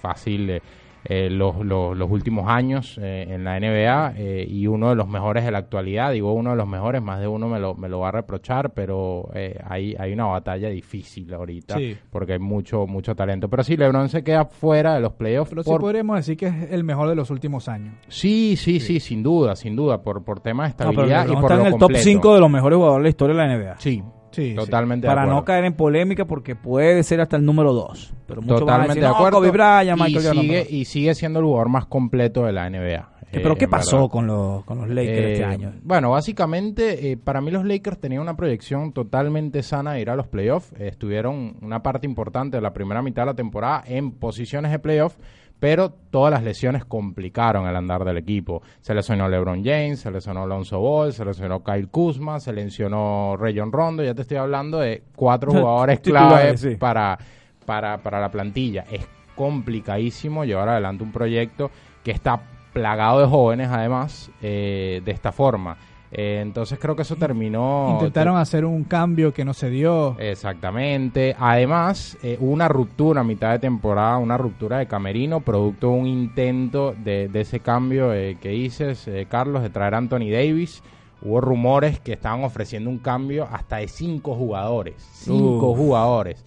fácil 0.00 0.48
de, 0.48 0.62
eh, 1.04 1.28
los, 1.30 1.64
los- 1.64 1.96
los 1.96 2.10
últimos 2.10 2.48
años 2.48 2.98
eh, 3.02 3.26
en 3.30 3.44
la 3.44 3.58
NBA 3.58 4.14
eh, 4.16 4.46
y 4.48 4.66
uno 4.66 4.90
de 4.90 4.94
los 4.94 5.08
mejores 5.08 5.44
de 5.44 5.50
la 5.50 5.58
actualidad. 5.58 6.12
Digo 6.12 6.32
uno 6.32 6.50
de 6.50 6.56
los 6.56 6.66
mejores, 6.68 7.02
más 7.02 7.20
de 7.20 7.26
uno 7.26 7.48
me 7.48 7.58
lo, 7.58 7.74
me 7.74 7.88
lo 7.88 8.00
va 8.00 8.08
a 8.08 8.12
reprochar, 8.12 8.70
pero 8.72 9.28
eh, 9.34 9.58
hay, 9.68 9.94
hay 9.98 10.12
una 10.12 10.26
batalla 10.26 10.68
difícil 10.68 11.32
ahorita 11.34 11.76
Sí. 11.76 11.96
porque 12.10 12.34
hay 12.34 12.38
mucho 12.38 12.86
mucho 12.86 13.14
talento. 13.14 13.48
Pero 13.48 13.62
sí, 13.64 13.76
LeBron 13.76 14.08
se 14.08 14.22
queda 14.22 14.44
fuera 14.44 14.94
de 14.94 15.00
los 15.00 15.12
playoffs. 15.14 15.50
Pero 15.50 15.62
sí 15.62 15.70
por- 15.70 15.80
podríamos 15.80 16.16
decir 16.16 16.36
que 16.36 16.46
es 16.46 16.72
el 16.72 16.84
mejor 16.84 17.08
de 17.08 17.14
los 17.14 17.30
últimos 17.30 17.68
años. 17.68 17.94
Sí, 18.08 18.56
sí, 18.56 18.78
sí, 18.80 19.00
sin 19.00 19.22
duda, 19.22 19.56
sin 19.56 19.74
duda, 19.76 20.02
por, 20.02 20.22
por 20.24 20.40
temas 20.40 20.76
de 20.76 20.84
No, 20.84 20.90
pero 20.90 21.02
estabilidad 21.06 21.24
y 21.26 21.34
por 21.34 21.42
está 21.44 21.54
lo 21.54 21.60
en 21.60 21.66
el 21.66 21.72
top 21.72 21.80
completo. 21.80 22.04
5 22.04 22.34
de 22.34 22.40
los 22.40 22.50
mejores 22.50 22.76
jugadores 22.76 23.00
de 23.00 23.02
la 23.04 23.08
historia 23.08 23.36
de 23.36 23.46
la 23.48 23.56
NBA. 23.56 23.76
Sí, 23.78 24.02
Sí, 24.32 24.50
sí. 24.50 24.54
totalmente 24.56 25.06
de 25.06 25.14
Para 25.14 25.26
no 25.26 25.44
caer 25.44 25.64
en 25.64 25.74
polémica, 25.74 26.24
porque 26.24 26.56
puede 26.56 27.02
ser 27.04 27.20
hasta 27.20 27.36
el 27.36 27.44
número 27.44 27.72
2. 27.72 28.14
Pero 28.26 28.42
muchos 28.42 28.60
van 28.60 28.62
a 28.62 28.64
Totalmente 28.66 28.88
decir, 28.88 29.02
de 29.02 29.08
no, 29.08 29.14
acuerdo. 29.14 29.38
Kobe 29.38 29.50
Bryant, 29.50 30.00
y, 30.08 30.14
Jordan. 30.14 30.32
sigue, 30.40 30.62
pero- 30.64 30.76
y 30.76 30.84
sigue 30.84 31.14
siendo 31.14 31.38
el 31.38 31.44
jugador 31.44 31.68
más 31.68 31.86
completo 31.86 32.44
de 32.44 32.52
la 32.52 32.66
NBA. 32.68 33.08
Eh, 33.32 33.36
eh, 33.38 33.40
pero 33.42 33.56
¿qué 33.56 33.66
pasó 33.66 33.96
verdad. 33.96 34.10
con 34.10 34.26
los, 34.26 34.64
con 34.64 34.78
los 34.78 34.88
Lakers 34.90 35.18
Eh, 35.18 35.32
este 35.32 35.44
año? 35.44 35.72
Bueno, 35.82 36.10
básicamente, 36.10 37.12
eh, 37.12 37.16
para 37.16 37.40
mí 37.40 37.50
los 37.50 37.64
Lakers 37.64 37.98
tenían 37.98 38.20
una 38.22 38.36
proyección 38.36 38.92
totalmente 38.92 39.62
sana 39.62 39.92
de 39.92 40.00
ir 40.02 40.10
a 40.10 40.16
los 40.16 40.26
playoffs. 40.26 40.72
Eh, 40.78 40.88
estuvieron 40.88 41.56
una 41.62 41.82
parte 41.82 42.06
importante 42.06 42.56
de 42.56 42.60
la 42.62 42.72
primera 42.72 43.00
mitad 43.02 43.22
de 43.22 43.26
la 43.26 43.34
temporada 43.34 43.84
en 43.86 44.12
posiciones 44.12 44.70
de 44.70 44.78
playoffs, 44.78 45.18
pero 45.62 45.90
todas 45.90 46.32
las 46.32 46.42
lesiones 46.42 46.84
complicaron 46.84 47.68
el 47.68 47.76
andar 47.76 48.04
del 48.04 48.16
equipo. 48.16 48.62
Se 48.80 48.94
lesionó 48.94 49.28
LeBron 49.28 49.62
James, 49.62 50.00
se 50.00 50.10
lesionó 50.10 50.42
Alonso 50.42 50.80
Ball, 50.80 51.12
se 51.12 51.24
lesionó 51.24 51.62
Kyle 51.62 51.86
Kuzma, 51.86 52.40
se 52.40 52.52
lesionó 52.52 53.36
Rayon 53.38 53.70
Rondo. 53.70 54.02
Ya 54.02 54.12
te 54.12 54.22
estoy 54.22 54.38
hablando 54.38 54.80
de 54.80 55.04
cuatro 55.14 55.52
jugadores 55.52 56.00
clave 56.00 56.58
sí. 56.58 56.74
para, 56.74 57.16
para, 57.64 57.98
para 57.98 58.20
la 58.20 58.28
plantilla. 58.32 58.86
Es 58.90 59.06
complicadísimo 59.36 60.44
llevar 60.44 60.68
adelante 60.68 61.04
un 61.04 61.12
proyecto 61.12 61.70
que 62.02 62.10
está 62.10 62.42
plagado 62.72 63.20
de 63.20 63.26
jóvenes, 63.26 63.68
además, 63.70 64.32
eh, 64.42 65.00
de 65.04 65.12
esta 65.12 65.30
forma. 65.30 65.76
Eh, 66.14 66.40
entonces 66.42 66.78
creo 66.78 66.94
que 66.94 67.02
eso 67.02 67.16
terminó... 67.16 67.92
Intentaron 67.94 68.36
hacer 68.36 68.66
un 68.66 68.84
cambio 68.84 69.32
que 69.32 69.46
no 69.46 69.54
se 69.54 69.70
dio. 69.70 70.14
Exactamente. 70.18 71.34
Además, 71.38 72.18
eh, 72.22 72.36
hubo 72.38 72.52
una 72.52 72.68
ruptura 72.68 73.22
a 73.22 73.24
mitad 73.24 73.52
de 73.52 73.58
temporada, 73.58 74.18
una 74.18 74.36
ruptura 74.36 74.78
de 74.78 74.86
Camerino, 74.86 75.40
producto 75.40 75.88
de 75.88 75.94
un 75.94 76.06
intento 76.06 76.94
de, 77.02 77.28
de 77.28 77.40
ese 77.40 77.60
cambio 77.60 78.12
eh, 78.12 78.36
que 78.40 78.50
dices, 78.50 79.08
eh, 79.08 79.26
Carlos, 79.28 79.62
de 79.62 79.70
traer 79.70 79.94
a 79.94 79.98
Anthony 79.98 80.30
Davis. 80.30 80.82
Hubo 81.22 81.40
rumores 81.40 81.98
que 82.00 82.12
estaban 82.12 82.44
ofreciendo 82.44 82.90
un 82.90 82.98
cambio 82.98 83.48
hasta 83.50 83.76
de 83.76 83.88
cinco 83.88 84.34
jugadores. 84.34 84.96
Cinco 85.12 85.70
Uf. 85.70 85.78
jugadores. 85.78 86.44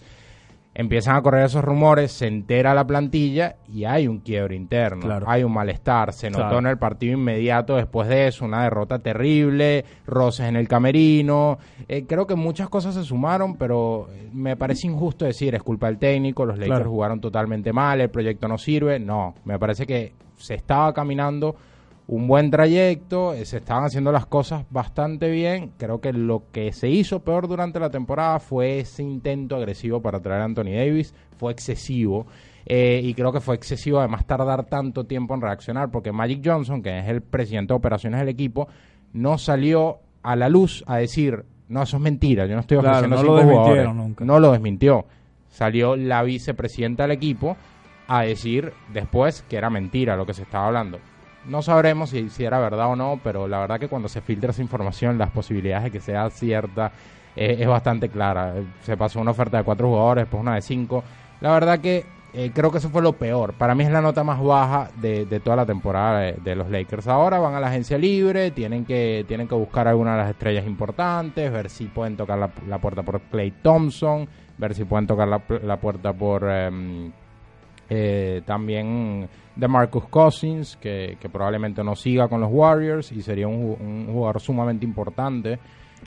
Empiezan 0.78 1.16
a 1.16 1.22
correr 1.22 1.46
esos 1.46 1.64
rumores, 1.64 2.12
se 2.12 2.26
entera 2.26 2.74
la 2.74 2.86
plantilla 2.86 3.56
y 3.66 3.84
hay 3.86 4.06
un 4.06 4.18
quiebre 4.18 4.54
interno, 4.56 5.00
Claro. 5.06 5.24
hay 5.26 5.42
un 5.42 5.52
malestar. 5.52 6.12
Se 6.12 6.28
notó 6.28 6.42
Claro. 6.42 6.58
en 6.58 6.66
el 6.66 6.76
partido 6.76 7.14
inmediato 7.14 7.76
después 7.76 8.08
de 8.08 8.26
eso, 8.28 8.44
una 8.44 8.62
derrota 8.64 8.98
terrible, 8.98 9.86
roces 10.06 10.46
en 10.46 10.54
el 10.56 10.68
camerino. 10.68 11.58
Eh, 11.88 12.04
creo 12.06 12.26
que 12.26 12.34
muchas 12.34 12.68
cosas 12.68 12.94
se 12.94 13.04
sumaron, 13.04 13.56
pero 13.56 14.08
eh, 14.12 14.28
me 14.34 14.54
parece 14.56 14.86
injusto 14.86 15.24
decir 15.24 15.54
es 15.54 15.62
culpa 15.62 15.86
del 15.86 15.96
técnico, 15.98 16.44
los 16.44 16.58
Lakers 16.58 16.76
Claro. 16.80 16.90
jugaron 16.90 17.20
totalmente 17.22 17.72
mal, 17.72 18.02
el 18.02 18.10
proyecto 18.10 18.46
no 18.46 18.58
sirve. 18.58 18.98
No, 19.00 19.34
me 19.46 19.58
parece 19.58 19.86
que 19.86 20.12
se 20.36 20.54
estaba 20.56 20.92
caminando 20.92 21.56
un 22.08 22.28
buen 22.28 22.50
trayecto, 22.52 23.34
eh, 23.34 23.44
se 23.44 23.56
estaban 23.56 23.84
haciendo 23.84 24.12
las 24.12 24.26
cosas 24.26 24.64
bastante 24.70 25.28
bien. 25.30 25.72
Creo 25.76 26.00
que 26.00 26.12
lo 26.12 26.44
que 26.52 26.72
se 26.72 26.88
hizo 26.88 27.20
peor 27.20 27.48
durante 27.48 27.80
la 27.80 27.90
temporada 27.90 28.38
fue 28.38 28.78
ese 28.80 29.02
intento 29.02 29.56
agresivo 29.56 30.00
para 30.00 30.20
traer 30.20 30.42
a 30.42 30.44
Anthony 30.44 30.72
Davis, 30.76 31.14
fue 31.36 31.52
excesivo. 31.52 32.26
eh, 32.68 33.00
y 33.04 33.14
creo 33.14 33.32
que 33.32 33.38
fue 33.40 33.54
excesivo 33.54 34.00
además 34.00 34.26
tardar 34.26 34.64
tanto 34.64 35.04
tiempo 35.04 35.34
en 35.34 35.40
reaccionar, 35.40 35.88
porque 35.92 36.10
Magic 36.10 36.42
Johnson, 36.44 36.82
que 36.82 36.98
es 36.98 37.06
el 37.08 37.22
presidente 37.22 37.72
de 37.72 37.76
operaciones 37.76 38.18
del 38.18 38.28
equipo, 38.28 38.66
no 39.12 39.38
salió 39.38 39.98
a 40.24 40.34
la 40.34 40.48
luz 40.48 40.82
a 40.88 40.96
decir, 40.96 41.44
no, 41.68 41.84
eso 41.84 41.96
es 41.98 42.02
mentira, 42.02 42.46
yo 42.46 42.54
no 42.54 42.60
estoy 42.62 42.78
Claro, 42.78 42.96
ofreciendo 43.06 43.16
no 43.16 43.22
cinco 43.22 43.32
lo 43.34 43.38
desmintieron 43.38 43.74
jugadores". 43.92 43.94
nunca. 44.08 44.24
No 44.24 44.40
lo 44.40 44.50
desmintió. 44.50 45.04
Salió 45.48 45.94
la 45.94 46.22
vicepresidenta 46.24 47.04
del 47.04 47.12
equipo 47.12 47.56
a 48.08 48.22
decir 48.22 48.72
después 48.92 49.42
que 49.48 49.56
era 49.56 49.70
mentira 49.70 50.16
lo 50.16 50.26
que 50.26 50.34
se 50.34 50.42
estaba 50.42 50.66
hablando. 50.66 50.98
No 51.48 51.62
sabremos 51.62 52.10
si, 52.10 52.28
si 52.28 52.44
era 52.44 52.58
verdad 52.58 52.88
o 52.88 52.96
no, 52.96 53.20
pero 53.22 53.46
la 53.46 53.60
verdad 53.60 53.78
que 53.78 53.88
cuando 53.88 54.08
se 54.08 54.20
filtra 54.20 54.50
esa 54.50 54.62
información, 54.62 55.16
las 55.16 55.30
posibilidades 55.30 55.84
de 55.84 55.90
que 55.92 56.00
sea 56.00 56.28
cierta 56.30 56.90
eh, 57.36 57.56
es 57.60 57.68
bastante 57.68 58.08
clara. 58.08 58.54
Se 58.82 58.96
pasó 58.96 59.20
una 59.20 59.30
oferta 59.30 59.58
de 59.58 59.64
cuatro 59.64 59.88
jugadores, 59.88 60.22
después 60.22 60.40
una 60.40 60.56
de 60.56 60.62
cinco. 60.62 61.04
La 61.40 61.52
verdad 61.52 61.78
que 61.78 62.04
eh, 62.32 62.50
creo 62.52 62.72
que 62.72 62.78
eso 62.78 62.90
fue 62.90 63.00
lo 63.00 63.12
peor. 63.12 63.52
Para 63.54 63.74
mí 63.74 63.84
es 63.84 63.90
la 63.90 64.00
nota 64.00 64.24
más 64.24 64.42
baja 64.42 64.90
de, 65.00 65.24
de 65.24 65.40
toda 65.40 65.56
la 65.56 65.66
temporada 65.66 66.20
de, 66.20 66.32
de 66.32 66.56
los 66.56 66.68
Lakers. 66.68 67.06
Ahora 67.06 67.38
van 67.38 67.54
a 67.54 67.60
la 67.60 67.68
agencia 67.68 67.96
libre, 67.96 68.50
tienen 68.50 68.84
que, 68.84 69.24
tienen 69.28 69.46
que 69.46 69.54
buscar 69.54 69.86
alguna 69.86 70.12
de 70.12 70.18
las 70.18 70.30
estrellas 70.30 70.66
importantes, 70.66 71.52
ver 71.52 71.70
si 71.70 71.84
pueden 71.84 72.16
tocar 72.16 72.38
la, 72.38 72.50
la 72.66 72.78
puerta 72.78 73.02
por 73.02 73.20
Clay 73.20 73.52
Thompson, 73.62 74.28
ver 74.58 74.74
si 74.74 74.84
pueden 74.84 75.06
tocar 75.06 75.28
la, 75.28 75.40
la 75.62 75.76
puerta 75.78 76.12
por... 76.12 76.44
em, 76.50 77.12
eh, 77.88 78.42
también 78.44 79.28
de 79.54 79.68
Marcus 79.68 80.04
Cousins, 80.08 80.76
que, 80.80 81.16
que 81.20 81.28
probablemente 81.28 81.82
no 81.84 81.94
siga 81.96 82.28
con 82.28 82.40
los 82.40 82.50
Warriors 82.52 83.12
y 83.12 83.22
sería 83.22 83.48
un, 83.48 83.62
ju- 83.74 83.80
un 83.80 84.06
jugador 84.12 84.40
sumamente 84.40 84.84
importante. 84.84 85.58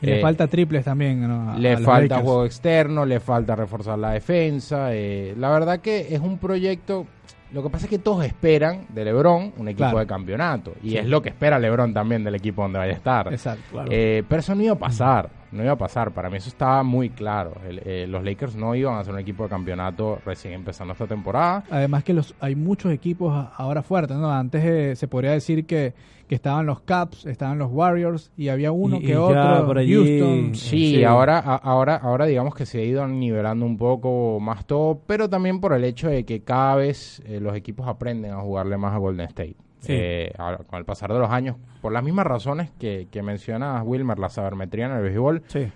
Y 0.02 0.06
le 0.06 0.20
Eh, 0.20 0.22
falta 0.22 0.48
triples 0.48 0.86
también. 0.86 1.28
¿no? 1.28 1.52
a- 1.52 1.58
le 1.58 1.74
a 1.74 1.78
falta 1.80 2.20
juego 2.22 2.46
externo, 2.46 3.06
le 3.06 3.20
falta 3.20 3.56
reforzar 3.56 3.98
la 3.98 4.12
defensa. 4.12 4.94
eh, 4.94 5.34
la 5.38 5.50
verdad 5.50 5.80
que 5.80 6.14
es 6.14 6.20
un 6.20 6.38
proyecto. 6.38 7.06
Lo 7.52 7.64
que 7.64 7.70
pasa 7.70 7.86
es 7.86 7.90
que 7.90 7.98
todos 8.00 8.24
esperan 8.26 8.86
de 8.90 9.06
LeBron 9.06 9.54
un 9.58 9.68
equipo 9.68 9.86
Claro. 9.86 10.00
de 10.00 10.06
campeonato. 10.08 10.74
Y 10.84 10.98
es 10.98 11.06
lo 11.08 11.22
que 11.22 11.30
espera 11.30 11.58
LeBron 11.58 11.94
también 11.94 12.24
del 12.24 12.36
equipo 12.36 12.62
donde 12.62 12.78
vaya 12.80 12.94
a 12.94 12.96
estar. 12.96 13.34
Exacto, 13.34 13.64
claro. 13.72 13.90
Eh, 13.92 14.24
pero 14.30 14.40
eso 14.42 14.54
no 14.54 14.62
iba 14.64 14.74
a 14.74 14.78
pasar. 14.80 15.30
No 15.52 15.64
iba 15.64 15.72
a 15.72 15.78
pasar. 15.78 16.12
Para 16.12 16.30
mí 16.30 16.38
eso 16.38 16.50
estaba 16.50 16.84
muy 16.84 17.10
claro. 17.10 17.54
El- 17.68 17.82
eh, 17.84 18.06
los 18.08 18.24
Lakers 18.24 18.56
no 18.56 18.76
iban 18.76 19.00
a 19.00 19.04
ser 19.04 19.14
un 19.16 19.20
equipo 19.20 19.44
de 19.44 19.50
campeonato 19.50 20.20
recién 20.24 20.54
empezando 20.54 20.94
esta 20.94 21.08
temporada. 21.08 21.64
Además 21.72 22.04
que 22.04 22.14
los 22.14 22.36
hay 22.40 22.56
muchos 22.56 22.92
equipos 22.92 23.48
ahora 23.58 23.82
fuertes, 23.82 24.16
¿no? 24.18 24.32
Antes 24.32 24.64
eh, 24.64 24.96
se 24.96 25.08
podría 25.08 25.32
decir 25.32 25.66
que, 25.66 25.94
que 26.30 26.36
estaban 26.36 26.66
los 26.68 26.80
Caps, 26.82 27.26
estaban 27.26 27.58
los 27.58 27.70
Warriors 27.72 28.32
y 28.38 28.48
había 28.50 28.72
uno 28.72 28.98
Y- 28.98 29.00
que 29.06 29.12
y 29.12 29.16
otro, 29.16 29.66
por 29.66 29.78
allí- 29.80 29.96
Houston. 29.96 30.56
Sí, 30.56 30.96
Sí. 30.96 31.04
ahora, 31.04 31.40
a- 31.40 31.56
ahora, 31.58 31.96
ahora 31.98 32.26
digamos 32.28 32.54
que 32.56 32.66
se 32.66 32.78
ha 32.80 32.84
ido 32.86 33.06
nivelando 33.08 33.66
un 33.66 33.78
poco 33.78 34.40
más 34.40 34.66
todo, 34.66 35.02
pero 35.08 35.28
también 35.28 35.60
por 35.60 35.74
el 35.74 35.84
hecho 35.84 36.08
de 36.08 36.24
que 36.26 36.42
cada 36.44 36.76
vez 36.76 37.22
eh, 37.26 37.40
los 37.42 37.56
equipos 37.56 37.88
aprenden 37.88 38.32
a 38.32 38.38
jugarle 38.42 38.78
más 38.78 38.94
a 38.94 38.98
Golden 39.00 39.26
State. 39.28 39.56
Sí. 39.80 39.94
Eh, 39.96 40.32
ahora, 40.38 40.60
con 40.60 40.78
el 40.78 40.86
pasar 40.86 41.12
de 41.12 41.20
los 41.20 41.32
años, 41.32 41.56
por 41.82 41.92
las 41.92 42.04
mismas 42.04 42.28
razones 42.28 42.70
que, 42.78 43.08
que 43.10 43.24
menciona 43.24 43.82
Wilmer, 43.82 44.20
la 44.20 44.30
sabermetría 44.30 44.86
en 44.86 44.92
el 44.92 45.02
béisbol, 45.02 45.42
Sí. 45.48 45.68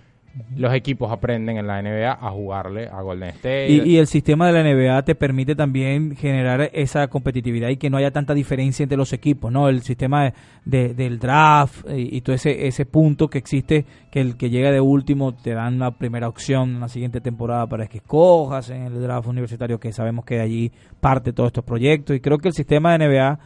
Los 0.56 0.74
equipos 0.74 1.12
aprenden 1.12 1.58
en 1.58 1.68
la 1.68 1.80
NBA 1.82 2.12
a 2.12 2.32
jugarle 2.32 2.88
a 2.88 3.02
Golden 3.02 3.30
State. 3.30 3.70
Y, 3.70 3.82
y 3.82 3.98
el 3.98 4.08
sistema 4.08 4.48
de 4.52 4.54
la 4.54 4.64
NBA 4.64 5.04
te 5.04 5.14
permite 5.14 5.56
también 5.56 6.16
generar 6.16 6.72
esa 6.74 7.08
competitividad 7.08 7.70
y 7.70 7.78
que 7.78 7.90
no 7.92 7.98
haya 7.98 8.10
tanta 8.12 8.34
diferencia 8.34 8.82
entre 8.84 8.98
los 8.98 9.14
equipos, 9.14 9.52
¿no? 9.52 9.70
El 9.70 9.82
sistema 9.84 10.24
de- 10.24 10.34
de- 10.66 10.94
del 10.96 11.20
draft 11.20 11.86
eh, 11.88 12.00
y, 12.00 12.22
todo 12.22 12.36
ese 12.36 12.66
ese 12.68 12.86
punto 12.88 13.28
que 13.28 13.38
existe, 13.38 13.86
que 14.10 14.22
el 14.22 14.36
que 14.36 14.50
llega 14.50 14.72
de 14.72 14.82
último 14.82 15.36
te 15.36 15.54
dan 15.54 15.78
la 15.78 15.92
primera 15.92 16.28
opción 16.28 16.70
en 16.76 16.80
la 16.80 16.88
siguiente 16.88 17.22
temporada 17.22 17.68
para 17.68 17.86
que 17.88 17.98
escojas 18.00 18.72
en 18.72 18.84
el 18.84 19.02
draft 19.02 19.28
universitario, 19.28 19.80
que 19.80 19.92
sabemos 19.92 20.26
que 20.26 20.36
de 20.36 20.42
allí 20.42 20.72
parte 21.00 21.32
todos 21.34 21.48
estos 21.48 21.64
proyectos. 21.64 22.16
Y 22.16 22.22
creo 22.22 22.40
que 22.40 22.48
el 22.48 22.54
sistema 22.56 22.98
de 22.98 23.08
NBA 23.08 23.40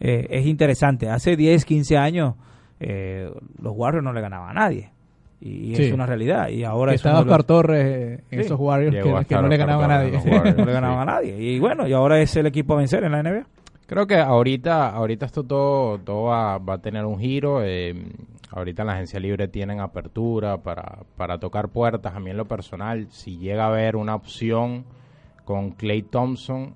eh, 0.00 0.26
es 0.30 0.46
interesante. 0.46 1.10
Hace 1.10 1.36
10, 1.36 1.66
15 1.66 1.98
años 1.98 2.34
eh, 2.78 3.28
los 3.60 3.74
Warriors 3.76 4.02
no 4.04 4.14
le 4.14 4.22
ganaban 4.22 4.50
a 4.56 4.60
nadie. 4.60 4.90
Y 5.40 5.74
Sí. 5.74 5.84
es 5.84 5.92
una 5.92 6.04
realidad. 6.06 6.48
Y 6.48 6.64
ahora 6.64 6.92
estaba 6.92 7.20
los- 7.20 7.24
Oscar 7.26 7.44
Torres 7.44 7.84
eh, 7.86 8.24
en 8.30 8.40
Sí. 8.40 8.46
esos 8.46 8.60
Warriors 8.60 8.94
que, 9.26 9.34
no 9.34 9.48
le 9.48 9.56
ganaban 9.56 9.90
a 9.90 9.96
nadie. 9.98 10.10
no 10.56 10.64
le 10.66 10.72
ganaban 10.72 11.08
a 11.08 11.12
nadie. 11.12 11.36
Y 11.40 11.58
bueno, 11.58 11.86
y 11.88 11.92
ahora 11.92 12.20
es 12.20 12.36
el 12.36 12.46
equipo 12.46 12.74
a 12.74 12.78
vencer 12.78 13.04
en 13.04 13.12
la 13.12 13.22
NBA. 13.22 13.46
Creo 13.86 14.06
que 14.06 14.16
ahorita, 14.18 14.90
ahorita 14.90 15.26
esto 15.26 15.42
todo, 15.42 15.98
todo 15.98 16.24
va, 16.24 16.58
va 16.58 16.74
a 16.74 16.78
tener 16.78 17.04
un 17.06 17.18
giro. 17.18 17.62
eh, 17.64 17.94
ahorita 18.52 18.82
en 18.82 18.86
la 18.88 18.94
agencia 18.94 19.18
libre 19.20 19.48
tienen 19.48 19.80
apertura 19.80 20.58
para, 20.58 20.98
para 21.16 21.38
tocar 21.38 21.68
puertas. 21.68 22.14
A 22.14 22.20
mí 22.20 22.30
en 22.30 22.36
lo 22.36 22.44
personal, 22.46 23.06
si 23.10 23.38
llega 23.38 23.64
a 23.64 23.68
haber 23.68 23.96
una 23.96 24.14
opción 24.16 24.84
con 25.44 25.70
Clay 25.70 26.02
Thompson, 26.02 26.74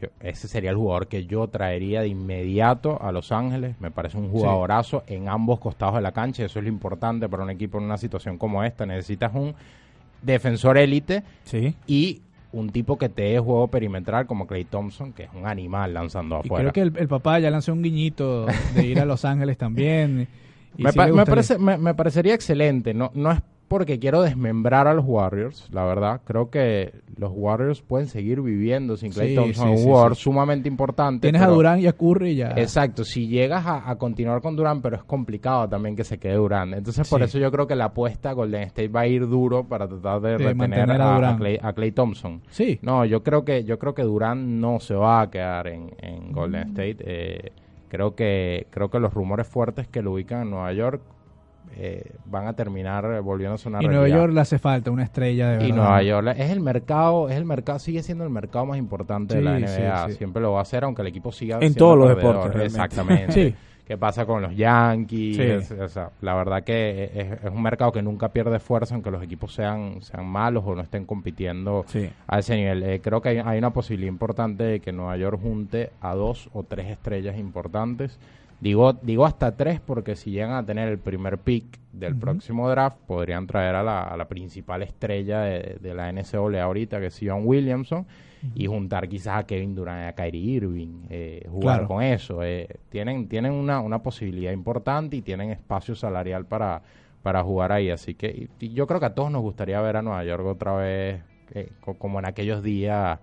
yo- 0.00 0.08
ese 0.20 0.48
sería 0.48 0.70
el 0.70 0.76
jugador 0.76 1.06
que 1.08 1.26
yo 1.26 1.46
traería 1.48 2.00
de 2.02 2.08
inmediato 2.08 3.00
a 3.02 3.12
Los 3.12 3.32
Ángeles. 3.32 3.76
Me 3.80 3.90
parece 3.90 4.16
un 4.18 4.30
jugadorazo 4.30 5.02
en 5.06 5.28
ambos 5.28 5.60
costados 5.60 5.96
de 5.96 6.00
la 6.02 6.12
cancha. 6.12 6.44
Eso 6.44 6.58
es 6.58 6.62
lo 6.64 6.68
importante 6.68 7.28
para 7.28 7.42
un 7.44 7.50
equipo 7.50 7.78
en 7.78 7.84
una 7.84 7.98
situación 7.98 8.38
como 8.38 8.64
esta. 8.64 8.86
Necesitas 8.86 9.32
un 9.34 9.54
defensor 10.22 10.78
élite 10.78 11.22
Sí. 11.44 11.74
y 11.86 12.22
un 12.52 12.70
tipo 12.70 12.98
que 12.98 13.08
te 13.08 13.22
dé 13.22 13.38
juego 13.38 13.68
perimetral 13.68 14.26
como 14.26 14.46
Clay 14.46 14.64
Thompson, 14.64 15.12
que 15.12 15.24
es 15.24 15.30
un 15.34 15.46
animal 15.46 15.94
lanzando 15.94 16.36
Y 16.42 16.46
afuera. 16.48 16.70
creo 16.70 16.72
que 16.72 16.80
el, 16.80 17.02
el 17.02 17.08
papá 17.08 17.38
ya 17.38 17.50
lanzó 17.50 17.72
un 17.72 17.82
guiñito 17.82 18.46
de 18.74 18.86
ir 18.86 18.98
a 19.00 19.04
Los 19.04 19.24
Ángeles 19.24 19.56
también. 19.56 20.26
y 20.76 20.82
me, 20.82 20.90
sí 20.92 20.96
pa- 20.98 21.06
le 21.06 21.12
me 21.12 21.18
gustaría. 21.18 21.30
parece, 21.34 21.58
me, 21.58 21.78
me 21.78 21.94
parecería 21.94 22.34
excelente. 22.34 22.92
No, 22.92 23.10
no 23.14 23.30
es 23.32 23.40
porque 23.70 24.00
quiero 24.00 24.20
desmembrar 24.22 24.88
a 24.88 24.94
los 24.94 25.04
Warriors, 25.06 25.68
la 25.70 25.84
verdad. 25.84 26.22
Creo 26.24 26.50
que 26.50 26.92
los 27.16 27.30
Warriors 27.32 27.82
pueden 27.82 28.08
seguir 28.08 28.40
viviendo 28.40 28.96
sin 28.96 29.12
Clay 29.12 29.28
Sí, 29.28 29.34
Thompson, 29.36 29.78
sí, 29.78 29.84
un 29.86 30.14
sí, 30.16 30.22
sumamente 30.22 30.68
importante. 30.68 31.28
Tienes 31.28 31.40
a 31.40 31.46
Durán 31.46 31.78
y 31.78 31.86
a 31.86 31.92
Curry 31.92 32.34
ya. 32.34 32.50
Exacto, 32.56 33.04
si 33.04 33.28
llegas 33.28 33.64
a, 33.66 33.88
a 33.88 33.96
continuar 33.96 34.40
con 34.42 34.56
Durán, 34.56 34.82
pero 34.82 34.96
es 34.96 35.04
complicado 35.04 35.68
también 35.68 35.94
que 35.94 36.02
se 36.02 36.18
quede 36.18 36.34
Durán. 36.34 36.74
Entonces, 36.74 37.08
por 37.08 37.22
eso 37.22 37.38
yo 37.38 37.52
creo 37.52 37.68
que 37.68 37.76
la 37.76 37.84
apuesta 37.84 38.30
a 38.30 38.32
Golden 38.32 38.62
State 38.64 38.88
va 38.88 39.02
a 39.02 39.06
ir 39.06 39.28
duro 39.28 39.62
para 39.62 39.86
tratar 39.86 40.20
de, 40.20 40.30
De 40.32 40.38
retener 40.38 40.90
a. 41.00 41.36
Clay, 41.38 41.56
a 41.62 41.72
Klay 41.72 41.92
Thompson. 41.92 42.42
Sí. 42.50 42.80
No, 42.82 43.04
yo 43.04 43.22
creo 43.22 43.44
que 43.44 43.62
yo 43.62 43.78
creo 43.78 43.94
que 43.94 44.02
Durán 44.02 44.60
no 44.60 44.80
se 44.80 44.96
va 44.96 45.20
a 45.20 45.30
quedar 45.30 45.68
en, 45.68 45.94
en 45.98 46.32
Golden 46.32 46.66
Mm. 46.66 46.70
State. 46.70 46.96
Eh, 47.00 47.52
creo 47.88 48.16
que 48.16 48.66
creo 48.70 48.90
que 48.90 48.98
los 48.98 49.14
rumores 49.14 49.46
fuertes 49.46 49.86
que 49.86 50.02
lo 50.02 50.14
ubican 50.14 50.42
en 50.42 50.50
Nueva 50.50 50.72
York 50.72 51.00
eh, 51.76 52.12
van 52.26 52.46
a 52.46 52.52
terminar 52.54 53.20
volviendo 53.22 53.54
a 53.54 53.58
sonar 53.58 53.82
Y 53.82 53.86
Nueva 53.86 54.00
realidad. 54.02 54.18
York 54.18 54.32
le 54.34 54.40
hace 54.40 54.58
falta 54.58 54.90
una 54.90 55.04
estrella 55.04 55.48
de 55.48 55.52
verdad. 55.58 55.68
y 55.68 55.72
Nueva 55.72 56.02
York 56.02 56.34
es 56.36 56.50
el 56.50 56.60
mercado 56.60 57.28
es 57.28 57.36
el 57.36 57.44
mercado 57.44 57.78
sigue 57.78 58.02
siendo 58.02 58.24
el 58.24 58.30
mercado 58.30 58.66
más 58.66 58.78
importante 58.78 59.36
de 59.36 59.42
la 59.42 59.58
NBA 59.58 60.06
sí, 60.06 60.12
sí. 60.12 60.18
siempre 60.18 60.42
lo 60.42 60.52
va 60.52 60.58
a 60.58 60.62
hacer 60.62 60.84
aunque 60.84 61.02
el 61.02 61.08
equipo 61.08 61.32
siga 61.32 61.56
En 61.56 61.60
siendo 61.62 61.78
todos 61.78 61.98
los 61.98 62.08
perdedor. 62.08 62.34
deportes, 62.34 62.52
realmente. 62.54 62.66
exactamente 62.76 63.32
Sí. 63.32 63.54
qué 63.86 63.96
pasa 63.98 64.24
con 64.26 64.42
los 64.42 64.54
Yankees 64.56 65.36
Sí. 65.36 65.42
Es- 65.42 65.70
o 65.72 65.88
sea, 65.88 66.10
la 66.20 66.34
verdad 66.34 66.62
que 66.64 67.10
es, 67.14 67.32
es 67.44 67.50
un 67.50 67.62
mercado 67.62 67.92
que 67.92 68.02
nunca 68.02 68.28
pierde 68.28 68.58
fuerza 68.60 68.94
aunque 68.94 69.10
los 69.10 69.22
equipos 69.22 69.54
sean 69.54 70.00
sean 70.02 70.26
malos 70.26 70.64
o 70.66 70.74
no 70.74 70.82
estén 70.82 71.06
compitiendo 71.06 71.84
Sí. 71.88 72.08
a 72.26 72.38
ese 72.40 72.56
nivel. 72.56 72.82
Eh, 72.82 73.00
creo 73.00 73.20
que 73.22 73.30
hay, 73.30 73.38
hay 73.38 73.58
una 73.58 73.70
posibilidad 73.70 74.10
importante 74.12 74.64
de 74.64 74.80
que 74.80 74.92
Nueva 74.92 75.16
York 75.16 75.40
junte 75.40 75.90
a 76.00 76.14
dos 76.14 76.48
o 76.52 76.62
tres 76.64 76.86
estrellas 76.88 77.36
importantes. 77.38 78.18
Digo, 78.60 78.92
digo 78.92 79.24
hasta 79.24 79.56
tres 79.56 79.80
porque 79.80 80.16
si 80.16 80.30
llegan 80.30 80.52
a 80.52 80.64
tener 80.66 80.88
el 80.88 80.98
primer 80.98 81.38
pick 81.38 81.78
del 81.92 82.14
próximo 82.16 82.68
draft, 82.68 82.98
podrían 83.06 83.46
traer 83.46 83.74
a 83.74 83.82
la, 83.82 84.02
a 84.02 84.16
la 84.16 84.28
principal 84.28 84.82
estrella 84.82 85.40
de, 85.40 85.78
de 85.80 85.94
la 85.94 86.10
NCAA 86.12 86.62
ahorita, 86.62 87.00
que 87.00 87.06
es 87.06 87.22
Ivan 87.22 87.42
Williamson, 87.46 88.06
y 88.54 88.66
juntar 88.66 89.08
quizás 89.08 89.38
a 89.38 89.46
Kevin 89.46 89.74
Durant 89.74 90.04
y 90.04 90.08
a 90.08 90.12
Kyrie 90.14 90.40
Irving, 90.56 91.02
eh, 91.10 91.46
jugar 91.50 91.76
Claro. 91.78 91.88
con 91.88 92.02
eso. 92.02 92.42
eh, 92.42 92.68
tienen 92.90 93.28
tienen 93.28 93.52
una, 93.52 93.80
una 93.80 94.02
posibilidad 94.02 94.52
importante 94.52 95.16
y 95.16 95.22
tienen 95.22 95.50
espacio 95.50 95.94
salarial 95.94 96.44
para, 96.46 96.82
para 97.22 97.42
jugar 97.42 97.72
ahí. 97.72 97.90
Así 97.90 98.14
que 98.14 98.28
y- 98.60 98.64
y 98.66 98.72
yo 98.74 98.86
creo 98.86 99.00
que 99.00 99.06
a 99.06 99.14
todos 99.14 99.30
nos 99.30 99.42
gustaría 99.42 99.80
ver 99.80 99.96
a 99.96 100.02
Nueva 100.02 100.24
York 100.24 100.44
otra 100.46 100.74
vez, 100.74 101.22
eh, 101.54 101.70
co- 101.80 101.94
como 101.94 102.18
en 102.18 102.24
aquellos 102.26 102.62
días 102.62 103.18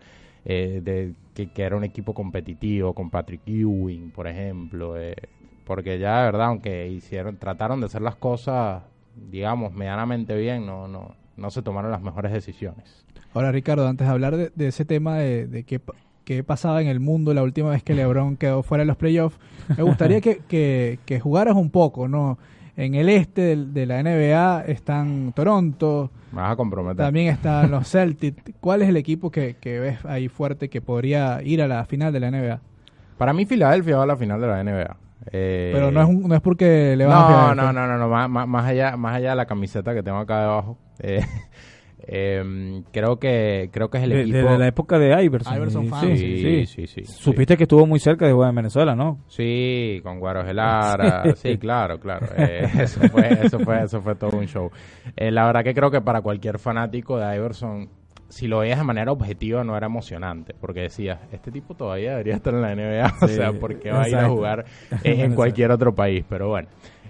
eh, 0.49 0.79
de 0.81 1.13
que, 1.33 1.47
que 1.51 1.61
era 1.63 1.75
un 1.75 1.83
equipo 1.83 2.13
competitivo, 2.13 2.93
con 2.93 3.09
Patrick 3.09 3.41
Ewing, 3.45 4.11
por 4.11 4.27
ejemplo. 4.27 4.97
eh, 4.97 5.13
porque 5.65 5.99
ya 5.99 6.19
de 6.19 6.25
verdad, 6.27 6.47
aunque 6.47 6.87
hicieron, 6.87 7.35
trataron 7.35 7.81
de 7.81 7.87
hacer 7.87 8.01
las 8.01 8.15
cosas, 8.15 8.83
digamos, 9.29 9.73
medianamente 9.73 10.33
bien, 10.37 10.65
no, 10.65 10.87
no, 10.87 11.15
no 11.35 11.51
se 11.51 11.61
tomaron 11.61 11.91
las 11.91 12.01
mejores 12.01 12.31
decisiones. 12.31 13.03
Ahora, 13.33 13.51
Ricardo, 13.51 13.85
antes 13.85 14.07
de 14.07 14.13
hablar 14.13 14.37
de, 14.37 14.51
de 14.55 14.67
ese 14.67 14.85
tema 14.85 15.17
de, 15.17 15.45
de 15.47 15.63
qué, 15.63 15.81
qué 16.23 16.41
pasaba 16.43 16.81
en 16.81 16.87
el 16.87 17.01
mundo 17.01 17.33
la 17.33 17.43
última 17.43 17.69
vez 17.71 17.83
que 17.83 17.93
LeBron 17.95 18.37
quedó 18.37 18.63
fuera 18.63 18.83
de 18.83 18.87
los 18.87 18.95
playoffs, 18.95 19.37
me 19.75 19.83
gustaría 19.83 20.21
que, 20.21 20.39
que, 21.05 21.19
jugaras 21.19 21.55
un 21.57 21.69
poco, 21.69 22.07
¿no? 22.07 22.37
En 22.77 22.95
el 22.95 23.09
este 23.09 23.41
del- 23.41 23.73
de, 23.73 23.85
la 23.87 23.99
NBA 24.01 24.63
están 24.67 25.33
Toronto, 25.33 26.11
Me 26.31 26.41
vas 26.41 26.51
a 26.51 26.55
comprometer. 26.55 26.97
también 27.05 27.27
están 27.27 27.71
los 27.71 27.89
Celtics. 27.89 28.53
¿Cuál 28.59 28.81
es 28.81 28.89
el 28.89 28.97
equipo 28.97 29.31
que, 29.31 29.55
que 29.59 29.79
ves 29.79 30.03
ahí 30.05 30.27
fuerte 30.27 30.69
que 30.69 30.81
podría 30.81 31.41
ir 31.43 31.61
a 31.61 31.67
la 31.67 31.85
final 31.85 32.11
de 32.13 32.19
la 32.19 32.31
NBA? 32.31 32.59
Para 33.17 33.33
mí 33.33 33.45
Filadelfia 33.45 33.97
va 33.97 34.03
a 34.03 34.07
la 34.07 34.17
final 34.17 34.39
de 34.41 34.47
la 34.47 34.63
NBA. 34.63 34.97
Eh, 35.31 35.71
Pero 35.73 35.91
no 35.91 36.01
es, 36.01 36.07
un- 36.07 36.27
no 36.27 36.35
es 36.35 36.41
porque 36.41 36.95
le 36.97 37.05
van 37.05 37.17
a 37.17 37.21
no, 37.21 37.27
Filadelfia. 37.27 37.63
no, 37.63 37.73
no, 37.73 37.87
no, 37.87 37.97
no, 37.97 38.07
más, 38.09 38.29
más- 38.29 38.47
más 38.47 38.65
allá, 38.65 38.95
más 38.97 39.15
allá 39.15 39.31
de 39.31 39.35
la 39.37 39.45
camiseta 39.45 39.93
que 39.93 40.03
tengo 40.03 40.17
acá 40.19 40.41
debajo. 40.41 40.77
eh, 40.99 41.21
em, 42.07 42.83
creo 42.91 43.19
que 43.19 43.69
creo 43.71 43.89
que 43.89 43.97
es 43.97 44.03
el 44.05 44.09
De- 44.11 44.21
equipo. 44.21 44.37
Desde 44.37 44.57
la 44.57 44.67
época 44.67 44.97
de 44.97 45.23
Iverson. 45.23 45.55
Iverson 45.55 45.83
Sí, 45.83 45.89
fan, 45.89 46.01
sí, 46.01 46.17
sí, 46.17 46.37
sí. 46.37 46.65
sí, 46.65 46.87
sí, 46.87 47.03
sí. 47.05 47.13
Supiste 47.13 47.57
que 47.57 47.63
estuvo 47.63 47.85
muy 47.85 47.99
cerca 47.99 48.25
de 48.25 48.33
jugar 48.33 48.49
en 48.49 48.55
Venezuela, 48.55 48.95
¿no? 48.95 49.19
Sí, 49.27 49.99
con 50.03 50.19
Guaro 50.19 50.43
Gelara, 50.45 51.23
sí, 51.35 51.57
claro, 51.57 51.99
claro. 51.99 52.27
Eh, 52.37 52.67
eso, 52.79 53.01
fue, 53.09 53.45
eso, 53.45 53.59
fue, 53.59 53.83
eso 53.83 54.01
fue 54.01 54.15
todo 54.15 54.37
un 54.37 54.45
show. 54.47 54.71
Eh, 55.15 55.31
la 55.31 55.45
verdad 55.45 55.63
que 55.63 55.73
creo 55.73 55.91
que 55.91 56.01
para 56.01 56.21
cualquier 56.21 56.59
fanático 56.59 57.17
de 57.17 57.35
Iverson, 57.35 57.89
si 58.29 58.47
lo 58.47 58.59
veías 58.59 58.77
de 58.77 58.83
manera 58.83 59.11
objetiva, 59.11 59.63
no 59.63 59.75
era 59.77 59.85
emocionante, 59.85 60.53
porque 60.59 60.81
decías, 60.81 61.19
este 61.31 61.51
tipo 61.51 61.75
todavía 61.75 62.11
debería 62.11 62.35
estar 62.35 62.53
en 62.53 62.61
la 62.61 62.75
NBA, 62.75 63.13
o 63.21 63.27
sea, 63.27 63.53
¿por 63.53 63.79
qué 63.79 63.91
va 63.91 64.03
a 64.03 64.09
ir 64.09 64.15
a 64.17 64.27
jugar 64.29 64.65
En 65.03 65.31
eh, 65.31 65.35
cualquier 65.35 65.71
otro 65.71 65.93
país? 65.95 66.25
Pero 66.27 66.49
bueno. 66.49 66.67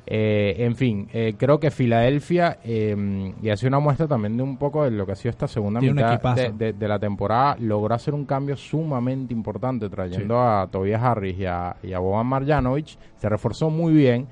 Eh, 0.10 0.56
en 0.60 0.76
fin, 0.76 1.08
eh, 1.12 1.36
creo 1.38 1.60
que 1.60 1.70
Filadelfia, 1.70 2.60
eh, 2.64 3.34
y 3.42 3.50
hace 3.50 3.68
una 3.68 3.80
muestra 3.80 4.08
también 4.08 4.38
de 4.38 4.44
un 4.44 4.58
poco 4.58 4.86
de 4.86 4.92
lo 4.92 5.06
que 5.06 5.12
ha 5.12 5.16
sido 5.16 5.32
esta 5.32 5.48
segunda 5.50 5.82
Tiene 5.82 5.96
mitad 6.02 6.36
de, 6.36 6.52
de- 6.54 6.74
de 6.74 6.88
la 6.88 6.98
temporada, 6.98 7.58
logró 7.60 7.94
hacer 7.94 8.14
un 8.14 8.26
cambio 8.26 8.56
sumamente 8.56 9.34
importante 9.34 9.90
trayendo 9.90 10.40
a 10.40 10.68
Tobias 10.72 11.04
Harris 11.04 11.38
y 11.38 11.46
a, 11.46 11.76
y 11.84 11.92
a 11.94 12.00
Boban 12.00 12.26
Marjanovic. 12.28 12.98
Se 13.18 13.28
reforzó 13.28 13.70
muy 13.70 13.94
bien. 13.94 14.28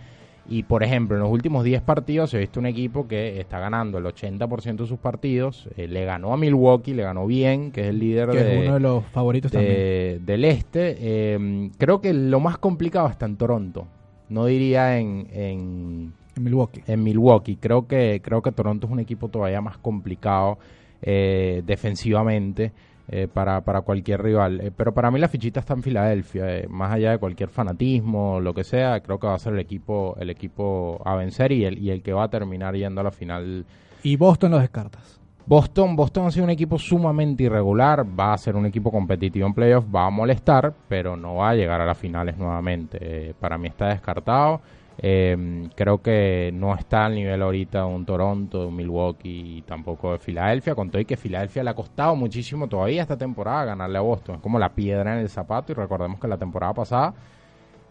Y 0.47 0.61
por 0.61 0.83
ejemplo, 0.83 1.17
en 1.17 1.23
los 1.23 1.31
últimos 1.31 1.63
10 1.63 1.81
partidos 1.81 2.29
se 2.29 2.37
ha 2.37 2.39
visto 2.39 2.59
un 2.59 2.67
equipo 2.67 3.07
que 3.07 3.39
está 3.41 3.59
ganando 3.59 3.97
el 3.97 4.05
80% 4.05 4.75
de 4.83 4.85
sus 4.87 4.99
partidos. 4.99 5.67
Eh, 5.75 5.87
le 5.87 6.05
ganó 6.05 6.33
a 6.33 6.37
Milwaukee, 6.37 6.93
le 6.93 7.01
ganó 7.01 7.25
bien, 7.25 7.71
que 7.71 7.81
es 7.81 7.87
el 7.87 7.97
líder 7.99 8.29
Que 8.29 8.37
de, 8.43 8.57
es 8.59 8.63
uno 8.65 8.73
de 8.75 8.79
los 8.79 9.03
favoritos 9.07 9.51
también. 9.51 10.23
del 10.23 10.45
este. 10.45 10.97
Eh, 10.99 11.69
creo 11.79 11.99
que 11.99 12.13
lo 12.13 12.39
más 12.39 12.59
complicado 12.59 13.07
está 13.09 13.25
en 13.25 13.37
Toronto. 13.37 13.87
No 14.29 14.45
diría 14.45 14.97
en, 14.99 15.27
en, 15.31 16.13
En 16.35 16.43
Milwaukee. 16.43 16.83
en 16.87 17.03
Milwaukee. 17.03 17.57
Creo 17.57 17.87
que, 17.87 18.21
creo 18.23 18.41
que 18.41 18.51
Toronto 18.51 18.87
es 18.87 18.93
un 18.93 18.99
equipo 18.99 19.29
todavía 19.29 19.61
más 19.61 19.77
complicado 19.77 20.57
eh, 21.01 21.61
defensivamente 21.65 22.71
eh, 23.07 23.27
para, 23.31 23.61
para 23.61 23.81
cualquier 23.81 24.23
rival. 24.23 24.61
Eh, 24.61 24.71
pero 24.75 24.93
para 24.93 25.11
mí 25.11 25.19
la 25.19 25.27
fichita 25.27 25.59
está 25.59 25.73
en 25.75 25.83
Filadelfia. 25.83 26.57
eh, 26.57 26.67
más 26.67 26.91
allá 26.91 27.11
de 27.11 27.17
cualquier 27.19 27.49
fanatismo, 27.49 28.39
lo 28.39 28.53
que 28.53 28.63
sea, 28.63 28.99
creo 29.01 29.19
que 29.19 29.27
va 29.27 29.35
a 29.35 29.39
ser 29.39 29.53
el 29.53 29.59
equipo, 29.59 30.15
el 30.19 30.29
equipo 30.31 31.01
a 31.05 31.15
vencer 31.15 31.51
y 31.51 31.65
el, 31.65 31.77
y 31.77 31.91
el 31.91 32.01
que 32.01 32.13
va 32.13 32.23
a 32.23 32.29
terminar 32.29 32.75
yendo 32.75 33.01
a 33.01 33.03
la 33.03 33.11
final 33.11 33.65
Y 34.01 34.15
Boston 34.15 34.51
los 34.51 34.61
descartas. 34.61 35.19
Boston, 35.47 35.95
Boston 35.95 36.25
ha 36.25 36.31
sido 36.31 36.43
un 36.43 36.49
equipo 36.49 36.79
sumamente 36.79 37.43
irregular, 37.43 38.03
va 38.03 38.33
a 38.33 38.37
ser 38.37 38.55
un 38.55 38.65
equipo 38.65 38.91
competitivo 38.91 39.45
en 39.45 39.53
playoffs, 39.53 39.87
va 39.93 40.07
a 40.07 40.09
molestar, 40.09 40.73
pero 40.87 41.15
no 41.15 41.35
va 41.35 41.51
a 41.51 41.55
llegar 41.55 41.79
a 41.79 41.85
las 41.85 41.97
finales 41.99 42.35
nuevamente. 42.35 42.97
Eh, 42.99 43.33
para 43.39 43.55
mí 43.59 43.67
está 43.67 43.89
descartado. 43.89 44.61
Eh, 44.97 45.67
creo 45.75 46.01
que 46.01 46.51
no 46.51 46.73
está 46.73 47.05
al 47.05 47.13
nivel 47.13 47.43
ahorita 47.43 47.79
de 47.79 47.85
un 47.85 48.05
Toronto, 48.05 48.61
de 48.61 48.67
un 48.67 48.75
Milwaukee 48.75 49.57
y 49.57 49.61
tampoco 49.61 50.13
de 50.13 50.19
Filadelfia, 50.19 50.73
con 50.73 50.89
todo 50.89 50.99
y 50.99 51.05
que 51.05 51.15
Filadelfia 51.15 51.63
le 51.63 51.69
ha 51.69 51.75
costado 51.75 52.15
muchísimo 52.15 52.67
todavía 52.67 53.03
esta 53.03 53.17
temporada 53.17 53.65
ganarle 53.65 53.99
a 53.99 54.01
Boston. 54.01 54.35
Es 54.37 54.41
como 54.41 54.57
la 54.57 54.69
piedra 54.69 55.13
en 55.13 55.19
el 55.19 55.29
zapato 55.29 55.73
y 55.73 55.75
recordemos 55.75 56.19
que 56.19 56.27
la 56.27 56.37
temporada 56.37 56.73
pasada 56.73 57.13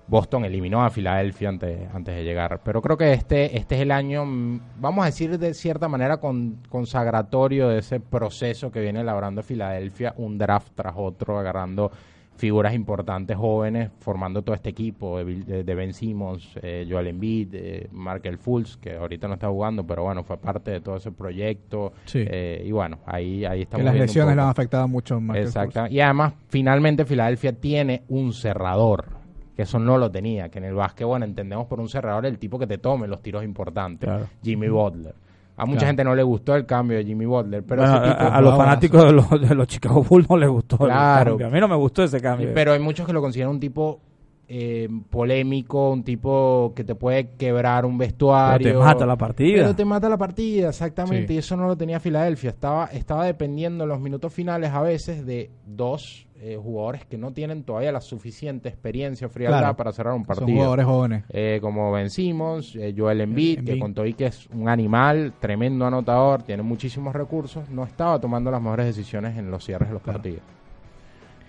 Boston 0.07 0.45
eliminó 0.45 0.85
a 0.85 0.91
Filadelfia 0.91 1.49
antes, 1.49 1.89
antes 1.95 2.15
de 2.15 2.25
llegar. 2.25 2.61
Pero 2.65 2.83
creo 2.83 2.97
que 2.97 3.13
este, 3.13 3.57
este 3.57 3.77
es 3.77 3.81
el 3.83 3.91
año, 3.91 4.25
mm, 4.27 4.61
vamos 4.81 5.03
a 5.03 5.07
decir 5.07 5.39
de 5.39 5.55
cierta 5.55 5.89
manera, 5.89 6.19
con, 6.19 6.59
consagratorio 6.69 7.69
de 7.69 7.79
ese 7.79 8.01
proceso 8.01 8.71
que 8.71 8.81
viene 8.81 9.01
elaborando 9.01 9.43
Filadelfia, 9.43 10.15
un 10.19 10.39
draft 10.39 10.73
tras 10.75 10.95
otro, 10.97 11.39
agarrando 11.39 11.91
figuras 12.37 12.75
importantes 12.75 13.37
jóvenes, 13.37 13.91
formando 14.01 14.43
todo 14.43 14.57
este 14.57 14.71
equipo 14.71 15.23
de, 15.23 15.63
de- 15.63 15.75
Ben 15.75 15.93
Simmons, 15.95 16.59
eh, 16.63 16.85
Joel 16.91 17.07
Embiid, 17.07 17.55
eh, 17.55 17.89
Markel 17.93 18.39
Fultz, 18.39 18.77
que 18.77 18.97
ahorita 18.97 19.29
no 19.29 19.35
está 19.35 19.49
jugando, 19.49 19.87
pero 19.87 20.03
bueno, 20.03 20.25
fue 20.25 20.37
parte 20.37 20.73
de 20.73 20.81
todo 20.81 20.97
ese 20.97 21.13
proyecto. 21.13 21.93
Sí. 22.07 22.25
Eh, 22.27 22.65
y 22.67 22.73
bueno, 22.73 22.99
ahí, 23.07 23.45
ahí 23.45 23.63
estamos 23.63 23.83
que 23.85 23.85
las 23.85 23.95
lesiones 23.95 24.35
le 24.35 24.43
han 24.43 24.49
afectado 24.49 24.89
mucho. 24.89 25.15
a 25.15 25.21
Markel 25.21 25.45
Exacto. 25.47 25.87
Y 25.89 26.01
además, 26.01 26.35
finalmente 26.49 27.05
Filadelfia 27.05 27.53
tiene 27.53 28.03
un 28.09 28.33
cerrador, 28.33 29.07
que 29.55 29.63
eso 29.63 29.79
no 29.79 29.99
lo 29.99 30.11
tenía, 30.11 30.49
que 30.49 30.59
en 30.59 30.65
el 30.65 30.75
básquet, 30.75 31.07
bueno, 31.07 31.25
entendemos 31.25 31.67
por 31.67 31.81
un 31.81 31.89
cerrador 31.89 32.27
el 32.27 32.39
tipo 32.39 32.59
que 32.59 32.67
te 32.67 32.79
tome 32.79 33.07
los 33.07 33.23
tiros 33.23 33.45
importantes, 33.45 34.09
Claro. 34.09 34.27
Jimmy 34.43 34.69
Butler. 34.69 35.15
A 35.57 35.67
mucha 35.67 35.79
Claro. 35.79 35.87
gente 35.91 36.05
no 36.05 36.15
le 36.17 36.23
gustó 36.25 36.57
el 36.57 36.67
cambio 36.67 36.97
de 36.97 37.05
Jimmy 37.05 37.27
Butler, 37.27 37.63
pero 37.63 37.83
Bueno, 37.83 37.97
ese 37.99 38.09
tipo... 38.13 38.25
a, 38.25 38.37
a 38.37 38.41
los 38.41 38.57
fanáticos 38.57 39.05
de 39.05 39.13
los, 39.13 39.31
de 39.49 39.55
los 39.55 39.69
Chicago 39.69 40.03
Bulls 40.03 40.29
no 40.29 40.37
les 40.37 40.49
gustó 40.49 40.75
el 40.81 40.91
Claro. 40.91 41.31
cambio. 41.33 41.47
A 41.47 41.51
mí 41.51 41.61
no 41.61 41.69
me 41.69 41.77
gustó 41.77 42.03
ese 42.03 42.21
cambio. 42.21 42.51
Pero 42.53 42.73
hay 42.73 42.81
muchos 42.81 43.07
que 43.07 43.13
lo 43.13 43.21
consideran 43.21 43.53
un 43.53 43.61
tipo 43.61 44.01
eh, 44.49 44.89
polémico, 45.11 45.91
un 45.91 46.05
tipo 46.05 46.73
que 46.77 46.85
te 46.85 46.95
puede 46.95 47.31
quebrar 47.37 47.85
un 47.87 47.97
vestuario. 47.99 48.67
Pero 48.67 48.79
te 48.81 48.85
mata 48.85 49.07
la 49.07 49.17
partida. 49.17 49.63
Pero 49.63 49.75
te 49.77 49.85
mata 49.85 50.09
la 50.09 50.19
partida, 50.19 50.69
exactamente. 50.69 51.29
Sí. 51.29 51.35
Y 51.35 51.39
eso 51.39 51.57
no 51.57 51.67
lo 51.67 51.77
tenía 51.77 51.99
Filadelfia. 52.01 52.51
Estaba, 52.51 52.87
estaba 52.87 53.25
dependiendo 53.25 53.85
en 53.85 53.89
los 53.91 54.01
minutos 54.01 54.33
finales 54.33 54.71
a 54.71 54.83
veces 54.83 55.25
de 55.25 55.51
dos 55.67 56.27
eh, 56.41 56.59
jugadores 56.63 57.07
que 57.07 57.17
no 57.17 57.33
tienen 57.33 57.63
todavía 57.65 57.91
la 57.91 58.03
suficiente 58.03 58.69
experiencia 58.69 59.27
o 59.27 59.31
frialdad 59.31 59.61
Claro. 59.61 59.77
para 59.77 59.93
cerrar 59.93 60.13
un 60.13 60.27
Son 60.27 60.37
partido. 60.37 60.49
jugadores 60.59 60.85
jóvenes. 60.85 61.25
Eh, 61.31 61.59
como 61.63 61.91
Ben 61.91 62.11
Simmons, 62.11 62.77
eh, 62.77 62.95
Joel 62.95 63.23
Embiid, 63.23 63.61
Embiid. 63.61 63.75
que 63.75 63.81
con 63.81 63.95
todo 63.95 64.05
y 64.05 64.13
que 64.13 64.27
es 64.27 64.47
un 64.53 64.69
animal, 64.69 65.33
tremendo 65.41 65.87
anotador, 65.87 66.43
tiene 66.43 66.63
muchísimos 66.63 67.15
recursos, 67.15 67.71
no 67.71 67.85
estaba 67.85 68.21
tomando 68.21 68.51
las 68.51 68.61
mejores 68.61 68.85
decisiones 68.85 69.39
en 69.39 69.51
los 69.51 69.65
cierres 69.65 69.89
de 69.89 69.95
los 69.95 70.03
Claro. 70.03 70.19
partidos. 70.19 70.43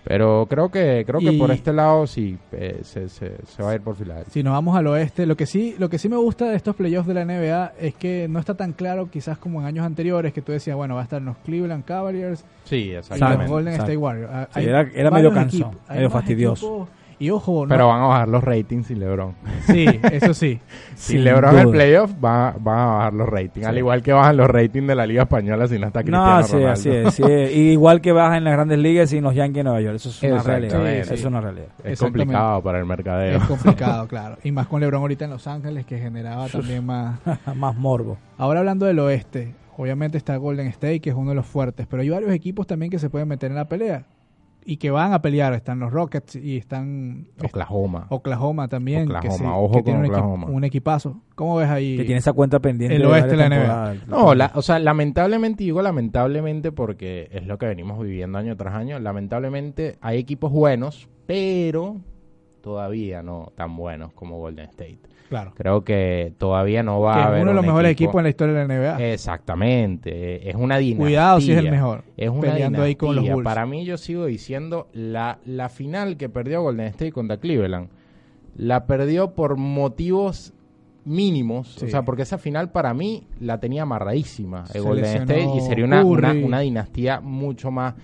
Pero 0.08 0.46
creo 0.48 0.70
que 0.70 1.02
creo 1.04 1.18
que 1.18 1.32
por 1.32 1.50
este 1.50 1.72
lado 1.72 2.06
sí 2.06 2.38
eh, 2.52 2.78
se, 2.82 3.08
se, 3.08 3.32
se 3.44 3.62
va 3.62 3.70
a 3.72 3.74
ir 3.74 3.80
por 3.80 3.96
Filadelfia. 3.96 4.32
Si 4.32 4.42
nos 4.44 4.52
vamos 4.52 4.76
al 4.76 4.86
oeste, 4.86 5.26
lo 5.26 5.36
que 5.36 5.46
sí, 5.46 5.74
lo 5.78 5.88
que 5.90 5.98
sí 5.98 6.08
me 6.08 6.16
gusta 6.16 6.44
de 6.48 6.54
estos 6.56 6.76
playoffs 6.76 7.08
de 7.08 7.14
la 7.14 7.24
NBA 7.24 7.72
es 7.80 7.94
que 7.96 8.28
no 8.28 8.38
está 8.38 8.54
tan 8.54 8.72
claro, 8.72 9.10
quizás 9.10 9.36
como 9.38 9.60
en 9.60 9.66
años 9.66 9.84
anteriores, 9.84 10.32
que 10.32 10.42
tú 10.42 10.52
decías, 10.52 10.76
bueno, 10.76 10.94
va 10.94 11.00
a 11.00 11.04
estar 11.04 11.20
los 11.20 11.36
Cleveland 11.38 11.84
Cavaliers 11.84 12.44
Sí, 12.64 12.76
y 12.76 12.92
los 12.92 13.08
Golden. 13.48 13.74
State 13.74 13.96
Warriors. 13.96 14.30
Ah, 14.32 14.48
Sí, 14.54 14.60
era- 14.64 14.88
era 14.94 15.10
medio 15.10 15.32
cansón, 15.32 15.76
medio 15.90 16.10
fastidioso. 16.10 16.66
equipos. 16.66 16.88
Y 17.18 17.30
ojo, 17.30 17.64
no- 17.64 17.68
Pero 17.70 17.88
van 17.88 18.02
a 18.02 18.06
bajar 18.08 18.28
los 18.28 18.44
ratings 18.44 18.88
sin 18.88 19.00
LeBron. 19.00 19.34
sí, 19.66 19.86
eso 20.12 20.34
sí. 20.34 20.60
Sin 20.94 21.16
Sin 21.16 21.24
LeBron 21.24 21.52
en 21.54 21.58
el 21.60 21.64
duda. 21.64 21.72
playoff 21.74 22.12
va, 22.22 22.54
van 22.60 22.78
a 22.78 22.84
bajar 22.86 23.14
los 23.14 23.28
ratings. 23.28 23.66
Al 23.66 23.78
igual 23.78 24.02
que 24.02 24.12
bajan 24.12 24.36
los 24.36 24.48
ratings 24.48 24.86
de 24.86 24.94
la 24.94 25.06
Liga 25.06 25.22
Española 25.22 25.66
si 25.66 25.78
no 25.78 25.86
está 25.86 26.00
Cristiano 26.02 26.36
No, 26.36 26.42
sí, 26.42 26.52
Ronaldo. 26.52 26.72
así 26.72 26.90
es. 26.90 27.14
sí 27.14 27.22
es. 27.26 27.52
Y 27.56 27.70
igual 27.72 28.00
que 28.02 28.12
baja 28.12 28.36
en 28.36 28.44
las 28.44 28.52
grandes 28.52 28.78
ligas 28.78 29.12
en 29.14 29.24
los 29.24 29.34
Yankees 29.34 29.56
de 29.56 29.64
Nueva 29.64 29.80
York. 29.80 29.96
Eso 29.96 30.08
es 30.10 30.22
una 30.22 30.42
realidad. 30.42 30.86
Eso 30.88 31.14
es 31.14 31.24
una 31.24 31.40
realidad. 31.40 31.68
Es 31.84 31.98
complicado 32.00 32.62
para 32.62 32.78
el 32.78 32.84
mercadeo. 32.84 33.38
Es 33.38 33.44
complicado, 33.44 34.06
claro. 34.08 34.36
Y 34.44 34.52
más 34.52 34.66
con 34.66 34.80
LeBron 34.80 35.00
ahorita 35.00 35.24
en 35.24 35.30
Los 35.30 35.46
Ángeles, 35.46 35.86
que 35.86 35.98
generaba 35.98 36.48
también 36.48 36.84
más. 36.84 37.18
Más 37.54 37.74
morbo. 37.76 38.18
Ahora 38.36 38.60
hablando 38.60 38.84
del 38.84 38.98
oeste, 38.98 39.54
obviamente 39.78 40.18
está 40.18 40.36
Golden 40.36 40.66
State, 40.66 41.00
que 41.00 41.10
es 41.10 41.16
uno 41.16 41.30
de 41.30 41.36
los 41.36 41.46
fuertes, 41.46 41.86
pero 41.88 42.02
hay 42.02 42.10
varios 42.10 42.30
equipos 42.32 42.66
también 42.66 42.90
que 42.90 42.98
se 42.98 43.08
pueden 43.08 43.28
meter 43.28 43.50
en 43.50 43.56
la 43.56 43.66
pelea 43.68 44.04
y 44.66 44.78
que 44.78 44.90
van 44.90 45.12
a 45.12 45.22
pelear. 45.22 45.54
Están 45.54 45.78
los 45.78 45.92
Rockets 45.92 46.36
y 46.36 46.56
están 46.56 47.28
Oklahoma. 47.42 48.06
Oklahoma 48.10 48.68
también, 48.68 49.06
que, 49.08 49.14
Oklahoma, 49.16 49.36
sí, 49.38 49.44
ojo 49.46 49.72
que 49.76 49.82
tiene 49.84 49.98
con 50.00 50.04
un, 50.06 50.10
equi- 50.10 50.18
Oklahoma. 50.18 50.46
un 50.48 50.64
equipazo. 50.64 51.20
¿Cómo 51.34 51.56
ves 51.56 51.68
ahí? 51.68 51.96
Que 51.96 52.04
tiene 52.04 52.18
esa 52.18 52.32
cuenta 52.32 52.58
pendiente. 52.60 52.96
El 52.96 53.02
de 53.02 53.08
oeste 53.08 53.30
de 53.30 53.36
la 53.36 53.48
temporadas. 53.48 54.08
No, 54.08 54.34
la- 54.34 54.50
o 54.54 54.62
sea, 54.62 54.78
lamentablemente, 54.78 55.62
digo 55.64 55.80
lamentablemente 55.82 56.72
porque 56.72 57.28
es 57.32 57.46
lo 57.46 57.58
que 57.58 57.66
venimos 57.66 57.98
viviendo 58.02 58.38
año 58.38 58.56
tras 58.56 58.74
año. 58.74 58.98
Lamentablemente 58.98 59.96
hay 60.00 60.18
equipos 60.18 60.50
buenos, 60.50 61.08
pero 61.26 61.96
todavía 62.60 63.22
no 63.22 63.52
tan 63.54 63.76
buenos 63.76 64.12
como 64.12 64.38
Golden 64.38 64.66
State. 64.70 64.98
Claro. 65.28 65.52
Creo 65.56 65.82
que 65.84 66.32
todavía 66.38 66.82
no 66.82 67.00
va 67.00 67.14
Que 67.14 67.18
a 67.18 67.22
es 67.22 67.28
haber 67.28 67.42
uno 67.42 67.50
de 67.50 67.54
los 67.56 67.62
un 67.62 67.66
mejores 67.68 67.90
equipo- 67.92 68.10
equipos 68.10 68.20
en 68.20 68.22
la 68.24 68.28
historia 68.30 68.54
de 68.54 68.60
la 68.68 68.74
NBA. 68.74 69.12
Exactamente, 69.12 70.48
es 70.48 70.54
una 70.54 70.76
dinastía. 70.78 71.04
Cuidado 71.04 71.40
si 71.40 71.52
es 71.52 71.58
el 71.58 71.70
mejor. 71.70 72.04
Es 72.16 72.28
una 72.30 72.40
peleando 72.52 72.82
ahí 72.82 72.94
con 72.94 73.08
los 73.08 73.16
dinastía. 73.24 73.34
Bulls. 73.34 73.44
Para 73.44 73.66
mí 73.66 73.84
yo 73.84 73.96
sigo 73.96 74.26
diciendo 74.26 74.88
la, 74.92 75.38
la 75.44 75.68
final 75.68 76.16
que 76.16 76.28
perdió 76.28 76.62
Golden 76.62 76.86
State 76.86 77.12
contra 77.12 77.38
Cleveland 77.38 77.88
la 78.56 78.86
perdió 78.86 79.32
por 79.34 79.56
motivos 79.56 80.52
mínimos, 81.04 81.74
Sí. 81.78 81.84
o 81.84 81.88
sea, 81.88 82.02
porque 82.02 82.22
esa 82.22 82.38
final 82.38 82.70
para 82.72 82.94
mí 82.94 83.26
la 83.38 83.60
tenía 83.60 83.82
amarradísima 83.82 84.60
el 84.66 84.72
Se 84.72 84.80
Golden 84.80 85.04
State 85.04 85.48
y 85.56 85.60
sería 85.60 85.84
una, 85.84 86.02
una 86.04 86.60
dinastía 86.60 87.20
mucho 87.20 87.70
más 87.70 87.94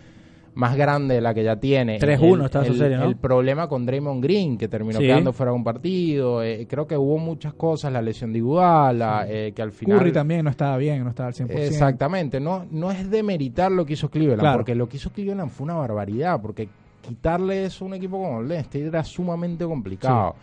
más 0.55 0.77
grande 0.77 1.15
de 1.15 1.21
la 1.23 1.33
que 1.33 1.43
ya 1.45 1.57
tiene. 1.57 1.99
3-1 1.99 2.41
El- 2.41 2.45
está 2.45 2.61
el-. 2.67 2.93
El 3.03 3.17
problema 3.17 3.69
con 3.69 3.87
Draymond 3.87 4.23
Green, 4.23 4.59
que 4.59 4.69
terminó 4.69 4.99
Sí. 4.99 5.07
quedando 5.07 5.33
fuera 5.33 5.53
de 5.53 5.57
un 5.57 5.65
partido. 5.65 6.43
eh, 6.43 6.67
creo 6.69 6.87
que 6.87 6.97
hubo 6.97 7.17
muchas 7.19 7.55
cosas, 7.55 7.93
la 7.93 8.03
lesión 8.03 8.33
de 8.33 8.39
Iguala, 8.39 9.25
eh, 9.29 9.53
que 9.55 9.63
al 9.63 9.73
final... 9.73 9.99
Curry 9.99 10.13
también 10.13 10.45
no 10.45 10.51
estaba 10.51 10.77
bien, 10.77 11.03
no 11.05 11.11
estaba 11.11 11.29
al 11.29 11.35
100%. 11.35 11.51
Exactamente, 11.69 12.39
no, 12.41 12.67
no 12.71 12.91
es 12.91 13.11
demeritar 13.11 13.73
lo 13.73 13.87
que 13.87 13.95
hizo 13.95 14.11
Cleveland, 14.11 14.41
Claro. 14.41 14.59
porque 14.59 14.75
lo 14.75 14.89
que 14.89 14.97
hizo 14.99 15.11
Cleveland 15.11 15.51
fue 15.51 15.65
una 15.65 15.75
barbaridad, 15.75 16.41
porque 16.41 16.69
quitarle 17.01 17.65
eso 17.65 17.85
a 17.85 17.89
un 17.89 17.95
equipo 17.95 18.17
como 18.19 18.37
Golden 18.37 18.59
State 18.61 18.87
era 18.87 19.03
sumamente 19.05 19.65
complicado. 19.65 20.35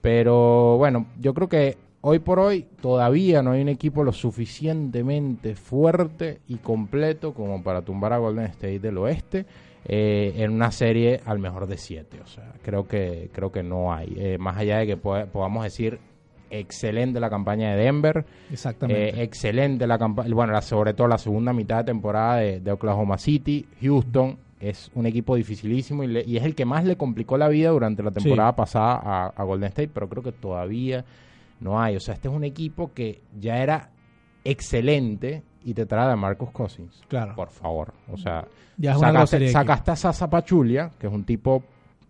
Pero 0.00 0.76
bueno, 0.78 1.06
yo 1.20 1.34
creo 1.34 1.48
que 1.48 1.76
hoy 2.00 2.18
por 2.20 2.38
hoy 2.38 2.66
todavía 2.80 3.42
no 3.42 3.52
hay 3.52 3.62
un 3.62 3.68
equipo 3.68 4.04
lo 4.04 4.12
suficientemente 4.12 5.54
fuerte 5.54 6.40
y 6.48 6.56
completo 6.56 7.32
como 7.34 7.62
para 7.62 7.82
tumbar 7.82 8.12
a 8.12 8.18
Golden 8.18 8.46
State 8.46 8.78
del 8.80 8.98
oeste. 8.98 9.46
eh, 9.90 10.34
en 10.42 10.52
una 10.52 10.70
serie 10.70 11.20
al 11.24 11.38
mejor 11.38 11.66
de 11.66 11.78
siete, 11.78 12.18
o 12.22 12.26
sea, 12.26 12.52
creo 12.62 12.86
que 12.86 13.30
creo 13.32 13.50
que 13.50 13.62
no 13.62 13.92
hay. 13.94 14.12
Eh, 14.18 14.36
más 14.36 14.58
allá 14.58 14.78
de 14.78 14.86
que 14.86 14.96
poda- 14.98 15.26
podamos 15.26 15.64
decir 15.64 15.98
excelente 16.50 17.20
la 17.20 17.30
campaña 17.30 17.70
de 17.74 17.84
Denver, 17.84 18.26
Exactamente. 18.52 19.08
eh, 19.20 19.22
excelente 19.22 19.86
la 19.86 19.96
campaña, 19.98 20.34
bueno, 20.34 20.52
la- 20.52 20.60
sobre 20.62 20.92
todo 20.92 21.08
la 21.08 21.16
segunda 21.16 21.52
mitad 21.54 21.78
de 21.78 21.84
temporada 21.84 22.36
de, 22.36 22.60
de 22.60 22.72
Oklahoma 22.72 23.16
City. 23.16 23.66
Houston 23.80 24.36
es 24.60 24.90
un 24.94 25.06
equipo 25.06 25.36
dificilísimo 25.36 26.02
y, 26.04 26.08
le- 26.08 26.24
y 26.26 26.36
es 26.36 26.44
el 26.44 26.54
que 26.54 26.64
más 26.66 26.84
le 26.84 26.96
complicó 26.96 27.38
la 27.38 27.48
vida 27.48 27.70
durante 27.70 28.02
la 28.02 28.10
temporada 28.10 28.56
pasada 28.56 29.00
a, 29.02 29.26
a 29.28 29.44
Golden 29.44 29.68
State, 29.68 29.90
pero 29.94 30.08
creo 30.08 30.22
que 30.22 30.32
todavía 30.32 31.04
no 31.60 31.80
hay. 31.80 31.96
O 31.96 32.00
sea, 32.00 32.14
este 32.14 32.28
es 32.28 32.34
un 32.34 32.44
equipo 32.44 32.92
que 32.92 33.22
ya 33.38 33.58
era 33.62 33.90
excelente 34.44 35.42
y 35.64 35.74
te 35.74 35.86
trae 35.86 36.12
a 36.12 36.16
Marcus 36.16 36.50
Cousins. 36.50 37.02
Claro. 37.08 37.34
Por 37.34 37.50
favor. 37.50 37.92
O 38.10 38.16
sea, 38.16 38.46
Ya 38.76 38.96
sacaste 38.96 39.90
a 39.90 39.96
Sasa 39.96 40.30
Pachulia, 40.30 40.90
que 40.98 41.06
es 41.06 41.12
un 41.12 41.24
tipo 41.24 41.62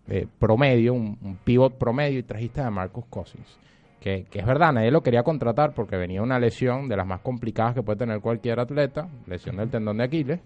eh, 0.07 0.27
promedio, 0.39 0.93
un, 0.93 1.17
un 1.21 1.35
pivot 1.37 1.77
promedio, 1.77 2.19
y 2.19 2.23
trajiste 2.23 2.61
a 2.61 2.69
Marcus 2.69 3.05
Cousins. 3.09 3.59
Que, 3.99 4.25
que 4.31 4.39
es 4.39 4.45
verdad, 4.45 4.71
nadie 4.71 4.91
lo 4.91 5.03
quería 5.03 5.23
contratar 5.23 5.73
porque 5.73 5.97
venía 5.97 6.21
una 6.21 6.39
lesión 6.39 6.87
de 6.87 6.95
las 6.95 7.05
más 7.05 7.19
complicadas 7.19 7.75
que 7.75 7.83
puede 7.83 7.97
tener 7.97 8.21
cualquier 8.21 8.59
atleta, 8.59 9.09
lesión 9.27 9.57
del 9.57 9.69
tendón 9.69 9.97
de 9.97 10.05
Aquiles. 10.05 10.39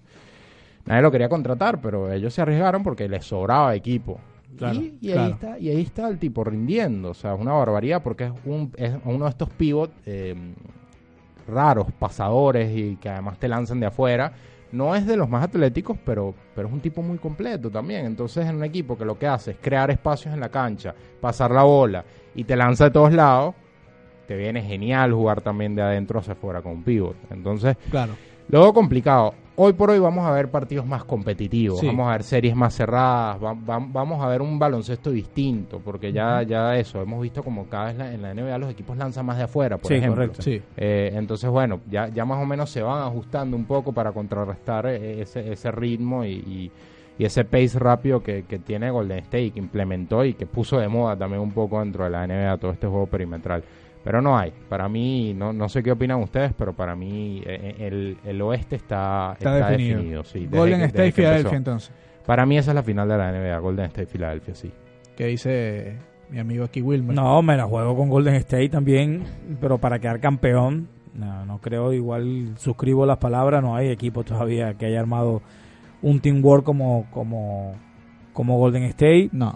Nadie 0.86 1.02
lo 1.04 1.12
quería 1.12 1.30
contratar, 1.30 1.80
pero 1.80 2.12
ellos 2.12 2.34
se 2.34 2.42
arriesgaron 2.42 2.84
porque 2.84 3.08
les 3.08 3.26
sobraba 3.26 3.76
equipo. 3.76 4.20
Claro, 4.58 4.80
y, 4.80 4.98
y 5.02 5.08
claro. 5.12 5.22
ahí 5.24 5.32
está, 5.32 5.60
y 5.60 5.70
ahí 5.70 5.82
está 5.82 6.08
el 6.08 6.20
tipo 6.20 6.44
rindiendo. 6.44 7.10
O 7.10 7.14
sea, 7.14 7.34
es 7.34 7.40
una 7.40 7.54
barbaridad 7.54 8.02
porque 8.04 8.26
es, 8.26 8.32
un, 8.46 8.72
es 8.78 8.94
uno 9.06 9.26
de 9.26 9.30
estos 9.32 9.50
pivot 9.50 9.92
eh, 10.06 10.36
raros, 11.48 11.88
pasadores 12.00 12.76
y 12.76 12.96
que 12.98 13.10
además 13.10 13.38
te 13.40 13.48
lanzan 13.48 13.80
de 13.80 13.88
afuera. 13.88 14.32
No 14.72 14.96
es 14.96 15.06
de 15.06 15.16
los 15.18 15.30
más 15.30 15.44
atléticos, 15.44 15.98
pero, 16.04 16.34
pero 16.56 16.68
es 16.68 16.74
un 16.74 16.80
tipo 16.80 17.02
muy 17.04 17.18
completo 17.20 17.70
también. 17.70 18.06
Entonces, 18.06 18.48
en 18.48 18.56
un 18.56 18.64
equipo 18.64 18.98
que 18.98 19.06
lo 19.06 19.20
que 19.20 19.28
hace 19.28 19.52
es 19.52 19.58
crear 19.62 19.92
espacios 19.92 20.34
en 20.34 20.40
la 20.40 20.50
cancha, 20.50 20.96
pasar 21.22 21.52
la 21.52 21.64
bola 21.64 22.04
y 22.34 22.44
te 22.44 22.56
lanza 22.56 22.86
de 22.86 22.92
todos 22.92 23.14
lados, 23.14 23.54
te 24.28 24.36
viene 24.36 24.64
genial 24.64 25.14
jugar 25.14 25.42
también 25.42 25.76
de 25.76 25.84
adentro 25.84 26.20
hacia 26.20 26.34
afuera 26.34 26.62
con 26.62 26.72
un 26.72 26.84
pivot. 26.84 27.16
Entonces, 27.30 27.78
Claro. 27.92 28.14
Luego 28.50 28.74
complicado. 28.74 29.36
Hoy 29.56 29.74
por 29.74 29.92
hoy 29.92 30.00
vamos 30.00 30.26
a 30.26 30.32
ver 30.32 30.50
partidos 30.50 30.84
más 30.88 31.04
competitivos, 31.04 31.80
Sí. 31.80 31.86
vamos 31.86 32.08
a 32.08 32.14
ver 32.14 32.24
series 32.24 32.56
más 32.56 32.74
cerradas, 32.74 33.38
va- 33.44 33.54
va- 33.54 33.86
vamos 33.88 34.20
a 34.24 34.28
ver 34.28 34.42
un 34.42 34.58
baloncesto 34.58 35.12
distinto, 35.12 35.80
porque 35.80 36.12
ya, 36.12 36.42
ya 36.42 36.76
eso, 36.76 37.00
hemos 37.04 37.22
visto 37.22 37.44
como 37.44 37.66
cada 37.68 37.86
vez 37.86 37.98
la- 37.98 38.14
en 38.14 38.24
la 38.24 38.32
NBA 38.34 38.58
los 38.58 38.72
equipos 38.72 38.98
lanzan 38.98 39.28
más 39.28 39.38
de 39.38 39.44
afuera, 39.44 39.78
por 39.78 39.90
Sí, 39.90 39.94
ejemplo. 39.94 40.16
correcto. 40.24 40.42
Sí. 40.42 40.60
Eh, 40.76 41.12
entonces, 41.14 41.52
bueno, 41.52 41.82
ya, 41.88 42.08
ya 42.08 42.26
más 42.26 42.42
o 42.42 42.48
menos 42.48 42.72
se 42.72 42.82
van 42.82 43.04
ajustando 43.04 43.56
un 43.56 43.66
poco 43.66 43.94
para 43.94 44.12
contrarrestar 44.12 44.88
eh, 44.88 45.22
ese, 45.22 45.52
ese 45.54 45.70
ritmo 45.72 46.26
y, 46.26 46.32
y- 46.32 46.72
y 47.20 47.26
ese 47.26 47.46
pace 47.46 47.78
rápido 47.78 48.24
que, 48.24 48.46
que 48.46 48.58
tiene 48.58 48.90
Golden 48.90 49.20
State, 49.20 49.52
que 49.52 49.60
implementó 49.60 50.26
y 50.26 50.34
que 50.34 50.48
puso 50.48 50.80
de 50.80 50.88
moda 50.88 51.16
también 51.16 51.44
un 51.44 51.52
poco 51.52 51.80
dentro 51.80 52.06
de 52.06 52.10
la 52.10 52.24
NBA 52.26 52.58
todo 52.58 52.72
este 52.72 52.88
juego 52.88 53.06
perimetral. 53.06 53.64
Pero 54.04 54.22
no 54.22 54.38
hay. 54.38 54.52
Para 54.70 54.90
mí, 54.90 55.34
no, 55.34 55.54
no 55.54 55.70
sé 55.70 55.82
qué 55.82 55.92
opinan 55.92 56.20
ustedes, 56.22 56.52
pero 56.58 56.74
para 56.74 56.96
mí 56.96 57.42
eh, 57.46 57.76
el, 57.80 58.18
el 58.26 58.42
oeste 58.42 58.76
está, 58.76 59.34
Está 59.38 59.58
está 59.58 59.70
definido. 59.70 59.98
definido. 59.98 60.24
sí, 60.26 60.48
Golden 60.52 60.80
que- 60.80 60.86
State, 60.88 61.12
Filadelfia, 61.14 61.40
empezó. 61.50 61.56
entonces. 61.56 61.92
Para 62.26 62.46
mí 62.46 62.58
esa 62.58 62.72
es 62.72 62.76
la 62.76 62.84
final 62.84 63.08
de 63.08 63.18
la 63.18 63.32
NBA, 63.32 63.58
Golden 63.60 63.86
State, 63.86 64.08
Filadelfia, 64.08 64.56
sí. 64.56 64.72
Que 65.16 65.28
dice 65.28 65.98
mi 66.30 66.40
amigo 66.40 66.66
aquí 66.66 66.82
Wilmer. 66.82 67.16
No, 67.16 67.42
me 67.42 67.56
la 67.56 67.66
juego 67.66 67.96
con 67.96 68.10
Golden 68.10 68.36
State 68.36 68.70
también, 68.70 69.24
pero 69.62 69.78
para 69.78 70.00
quedar 70.00 70.20
campeón, 70.20 70.88
no, 71.14 71.46
no 71.46 71.60
creo, 71.60 71.94
igual 71.94 72.54
suscribo 72.58 73.06
las 73.06 73.18
palabras, 73.18 73.62
no 73.62 73.76
hay 73.76 73.90
equipo 73.90 74.24
todavía 74.24 74.74
que 74.74 74.86
haya 74.88 75.00
armado 75.00 75.42
un 76.02 76.20
teamwork 76.20 76.64
como, 76.66 77.06
como, 77.12 77.76
como 78.34 78.58
Golden 78.58 78.84
State. 78.84 79.30
No. 79.32 79.56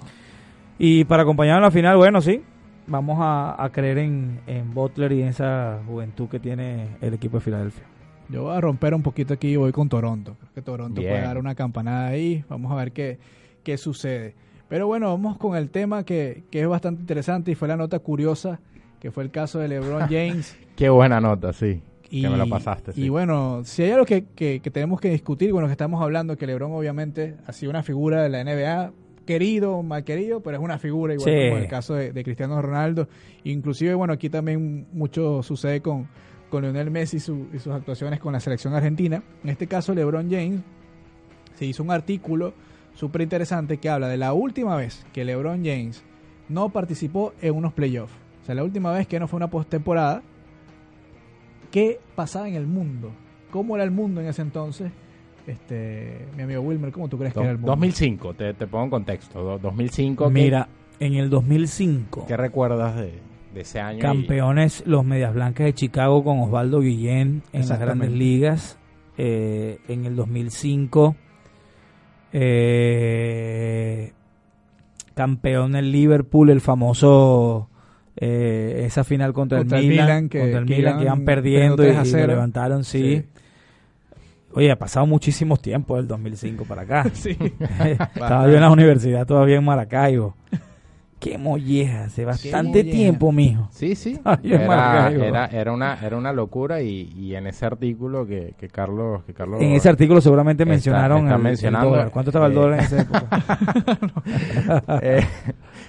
Y 0.80 1.04
para 1.06 1.24
acompañar 1.24 1.58
en 1.58 1.64
la 1.64 1.72
final, 1.72 1.98
bueno, 1.98 2.22
sí, 2.22 2.43
vamos 2.88 3.18
a, 3.22 3.62
a 3.64 3.70
creer 3.72 3.98
en, 4.00 4.40
en 4.48 4.74
Butler 4.74 5.12
y 5.12 5.22
en 5.22 5.28
esa 5.30 5.80
juventud 5.88 6.28
que 6.28 6.40
tiene 6.40 6.88
el 7.02 7.14
equipo 7.14 7.38
de 7.38 7.42
Filadelfia. 7.42 7.84
Yo 8.30 8.44
voy 8.44 8.56
a 8.58 8.62
romper 8.62 8.94
un 8.94 9.04
poquito 9.04 9.34
aquí 9.34 9.50
y 9.50 9.56
voy 9.56 9.72
con 9.72 9.88
Toronto. 9.88 10.36
Creo 10.40 10.54
que 10.54 10.62
Toronto 10.62 11.00
Bien. 11.00 11.14
puede 11.14 11.24
dar 11.26 11.38
una 11.38 11.56
campanada 11.56 12.08
ahí. 12.08 12.44
Vamos 12.50 12.72
a 12.72 12.76
ver 12.76 12.92
qué, 12.92 13.20
qué 13.64 13.78
sucede. 13.78 14.36
Pero 14.68 14.86
bueno, 14.88 15.08
vamos 15.10 15.38
con 15.38 15.56
el 15.56 15.70
tema 15.70 16.04
que, 16.04 16.44
que 16.52 16.62
es 16.62 16.68
bastante 16.68 17.00
interesante 17.02 17.52
y 17.52 17.56
fue 17.56 17.70
la 17.70 17.78
nota 17.78 18.00
curiosa, 18.00 18.60
que 19.00 19.12
fue 19.12 19.24
el 19.24 19.32
caso 19.32 19.60
de 19.60 19.70
LeBron 19.70 20.02
James. 20.10 20.58
Qué 20.76 20.90
buena 20.90 21.22
nota, 21.22 21.54
sí. 21.54 21.82
y, 22.10 22.22
que 22.22 22.30
me 22.30 22.36
lo 22.36 22.50
pasaste, 22.50 22.92
sí. 22.92 23.04
Y 23.04 23.10
bueno, 23.10 23.62
si 23.64 23.84
hay 23.84 23.92
algo 23.92 24.06
que, 24.06 24.26
que- 24.36 24.60
que 24.60 24.72
tenemos 24.72 25.00
que 25.00 25.10
discutir, 25.10 25.54
bueno, 25.54 25.70
que 25.70 25.72
estamos 25.72 26.02
hablando, 26.02 26.36
que 26.36 26.46
LeBron 26.48 26.74
obviamente 26.74 27.36
ha 27.48 27.54
sido 27.54 27.70
una 27.70 27.82
figura 27.82 28.22
de 28.24 28.28
la 28.30 28.44
NBA, 28.44 28.92
querido, 29.28 29.84
mal 29.84 30.03
querido, 30.03 30.39
pero 30.41 30.57
es 30.57 30.63
una 30.63 30.80
figura 30.80 31.13
igual 31.13 31.30
Sí. 31.30 31.49
como 31.49 31.61
el 31.61 31.67
caso 31.67 31.93
de, 31.93 32.11
de 32.11 32.23
Cristiano 32.23 32.59
Ronaldo. 32.59 33.07
Inclusive, 33.43 33.93
bueno, 33.93 34.13
aquí 34.13 34.30
también 34.32 34.88
mucho 34.91 35.43
sucede 35.43 35.82
con, 35.82 36.07
con 36.49 36.63
Lionel 36.63 36.89
Messi 36.89 37.17
y, 37.17 37.19
su- 37.19 37.47
y 37.53 37.59
sus 37.59 37.71
actuaciones 37.73 38.19
con 38.19 38.34
la 38.34 38.39
selección 38.39 38.73
argentina. 38.73 39.21
En 39.43 39.49
este 39.51 39.67
caso, 39.67 39.93
LeBron 39.93 40.32
James 40.32 40.61
se 41.53 41.65
hizo 41.65 41.84
un 41.84 41.91
artículo 41.91 42.53
súper 42.95 43.21
interesante 43.21 43.78
que 43.78 43.89
habla 43.89 44.07
de 44.07 44.17
la 44.17 44.34
última 44.34 44.75
vez 44.75 45.05
que 45.13 45.23
LeBron 45.23 45.63
James 45.63 46.03
no 46.49 46.69
participó 46.69 47.34
en 47.41 47.53
unos 47.53 47.73
playoffs. 47.73 48.13
O 48.41 48.45
sea, 48.47 48.55
la 48.55 48.63
última 48.63 48.91
vez 48.91 49.05
que 49.07 49.19
no 49.19 49.28
fue 49.28 49.38
una 49.38 49.49
postemporada. 49.51 50.23
¿Qué 51.71 51.99
pasaba 52.15 52.47
en 52.47 52.55
el 52.55 52.65
mundo? 52.65 53.11
¿Cómo 53.51 53.75
era 53.75 53.84
el 53.84 53.91
mundo 53.91 54.21
en 54.21 54.28
ese 54.28 54.41
entonces? 54.41 54.91
Este, 55.48 56.28
mi 56.36 56.43
amigo 56.43 56.62
Wilmer, 56.62 56.91
¿cómo 56.91 57.08
tú 57.08 57.18
crees 57.18 57.34
que 57.34 57.39
Do- 57.39 57.43
era 57.43 57.52
el 57.54 57.58
mundo? 57.58 57.72
2005, 57.72 58.34
te, 58.34 58.54
te 58.54 58.68
pongo 58.68 58.84
en 58.84 58.89
contexto. 58.89 59.41
do- 59.41 59.58
2005, 59.60 60.28
¿qué- 60.28 60.34
Mira, 60.34 60.68
en 61.00 61.14
el 61.14 61.30
2005, 61.30 62.26
¿qué, 62.28 62.36
recuerdas 62.36 62.98
de, 62.98 63.14
de 63.54 63.62
ese 63.62 63.80
año? 63.80 64.00
y- 64.00 64.02
campeones 64.02 64.84
los 64.86 65.06
Medias 65.06 65.34
Blancas 65.34 65.66
de 65.66 65.74
Chicago 65.74 66.24
con 66.24 66.39
Osvaldo 66.41 66.82
Guillén 66.82 67.43
en 67.54 67.68
las 67.70 67.80
grandes 67.80 68.12
ligas. 68.12 68.78
Eh, 69.18 69.80
en 69.88 70.06
el 70.06 70.16
2005, 70.18 71.16
eh, 72.34 74.12
campeón 75.16 75.76
el 75.76 75.91
Liverpool, 75.91 76.50
el 76.50 76.62
famoso 76.62 77.70
eh, 78.20 78.84
esa 78.86 79.04
final 79.04 79.32
contra, 79.34 79.60
Contra 79.60 79.78
el 79.80 79.86
el 79.86 79.89
Milan, 79.91 80.06
Milan, 80.08 80.30
que- 80.30 80.39
contra 80.39 80.60
el 80.60 80.66
que 80.66 80.76
Milan 80.76 80.98
que 80.98 81.04
iban 81.06 81.26
perdiendo 81.26 81.74
y, 81.74 81.78
perdiendo 81.78 81.84
3 81.84 81.98
a 81.98 82.02
y 82.02 82.06
lo 82.06 82.12
0. 82.18 82.28
levantaron, 82.34 82.84
sí. 82.84 83.24
Oye, 84.58 84.72
ha 84.72 84.76
pasado 84.76 85.05
muchísimos 85.05 85.62
tiempos 85.62 85.97
del 85.97 86.08
2005 86.08 86.66
para 86.66 86.82
acá. 86.82 87.05
Sí. 87.14 87.38
Estaba 87.70 88.47
yo 88.47 88.55
en 88.55 88.62
la 88.62 88.72
universidad 88.72 89.28
todavía 89.28 89.58
en 89.58 89.64
Maracaibo. 89.64 90.36
Qué 91.20 91.38
molleja, 91.39 92.03
hace 92.03 92.26
bastante 92.26 92.80
molleja. 92.84 92.91
tiempo, 92.95 93.32
mijo. 93.32 93.68
Sí, 93.72 93.95
sí. 93.95 94.20
Ay, 94.24 94.38
Era, 94.53 95.09
era, 95.09 95.45
era 95.47 95.72
una, 95.74 95.97
era 96.05 96.15
una 96.15 96.32
locura 96.32 96.82
y, 96.84 97.11
y 97.15 97.34
en 97.36 97.47
ese 97.47 97.65
artículo 97.65 98.28
que, 98.28 98.53
que 98.59 98.68
Carlos... 98.68 99.24
Que 99.26 99.34
Carlos 99.34 99.59
En 99.59 99.72
ese 99.72 99.89
artículo 99.89 100.22
seguramente 100.22 100.61
Está- 100.63 100.70
mencionaron 100.72 101.18
está 101.24 101.32
el- 101.32 101.38
el 101.38 101.43
mencionando, 101.43 101.89
dólar. 101.89 102.11
¿Cuánto 102.11 102.30
estaba 102.30 102.45
el 102.45 102.51
eh, 102.51 102.55
dólar 102.55 102.80
en 102.80 102.86
esa 102.86 103.01
época? 103.01 104.99
Eh, 105.01 105.22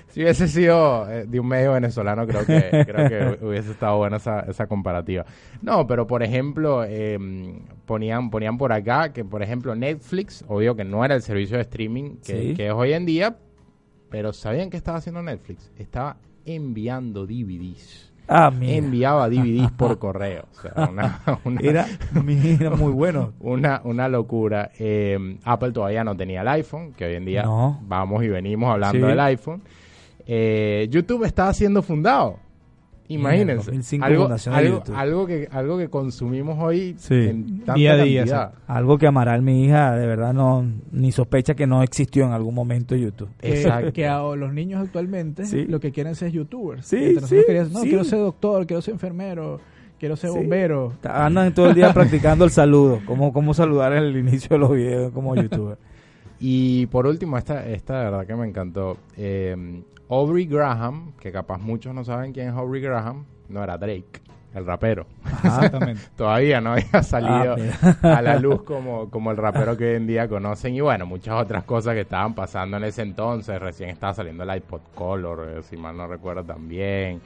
si 0.09 0.23
hubiese 0.23 0.49
sido 0.49 1.11
eh, 1.11 1.27
de 1.27 1.41
un 1.41 1.47
medio 1.47 1.73
venezolano, 1.73 2.27
creo 2.27 2.47
que, 2.47 2.85
creo 2.87 3.09
que 3.39 3.45
hubiese 3.45 3.73
estado 3.73 3.99
buena 3.99 4.17
esa, 4.17 4.41
esa 4.41 4.67
comparativa. 4.67 5.27
No, 5.61 5.87
pero 5.87 6.07
por 6.07 6.23
ejemplo, 6.23 6.85
eh, 6.85 7.19
ponían, 7.85 8.31
ponían 8.31 8.57
por 8.57 8.73
acá 8.73 9.13
que, 9.13 9.25
por 9.27 9.43
ejemplo, 9.43 9.75
Netflix, 9.75 10.43
obvio 10.49 10.75
que 10.75 10.85
no 10.85 11.05
era 11.05 11.15
el 11.15 11.21
servicio 11.23 11.57
de 11.57 11.63
streaming 11.65 12.17
que, 12.25 12.41
Sí. 12.49 12.55
que 12.55 12.69
es 12.69 12.73
hoy 12.73 12.95
en 12.95 13.05
día, 13.05 13.37
pero 14.11 14.33
¿sabían 14.33 14.71
qué 14.71 14.77
estaba 14.77 14.99
haciendo 14.99 15.23
Netflix? 15.23 15.71
Estaba 15.79 16.17
enviando 16.47 17.27
DVDs. 17.27 18.07
Ah, 18.31 18.51
mira. 18.51 18.75
Enviaba 18.75 19.29
DVDs 19.29 19.71
por 19.73 19.99
correo. 19.99 20.45
O 20.53 20.61
sea, 20.61 20.89
una, 20.91 21.21
una- 21.45 21.61
Era, 21.63 21.87
mira, 22.23 22.71
muy 22.71 22.93
bueno. 22.93 23.33
una, 23.41 23.81
una 23.85 24.09
locura. 24.09 24.71
Eh, 24.79 25.39
Apple 25.45 25.73
todavía 25.73 26.05
no 26.05 26.15
tenía 26.17 26.43
el 26.43 26.49
iPhone, 26.49 26.93
que 26.93 27.07
hoy 27.07 27.15
en 27.15 27.25
día 27.25 27.43
No. 27.45 27.81
vamos 27.87 28.23
y 28.25 28.29
venimos 28.29 28.71
hablando 28.71 28.99
Sí. 29.07 29.07
del 29.11 29.21
iPhone. 29.21 29.63
Eh, 30.27 30.89
YouTube 30.91 31.25
estaba 31.25 31.55
siendo 31.55 31.83
fundado. 31.83 32.39
Imagínense, 33.09 33.55
2005 33.71 34.05
algo, 34.05 34.29
algo, 34.53 34.83
algo 34.95 35.27
que, 35.27 35.49
algo 35.51 35.79
que 35.79 35.89
consumimos 35.89 36.59
hoy 36.61 36.95
Sí. 36.99 37.15
en 37.15 37.59
tanta 37.61 37.75
Día 37.75 37.93
a 37.93 37.97
día, 37.97 38.21
cantidad. 38.21 38.53
Algo 38.67 38.99
que 38.99 39.07
Amaral, 39.07 39.41
mi 39.43 39.65
hija, 39.65 39.97
de 39.97 40.07
verdad 40.07 40.35
no 40.35 40.65
ni 40.93 41.11
sospecha 41.11 41.55
que 41.55 41.67
no 41.67 41.83
existió 41.83 42.27
en 42.27 42.33
algún 42.33 42.55
momento 42.55 42.95
en 42.95 43.01
YouTube. 43.03 43.31
Que, 43.41 43.61
Exacto. 43.63 43.93
que 43.93 44.07
a 44.07 44.21
los 44.37 44.53
niños 44.53 44.83
actualmente 44.83 45.47
Sí. 45.47 45.65
lo 45.67 45.81
que 45.81 45.91
quieren 45.91 46.15
ser 46.15 46.33
youtubers. 46.33 46.87
Sí, 46.87 47.17
sí, 47.21 47.37
queríamos, 47.47 47.73
no, 47.73 47.81
sí. 47.81 47.89
quiero 47.89 48.05
ser 48.05 48.19
doctor, 48.19 48.67
quiero 48.67 48.83
ser 48.83 48.93
enfermero, 48.93 49.59
quiero 49.99 50.15
ser 50.15 50.31
Sí. 50.31 50.37
bombero. 50.37 50.93
Andan 51.03 51.55
todo 51.55 51.71
el 51.71 51.75
día 51.75 51.95
practicando 51.95 52.45
el 52.45 52.51
saludo, 52.51 53.01
cómo, 53.07 53.33
cómo 53.33 53.55
saludar 53.55 53.95
en 53.95 54.03
el 54.05 54.17
inicio 54.19 54.49
de 54.51 54.59
los 54.59 54.71
videos 54.73 55.13
como 55.13 55.35
youtuber. 55.43 55.79
Y 56.41 56.87
por 56.87 57.07
último, 57.07 57.37
esta, 57.39 57.67
esta 57.67 57.99
de 57.99 58.05
verdad 58.05 58.27
que 58.27 58.37
me 58.37 58.47
encantó. 58.47 58.97
Eh, 59.17 59.83
Aubrey 60.09 60.47
Graham, 60.47 61.13
que 61.21 61.31
capaz 61.33 61.59
muchos 61.59 61.95
no 61.95 62.05
saben 62.05 62.33
quién 62.33 62.49
es 62.49 62.55
Aubrey 62.55 62.81
Graham, 62.81 63.25
no 63.49 63.63
era 63.63 63.77
Drake, 63.77 64.21
el 64.55 64.65
rapero. 64.65 65.07
Exactamente. 65.45 66.03
Todavía 66.17 66.61
no 66.61 66.73
había 66.73 67.03
salido 67.03 67.57
Ah, 68.03 68.17
a 68.19 68.23
la 68.23 68.37
luz 68.39 68.63
como, 68.63 69.11
como 69.11 69.31
el 69.31 69.37
rapero 69.37 69.77
que 69.77 69.91
hoy 69.91 69.97
en 69.97 70.07
día 70.07 70.27
conocen. 70.29 70.75
Y 70.75 70.81
bueno, 70.81 71.05
muchas 71.07 71.35
otras 71.43 71.65
cosas 71.65 71.95
que 71.95 72.01
estaban 72.03 72.35
pasando 72.35 72.77
en 72.79 72.85
ese 72.85 73.03
entonces. 73.03 73.61
Recién 73.61 73.91
estaba 73.91 74.15
saliendo 74.15 74.45
el 74.45 74.57
iPod 74.57 74.81
Color, 74.95 75.49
eh, 75.59 75.63
si 75.63 75.77
mal 75.77 75.97
no 75.97 76.07
recuerdo 76.07 76.43
también. 76.45 77.21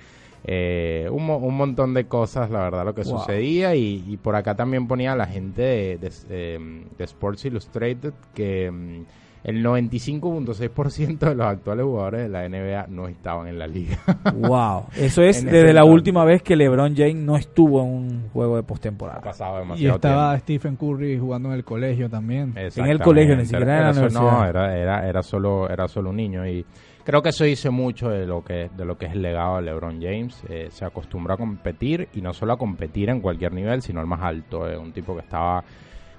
Eh, 0.44 1.08
un, 1.12 1.30
un 1.30 1.56
montón 1.56 1.94
de 1.94 2.06
cosas, 2.06 2.50
la 2.50 2.58
verdad, 2.64 2.84
lo 2.84 2.94
que 2.94 3.04
Wow. 3.04 3.18
sucedía. 3.20 3.76
Y, 3.76 4.04
y 4.08 4.16
por 4.16 4.34
acá 4.34 4.56
también 4.56 4.88
ponía 4.88 5.14
la 5.14 5.26
gente 5.26 5.62
de, 5.62 5.98
de, 5.98 6.12
eh, 6.30 6.84
de 6.98 7.04
Sports 7.04 7.44
Illustrated 7.44 8.12
que 8.34 8.68
mm, 8.70 9.02
el 9.44 9.64
95.6% 9.64 11.18
de 11.18 11.34
los 11.34 11.46
actuales 11.46 11.84
jugadores 11.84 12.22
de 12.22 12.28
la 12.28 12.48
NBA 12.48 12.86
no 12.88 13.08
estaban 13.08 13.48
en 13.48 13.58
la 13.58 13.66
liga. 13.66 13.98
Wow, 14.34 14.86
eso 14.96 15.22
es 15.22 15.40
En 15.40 15.46
desde 15.46 15.64
ese 15.66 15.72
la 15.74 15.84
última 15.84 16.24
vez 16.24 16.42
que 16.42 16.56
LeBron 16.56 16.94
James 16.96 17.16
no 17.16 17.36
estuvo 17.36 17.80
en 17.82 17.88
un 17.88 18.28
juego 18.32 18.56
de 18.56 18.62
postemporada. 18.62 19.20
pasado 19.20 19.56
Y 19.56 19.60
demasiado 19.60 19.94
estaba 19.96 20.30
tiempo. 20.40 20.42
Stephen 20.42 20.76
Curry 20.76 21.18
jugando 21.18 21.48
en 21.50 21.54
el 21.56 21.64
colegio 21.64 22.08
también. 22.08 22.54
En 22.56 22.86
el 22.86 23.00
colegio, 23.00 23.36
ni 23.36 23.44
siquiera 23.44 23.64
en 23.64 23.68
la 23.68 23.74
Era 23.90 23.94
so- 23.94 24.00
universidad. 24.00 24.22
No, 24.32 24.44
era, 24.46 24.76
era, 24.78 25.08
era, 25.08 25.22
solo, 25.22 25.68
era 25.68 25.88
solo 25.88 26.10
un 26.10 26.16
niño. 26.16 26.46
Y 26.46 26.64
creo 27.04 27.22
que 27.22 27.28
eso 27.30 27.44
dice 27.44 27.70
mucho 27.70 28.08
de 28.08 28.26
lo 28.26 28.44
que, 28.44 28.70
de 28.76 28.84
lo 28.84 28.96
que 28.96 29.06
es 29.06 29.12
el 29.12 29.22
legado 29.22 29.56
de 29.56 29.62
LeBron 29.62 30.00
James. 30.00 30.42
Eh, 30.48 30.68
se 30.70 30.84
acostumbró 30.84 31.34
a 31.34 31.36
competir 31.36 32.08
y 32.14 32.20
no 32.20 32.32
solo 32.32 32.52
a 32.54 32.58
competir 32.58 33.10
en 33.10 33.20
cualquier 33.20 33.52
nivel, 33.52 33.82
sino 33.82 34.00
el 34.00 34.06
más 34.06 34.20
alto. 34.22 34.68
Eh, 34.68 34.76
un 34.76 34.92
tipo 34.92 35.14
que 35.14 35.20
estaba 35.22 35.62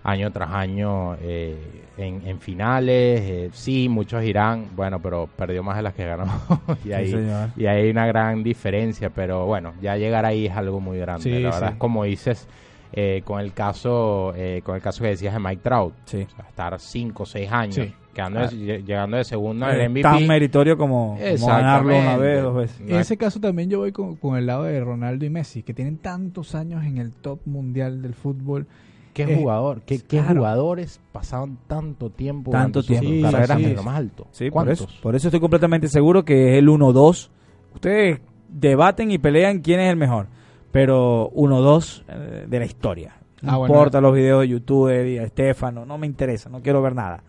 año 0.04 0.32
tras 0.32 0.52
año 0.52 1.16
eh, 1.22 1.56
en, 1.98 2.26
en 2.28 2.40
finales. 2.40 3.22
eh, 3.24 3.50
sí, 3.54 3.88
muchos 3.90 4.22
dirán, 4.22 4.68
bueno, 4.76 5.00
pero 5.02 5.28
perdió 5.36 5.64
más 5.64 5.78
de 5.78 5.84
las 5.84 5.94
que 5.94 6.06
ganó. 6.06 6.26
y, 6.86 6.92
ahí, 6.92 7.14
y 7.56 7.66
ahí 7.66 7.84
hay 7.84 7.90
una 7.90 8.06
gran 8.08 8.44
diferencia. 8.44 9.10
Pero 9.10 9.46
bueno, 9.46 9.74
ya 9.82 9.96
llegar 9.98 10.26
ahí 10.26 10.48
es 10.48 10.56
algo 10.56 10.80
muy 10.80 10.98
grande. 11.00 11.24
Sí, 11.24 11.30
la 11.40 11.52
verdad 11.52 11.68
sí. 11.68 11.74
es 11.74 11.80
como 11.80 12.04
dices. 12.04 12.48
eh, 12.96 13.24
con 13.26 13.40
el 13.40 13.54
caso 13.54 14.34
eh, 14.36 14.62
con 14.64 14.76
el 14.76 14.82
caso 14.84 15.02
que 15.02 15.10
decías 15.10 15.34
de 15.34 15.40
Mike 15.40 15.62
Trout 15.64 15.94
Sí. 16.06 16.28
o 16.32 16.36
sea, 16.36 16.46
estar 16.48 16.80
5 16.80 17.24
o 17.24 17.26
6 17.26 17.52
años, 17.52 17.76
Sí. 17.76 17.92
quedando 18.14 18.42
Ah. 18.42 18.48
de- 18.48 18.56
lle- 18.56 18.86
llegando 18.86 19.18
de 19.18 19.24
segundo 19.24 19.66
en 19.68 19.72
Eh, 19.72 19.84
el 19.86 19.90
MVP. 19.90 20.04
Tan 20.04 20.28
meritorio 20.28 20.78
como, 20.78 21.18
como 21.18 21.48
ganarlo 21.48 21.98
una 21.98 22.18
vez, 22.18 22.44
dos 22.44 22.56
veces. 22.56 22.80
En 22.82 22.92
es- 22.92 23.02
ese 23.08 23.18
caso 23.18 23.40
también 23.40 23.68
yo 23.72 23.80
voy 23.80 23.92
con, 23.92 24.16
con 24.18 24.38
el 24.38 24.46
lado 24.46 24.66
de 24.66 24.80
Ronaldo 24.80 25.26
y 25.26 25.32
Messi, 25.32 25.64
que 25.64 25.74
tienen 25.74 25.98
tantos 25.98 26.54
años 26.54 26.84
en 26.86 27.00
el 27.00 27.12
top 27.14 27.40
mundial 27.46 28.04
del 28.04 28.14
fútbol. 28.14 28.68
¿Qué 29.14 29.24
eh, 29.24 29.36
jugador? 29.38 29.82
¿Qué, 29.82 30.00
qué 30.00 30.20
claro. 30.20 30.36
jugadores 30.36 31.00
pasaron 31.12 31.58
tanto 31.68 32.10
tiempo 32.10 32.52
Tanto 32.52 32.82
tiempo. 32.84 33.08
Sí, 33.10 33.22
carreras 33.22 33.58
sí, 33.58 33.66
en 33.66 33.76
lo 33.76 33.84
más 33.84 33.98
alto? 33.98 34.28
Sí, 34.32 34.46
por 34.46 34.52
¿Cuántos? 34.66 34.82
eso, 34.82 34.90
por 35.02 35.16
eso 35.16 35.28
estoy 35.28 35.40
completamente 35.40 35.88
seguro 35.88 36.26
que 36.26 36.54
es 36.54 36.60
el 36.60 36.68
1-2. 36.68 37.30
Ustedes 37.76 38.20
debaten 38.50 39.12
y 39.12 39.18
pelean 39.18 39.60
quién 39.60 39.80
es 39.80 39.90
el 39.90 39.96
mejor, 39.98 40.28
pero 40.72 41.30
1-2 41.32 42.04
eh, 42.08 42.46
de 42.48 42.60
la 42.60 42.66
historia. 42.66 43.16
No 43.42 43.52
Ah, 43.52 43.58
bueno. 43.58 43.74
importa 43.74 44.00
los 44.02 44.14
videos 44.16 44.42
de 44.42 44.48
YouTube 44.48 44.90
de 44.90 45.24
Estefano, 45.24 45.86
no 45.86 45.98
me 45.98 46.08
interesa, 46.08 46.50
no 46.50 46.62
quiero 46.62 46.82
ver 46.82 46.96
nada. 46.96 47.24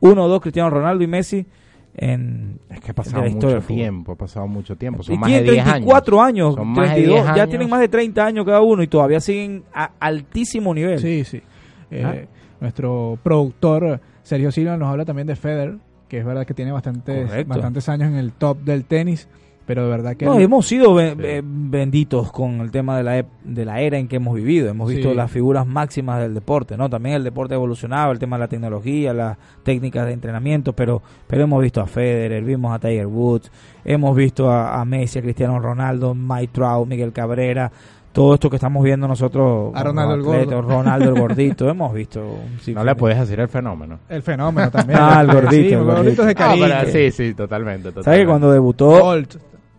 1-2 0.00 0.40
Cristiano 0.40 0.68
Ronaldo 0.70 1.04
y 1.04 1.06
Messi 1.06 1.46
en 1.94 2.58
Es 2.70 2.80
que 2.80 2.92
ha 2.92 2.94
pasado 2.94 3.22
la 3.22 3.28
historia 3.28 3.54
del 3.56 3.62
mucho 3.62 3.74
tiempo, 3.74 4.12
ha 4.12 4.16
pasado 4.16 4.46
mucho 4.46 4.76
tiempo. 4.76 5.02
Y 5.02 5.06
Son 5.06 5.18
más 5.20 5.30
de 5.30 5.36
tienen 5.40 5.52
10 5.54 5.58
años. 5.66 5.72
34 5.74 6.22
años, 6.22 6.54
Son 6.54 6.68
más 6.68 6.88
de 6.88 6.94
32, 6.94 7.14
10 7.14 7.24
ya 7.26 7.32
años. 7.32 7.48
tienen 7.48 7.68
más 7.70 7.80
de 7.80 7.88
30 7.88 8.26
años 8.26 8.44
cada 8.46 8.60
uno 8.60 8.82
y 8.82 8.86
todavía 8.88 9.20
siguen 9.20 9.64
a 9.74 9.90
altísimo 10.00 10.72
nivel. 10.74 10.98
Sí, 10.98 11.24
sí. 11.24 11.42
Eh, 11.90 12.02
Ah. 12.04 12.14
Nuestro 12.60 13.18
productor 13.22 14.00
Sergio 14.22 14.52
Silva 14.52 14.76
nos 14.76 14.88
habla 14.88 15.04
también 15.04 15.26
de 15.26 15.34
Federer, 15.34 15.78
que 16.08 16.18
es 16.18 16.24
verdad 16.24 16.46
que 16.46 16.54
tiene 16.54 16.72
bastantes, 16.72 17.26
Correcto. 17.26 17.48
bastantes 17.48 17.88
años 17.88 18.08
en 18.10 18.16
el 18.16 18.32
top 18.32 18.58
del 18.60 18.84
tenis, 18.84 19.28
pero 19.70 19.84
de 19.84 19.90
verdad 19.90 20.16
que... 20.16 20.24
No, 20.24 20.36
hemos 20.36 20.66
sido 20.66 20.98
Sí. 20.98 21.14
benditos 21.44 22.32
con 22.32 22.60
el 22.60 22.72
tema 22.72 22.96
de 22.96 23.04
la, 23.04 23.24
de 23.44 23.64
la 23.64 23.80
era 23.80 23.98
en 23.98 24.08
que 24.08 24.16
hemos 24.16 24.34
vivido. 24.34 24.68
Hemos 24.68 24.88
visto 24.90 25.10
Sí. 25.10 25.14
las 25.14 25.30
figuras 25.30 25.64
máximas 25.64 26.18
del 26.20 26.34
deporte, 26.34 26.76
¿no? 26.76 26.90
También 26.90 27.14
el 27.14 27.22
deporte 27.22 27.54
ha 27.54 27.56
evolucionado, 27.56 28.10
el 28.10 28.18
tema 28.18 28.34
de 28.34 28.40
la 28.40 28.48
tecnología, 28.48 29.14
las 29.14 29.38
técnicas 29.62 30.06
de 30.06 30.12
entrenamiento, 30.14 30.72
pero, 30.72 31.00
pero 31.28 31.44
hemos 31.44 31.62
visto 31.62 31.80
a 31.80 31.86
Federer, 31.86 32.42
vimos 32.42 32.74
a 32.74 32.80
Tiger 32.80 33.06
Woods, 33.06 33.52
hemos 33.84 34.16
visto 34.16 34.50
a, 34.50 34.80
a 34.80 34.84
Messi, 34.84 35.20
a 35.20 35.22
Cristiano 35.22 35.60
Ronaldo, 35.60 36.16
Mike 36.16 36.50
Trout, 36.52 36.88
Miguel 36.88 37.12
Cabrera, 37.12 37.70
todo 38.12 38.34
esto 38.34 38.50
que 38.50 38.56
estamos 38.56 38.82
viendo 38.82 39.06
nosotros. 39.06 39.70
A 39.72 39.84
Ronaldo 39.84 40.14
el 40.14 40.22
gordo. 40.22 40.62
Ronaldo 40.62 41.10
el 41.10 41.14
gordito, 41.20 41.68
hemos 41.70 41.94
visto. 41.94 42.20
un 42.20 42.74
No 42.74 42.82
le 42.82 42.90
de- 42.90 42.96
puedes 42.96 43.20
decir 43.20 43.38
el 43.38 43.46
fenómeno. 43.46 44.00
El 44.08 44.22
fenómeno 44.22 44.68
también. 44.68 44.98
Ah, 45.00 45.20
el 45.20 45.28
gordito, 45.28 45.50
Sí, 45.52 45.58
el 45.68 45.70
los 45.74 45.84
gordito. 45.86 46.02
gorditos 46.02 46.26
de 46.26 46.32
Ah, 46.32 46.34
cariño. 46.34 46.66
pero 46.80 46.90
sí, 46.90 47.10
sí, 47.12 47.34
totalmente. 47.34 47.82
¿Sabes 47.84 47.94
que 47.94 48.00
totalmente. 48.00 48.26
cuando 48.28 48.50
debutó. 48.50 49.14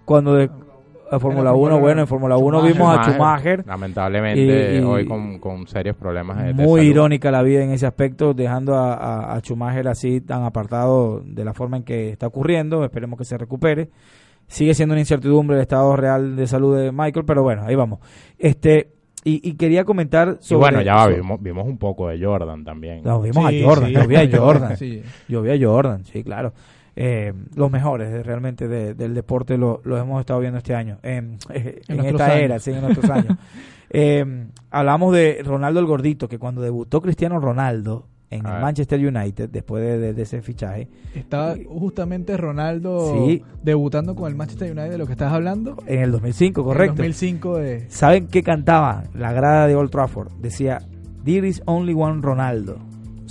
Cuando 0.05 0.35
de, 0.35 0.49
a 1.11 1.19
Fórmula 1.19 1.39
En 1.39 1.45
la 1.45 1.51
1, 1.53 1.59
Fórmula 1.61 1.81
bueno, 1.81 2.01
en 2.01 2.07
Fórmula 2.07 2.37
1 2.37 2.57
Schumacher. 2.59 2.73
vimos 2.73 2.97
a 2.97 3.03
Schumacher 3.11 3.63
Lamentablemente, 3.67 4.75
Y- 4.75 4.77
y- 4.79 4.81
hoy 4.83 5.05
con, 5.05 5.39
con 5.39 5.67
serios 5.67 5.95
problemas 5.97 6.41
de, 6.43 6.53
muy 6.53 6.81
irónica 6.81 7.31
la 7.31 7.41
vida 7.43 7.63
en 7.63 7.71
ese 7.71 7.85
aspecto, 7.85 8.33
dejando 8.33 8.75
a, 8.75 8.93
a, 8.93 9.33
a 9.35 9.39
Schumacher 9.41 9.87
así 9.87 10.21
tan 10.21 10.43
apartado 10.43 11.21
de 11.25 11.43
la 11.43 11.53
forma 11.53 11.77
en 11.77 11.83
que 11.83 12.09
está 12.09 12.27
ocurriendo. 12.27 12.83
Esperemos 12.85 13.17
que 13.17 13.25
se 13.25 13.37
recupere. 13.37 13.89
Sigue 14.47 14.73
siendo 14.73 14.93
una 14.93 14.99
incertidumbre 15.01 15.55
el 15.57 15.61
estado 15.61 15.95
real 15.95 16.35
de 16.35 16.45
salud 16.47 16.77
de 16.77 16.91
Michael, 16.91 17.25
pero 17.25 17.41
bueno, 17.43 17.63
ahí 17.65 17.75
vamos. 17.75 17.99
Este 18.37 18.91
y, 19.23 19.47
y 19.47 19.53
quería 19.55 19.85
comentar 19.85 20.37
Y 20.41 20.43
sobre. 20.43 20.59
bueno, 20.59 20.81
ya 20.81 20.95
va, 20.95 21.07
vimos, 21.07 21.41
vimos 21.41 21.67
un 21.67 21.77
poco 21.77 22.07
de 22.09 22.21
Jordan 22.23 22.63
también. 22.63 23.01
No, 23.03 23.21
vimos 23.21 23.47
Sí, 23.49 23.61
a 23.63 23.67
Jordan, 23.67 23.87
sí, 23.89 23.93
yo 23.93 24.07
vi 24.07 24.15
a 24.15 24.29
Jordan. 24.37 24.77
Sí. 24.77 25.03
Yo 25.27 25.41
vi 25.41 25.51
a 25.51 25.67
Jordan, 25.67 26.03
sí, 26.05 26.23
claro. 26.23 26.53
Eh, 26.95 27.33
los 27.55 27.71
mejores 27.71 28.25
realmente 28.25 28.67
de- 28.67 28.93
del 28.93 29.13
deporte 29.13 29.57
lo- 29.57 29.81
los 29.85 29.99
hemos 30.01 30.19
estado 30.19 30.39
viendo 30.41 30.57
este 30.57 30.75
año, 30.75 30.97
en, 31.03 31.37
esta 31.53 32.25
años. 32.25 32.37
era, 32.43 32.59
sí, 32.59 32.71
en 32.71 32.81
nuestros 32.81 33.09
años. 33.09 33.37
Eh, 33.93 34.45
hablamos 34.69 35.13
de 35.13 35.41
Ronaldo 35.43 35.81
el 35.81 35.85
Gordito, 35.85 36.29
que 36.29 36.39
cuando 36.39 36.61
debutó 36.61 37.01
Cristiano 37.01 37.41
Ronaldo 37.41 38.07
en 38.29 38.45
el. 38.45 38.61
Manchester 38.61 39.05
United, 39.05 39.49
después 39.49 39.83
de, 39.83 39.97
de- 39.97 40.13
de 40.13 40.21
ese 40.21 40.41
fichaje, 40.41 40.87
Estaba 41.13 41.55
justamente 41.67 42.37
Ronaldo 42.37 43.13
Sí. 43.13 43.43
debutando 43.61 44.15
con 44.15 44.29
el 44.31 44.35
Manchester 44.37 44.71
United 44.71 44.91
de 44.91 44.97
lo 44.97 45.05
que 45.07 45.11
estás 45.11 45.33
hablando. 45.33 45.75
en 45.87 45.99
el 46.03 46.11
2005, 46.13 46.61
En 46.61 46.65
correcto. 46.67 46.95
2005 46.95 47.57
de... 47.57 47.89
¿Saben 47.89 48.27
qué 48.27 48.43
cantaba 48.43 49.03
la 49.13 49.33
grada 49.33 49.67
de 49.67 49.75
Old 49.75 49.89
Trafford? 49.91 50.31
Decía, 50.39 50.79
There 51.25 51.45
is 51.45 51.61
only 51.65 51.93
one 51.93 52.21
Ronaldo. 52.21 52.77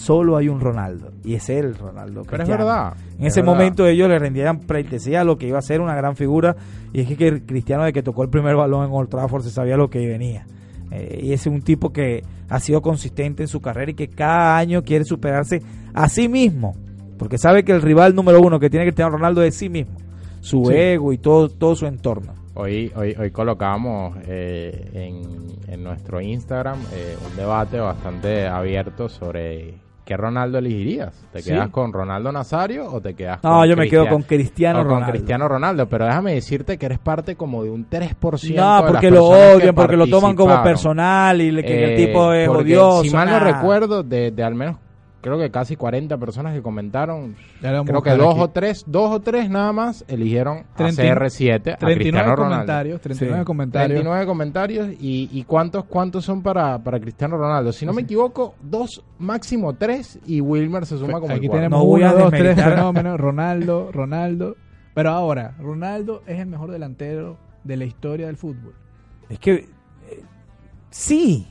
Solo 0.00 0.36
hay 0.38 0.48
un 0.48 0.60
Ronaldo. 0.60 1.12
Y 1.24 1.34
es 1.34 1.48
el 1.50 1.74
Ronaldo. 1.74 2.22
Pero 2.24 2.42
es 2.42 2.48
Cristiano. 2.48 2.64
verdad. 2.64 2.94
En 3.18 3.26
es 3.26 3.32
ese 3.32 3.40
verdad. 3.42 3.52
momento 3.54 3.86
ellos 3.86 4.08
le 4.08 4.18
rendían 4.18 4.60
pleitesía 4.60 5.20
a 5.20 5.24
lo 5.24 5.36
que 5.36 5.46
iba 5.46 5.58
a 5.58 5.62
ser 5.62 5.80
una 5.82 5.94
gran 5.94 6.16
figura. 6.16 6.56
Y 6.92 7.00
es 7.02 7.16
que, 7.18 7.42
Cristiano, 7.44 7.84
de 7.84 7.92
que 7.92 8.02
tocó 8.02 8.22
el 8.22 8.30
primer 8.30 8.56
balón 8.56 8.86
en 8.86 8.92
Old 8.92 9.10
Trafford, 9.10 9.42
se 9.42 9.50
sabía 9.50 9.76
lo 9.76 9.90
que 9.90 10.06
venía. 10.06 10.46
Eh, 10.90 11.20
y 11.24 11.32
es 11.34 11.46
un 11.46 11.60
tipo 11.60 11.92
que 11.92 12.24
ha 12.48 12.58
sido 12.60 12.80
consistente 12.80 13.42
en 13.42 13.48
su 13.48 13.60
carrera 13.60 13.90
y 13.90 13.94
que 13.94 14.08
cada 14.08 14.56
año 14.56 14.82
quiere 14.82 15.04
superarse 15.04 15.60
a 15.92 16.08
sí 16.08 16.28
mismo. 16.28 16.74
Porque 17.18 17.36
sabe 17.36 17.62
que 17.64 17.72
el 17.72 17.82
rival 17.82 18.14
número 18.14 18.40
uno 18.40 18.58
que 18.58 18.70
tiene 18.70 18.86
Cristiano 18.86 19.10
Ronaldo 19.10 19.42
es 19.42 19.54
sí 19.54 19.68
mismo. 19.68 19.96
Su 20.40 20.64
Sí. 20.64 20.72
ego 20.74 21.12
y 21.12 21.18
todo, 21.18 21.50
todo 21.50 21.76
su 21.76 21.84
entorno. 21.86 22.32
Hoy, 22.54 22.90
hoy, 22.96 23.14
hoy 23.18 23.30
colocamos 23.30 24.16
eh, 24.26 24.88
en, 24.94 25.72
en 25.72 25.84
nuestro 25.84 26.20
Instagram 26.22 26.78
eh, 26.94 27.14
un 27.30 27.36
debate 27.36 27.78
bastante 27.78 28.46
abierto 28.46 29.08
sobre 29.08 29.74
qué 30.04 30.16
Ronaldo 30.16 30.58
elegirías. 30.58 31.14
¿Te 31.32 31.40
Sí. 31.42 31.50
quedas 31.50 31.68
con 31.68 31.92
Ronaldo 31.92 32.32
Nazario 32.32 32.86
o 32.90 33.00
te 33.00 33.14
quedas 33.14 33.38
No, 33.44 33.58
con 33.60 33.68
yo 33.68 33.76
me 33.76 33.88
quedo 33.88 34.08
con 34.08 34.22
Cristiano 34.22 34.80
o 34.80 34.82
con 34.82 34.90
Ronaldo. 34.94 35.12
Cristiano 35.12 35.48
Ronaldo? 35.48 35.86
Pero 35.88 36.06
déjame 36.06 36.34
decirte 36.34 36.76
que 36.78 36.86
eres 36.86 36.98
parte 36.98 37.36
como 37.36 37.62
de 37.62 37.70
un 37.70 37.84
3% 37.88 38.56
No, 38.60 38.76
de 38.76 38.82
las 38.82 38.90
porque 38.90 39.10
lo 39.10 39.24
odian, 39.26 39.74
porque 39.74 39.96
lo 39.96 40.06
toman 40.08 40.34
como 40.34 40.62
personal 40.62 41.40
y 41.40 41.50
le- 41.52 41.62
que 41.64 41.84
el 41.84 41.90
Eh, 42.00 42.06
tipo 42.06 42.32
es 42.32 42.48
porque 42.48 42.62
odioso. 42.76 43.02
Si 43.04 43.10
mal 43.10 43.26
no 43.28 43.38
nada. 43.38 43.52
recuerdo, 43.52 44.02
de, 44.02 44.30
de 44.32 44.42
al 44.44 44.54
menos 44.54 44.76
creo 45.20 45.38
que 45.38 45.50
casi 45.50 45.76
40 45.76 46.16
personas 46.18 46.54
que 46.54 46.62
comentaron, 46.62 47.36
creo 47.60 48.02
que 48.02 48.10
dos 48.10 48.34
aquí. 48.34 48.40
o 48.40 48.48
tres, 48.50 48.84
dos 48.86 49.10
o 49.10 49.20
tres 49.20 49.50
nada 49.50 49.72
más 49.72 50.04
eligieron 50.08 50.58
a 50.58 50.76
39 50.76 51.20
CR7, 51.26 51.54
a 51.54 51.76
39 51.76 51.94
Cristiano 51.94 52.36
Ronaldo. 52.36 52.54
comentarios, 52.56 53.00
39 53.00 53.40
Sí. 53.42 53.46
comentarios. 53.46 53.88
39 54.00 54.26
comentarios 54.26 54.88
y, 55.00 55.28
y 55.32 55.44
cuántos 55.44 55.84
cuántos 55.84 56.24
son 56.24 56.42
para, 56.42 56.78
para 56.82 56.98
Cristiano 57.00 57.36
Ronaldo. 57.36 57.72
Si 57.72 57.84
no 57.86 57.92
me 57.92 58.02
equivoco, 58.02 58.54
dos, 58.62 59.04
máximo 59.18 59.74
tres 59.74 60.18
y 60.26 60.40
Wilmer 60.40 60.86
se 60.86 60.96
suma 60.98 61.20
como 61.20 61.34
Aquí 61.34 61.46
el 61.46 61.52
tenemos 61.52 61.78
No 61.78 61.84
uno, 61.84 62.12
dos, 62.14 62.30
tres 62.30 62.56
fenómenos. 62.62 63.18
Ronaldo, 63.20 63.90
Ronaldo. 63.92 64.56
Pero 64.94 65.10
ahora, 65.10 65.54
Ronaldo 65.60 66.22
es 66.26 66.38
el 66.40 66.46
mejor 66.46 66.70
delantero 66.72 67.38
de 67.62 67.76
la 67.76 67.84
historia 67.84 68.26
del 68.26 68.36
fútbol. 68.36 68.74
Es 69.28 69.38
que 69.38 69.52
eh, 69.52 69.66
sí, 70.90 71.46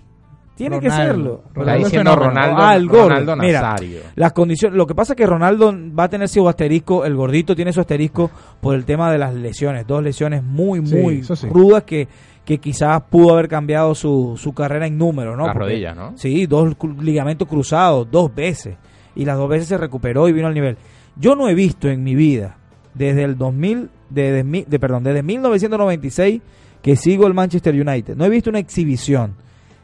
tiene 0.59 0.79
que 0.79 0.89
Ronaldo. 0.89 1.13
serlo. 1.13 1.43
Está 1.47 1.59
Ronaldo 1.59 1.83
diciendo 1.85 2.11
fenómeno. 2.11 2.29
Ronaldo, 2.41 2.61
Ah, 2.61 2.75
el 2.75 2.87
gol. 2.87 3.09
Ronaldo 3.09 3.35
Mira, 3.37 3.61
Nazario. 3.61 3.99
Las 4.15 4.33
condiciones, 4.33 4.77
lo 4.77 4.85
que 4.87 4.95
pasa 4.95 5.13
es 5.13 5.17
que 5.17 5.25
Ronaldo 5.25 5.73
va 5.97 6.03
a 6.03 6.09
tener 6.09 6.27
su 6.29 6.47
asterisco, 6.47 7.05
el 7.05 7.15
gordito 7.15 7.55
tiene 7.55 7.73
su 7.73 7.79
asterisco 7.81 8.29
por 8.61 8.75
el 8.75 8.85
tema 8.85 9.11
de 9.11 9.17
las 9.17 9.33
lesiones, 9.33 9.87
dos 9.87 10.03
lesiones 10.03 10.43
muy, 10.43 10.81
muy 10.81 11.23
sí. 11.23 11.47
rudas 11.49 11.83
que, 11.83 12.07
que 12.45 12.57
quizás 12.59 13.01
pudo 13.09 13.33
haber 13.33 13.47
cambiado 13.47 13.93
su, 13.95 14.35
su 14.37 14.53
carrera 14.53 14.85
en 14.87 14.97
números, 14.97 15.35
¿no? 15.37 15.45
Las 15.45 15.53
Porque- 15.53 15.69
rodillas, 15.73 15.95
¿no? 15.95 16.17
Sí, 16.17 16.45
dos 16.45 16.75
ligamentos 17.01 17.47
cruzados, 17.47 18.07
dos 18.11 18.33
veces. 18.33 18.75
Y 19.15 19.25
las 19.25 19.37
dos 19.37 19.49
veces 19.49 19.67
se 19.67 19.77
recuperó 19.77 20.27
y 20.29 20.33
vino 20.33 20.47
al 20.47 20.53
nivel. 20.53 20.77
Yo 21.15 21.35
no 21.35 21.49
he 21.49 21.53
visto 21.53 21.89
en 21.89 22.03
mi 22.03 22.15
vida, 22.15 22.57
desde 22.93 23.23
el 23.23 23.37
2000, 23.37 23.89
desde, 24.09 24.43
mi- 24.43 24.63
de, 24.67 24.79
perdón, 24.79 25.03
desde 25.03 25.23
1996, 25.23 26.41
que 26.81 26.95
sigo 26.95 27.27
el 27.27 27.33
Manchester 27.33 27.73
United. 27.75 28.15
No 28.15 28.23
he 28.25 28.29
visto 28.29 28.49
una 28.49 28.59
exhibición 28.59 29.35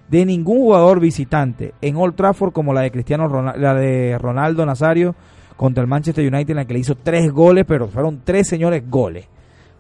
de 0.10 0.26
ningún 0.26 0.58
jugador 0.58 1.00
visitante 1.00 1.74
en 1.82 1.96
Old 1.96 2.16
Trafford 2.16 2.54
como 2.54 2.74
la 2.74 2.82
de 2.82 2.92
Cristiano 2.92 3.28
Ronaldo, 3.28 3.60
la 3.60 3.74
de 3.74 4.18
Ronaldo 4.20 4.66
Nazario 4.66 5.16
contra 5.56 5.82
el 5.82 5.88
Manchester 5.88 6.32
United 6.32 6.52
en 6.52 6.58
la 6.58 6.66
que 6.66 6.74
le 6.74 6.80
hizo 6.80 6.96
tres 6.96 7.32
goles, 7.32 7.66
pero 7.68 7.88
fueron 7.88 8.22
tres 8.24 8.48
señores 8.48 8.84
goles. 8.90 9.28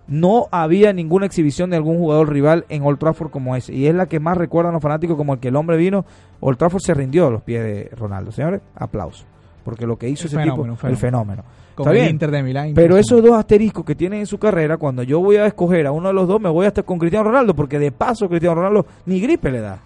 No 0.07 0.47
había 0.51 0.93
ninguna 0.93 1.26
exhibición 1.26 1.71
de 1.71 1.78
algún 1.78 1.97
jugador 1.97 2.32
rival 2.32 2.65
en 2.69 2.84
Old 2.84 2.99
Trafford 2.99 3.32
como 3.32 3.55
ese. 3.55 3.73
Y 3.73 3.88
es 3.88 3.95
la 3.95 4.05
que 4.05 4.19
más 4.19 4.38
recuerdan 4.38 4.73
los 4.73 4.82
fanáticos 4.82 5.17
como 5.17 5.34
el 5.34 5.39
que 5.39 5.47
el 5.47 5.55
hombre 5.55 5.78
vino. 5.78 6.05
Old 6.41 6.57
Trafford 6.57 6.82
se 6.82 6.93
rindió 6.93 7.28
a 7.28 7.32
los 7.32 7.41
pies 7.41 7.63
de 7.63 7.89
Ronaldo. 7.95 8.32
Señores, 8.32 8.61
aplauso. 8.76 9.26
Porque 9.63 9.88
lo 9.88 9.97
que 9.97 10.07
hizo 10.07 10.23
El 10.23 10.28
ese 10.28 10.38
fenómeno, 10.38 10.76
tipo, 10.76 10.88
el 10.88 10.97
fenómeno. 10.97 11.43
Como 11.73 11.89
Está 11.89 11.97
el 11.97 12.03
bien. 12.03 12.13
Inter 12.13 12.30
de 12.30 12.43
Milán. 12.43 12.73
Pero 12.76 12.97
esos 12.97 13.21
dos 13.23 13.34
asteriscos 13.34 13.84
que 13.84 13.95
tiene 13.95 14.19
en 14.19 14.28
su 14.28 14.38
carrera, 14.38 14.78
cuando 14.78 15.01
yo 15.01 15.19
voy 15.19 15.38
a 15.38 15.47
escoger 15.47 15.88
a 15.88 15.91
uno 15.91 16.09
de 16.09 16.13
los 16.13 16.28
dos, 16.28 16.39
me 16.39 16.49
voy 16.49 16.67
hasta 16.67 16.84
con 16.84 16.99
Cristiano 16.99 17.26
Ronaldo, 17.26 17.55
porque 17.55 17.80
de 17.80 17.91
paso 17.91 18.30
Cristiano 18.30 18.55
Ronaldo 18.55 18.86
ni 19.07 19.19
gripe 19.19 19.49
le 19.51 19.59
da. 19.59 19.80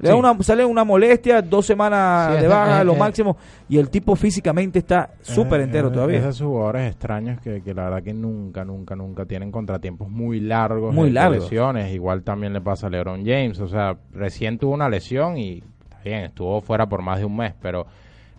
Le 0.00 0.08
da 0.10 0.14
una, 0.14 0.42
sale 0.42 0.64
una 0.64 0.84
molestia, 0.84 1.42
dos 1.42 1.66
semanas 1.66 2.36
Sí, 2.36 2.42
de 2.42 2.48
baja, 2.48 2.84
lo 2.84 2.94
máximo, 2.94 3.36
y 3.68 3.78
el 3.78 3.90
tipo 3.90 4.14
físicamente 4.14 4.78
está 4.78 5.10
súper 5.22 5.60
entero 5.62 5.90
todavía. 5.90 6.18
Esos 6.20 6.40
jugadores 6.40 6.88
extraños 6.90 7.40
que, 7.40 7.62
que 7.62 7.74
la 7.74 7.84
verdad 7.84 8.02
que 8.02 8.14
nunca, 8.14 8.64
nunca, 8.64 8.94
nunca 8.94 9.26
tienen 9.26 9.50
contratiempos 9.50 10.08
muy 10.08 10.38
largos. 10.40 10.94
Muy 10.94 11.10
largos. 11.10 11.42
lesiones. 11.44 11.92
Igual 11.92 12.22
también 12.22 12.52
le 12.52 12.60
pasa 12.60 12.86
a 12.86 12.90
LeBron 12.90 13.24
James. 13.26 13.58
O 13.60 13.66
sea, 13.68 13.96
recién 14.12 14.58
tuvo 14.58 14.72
una 14.74 14.88
lesión 14.88 15.36
y 15.36 15.64
está 15.82 15.98
bien, 16.04 16.24
estuvo 16.24 16.60
fuera 16.60 16.88
por 16.88 17.02
más 17.02 17.18
de 17.18 17.24
un 17.24 17.36
mes, 17.36 17.54
pero 17.60 17.86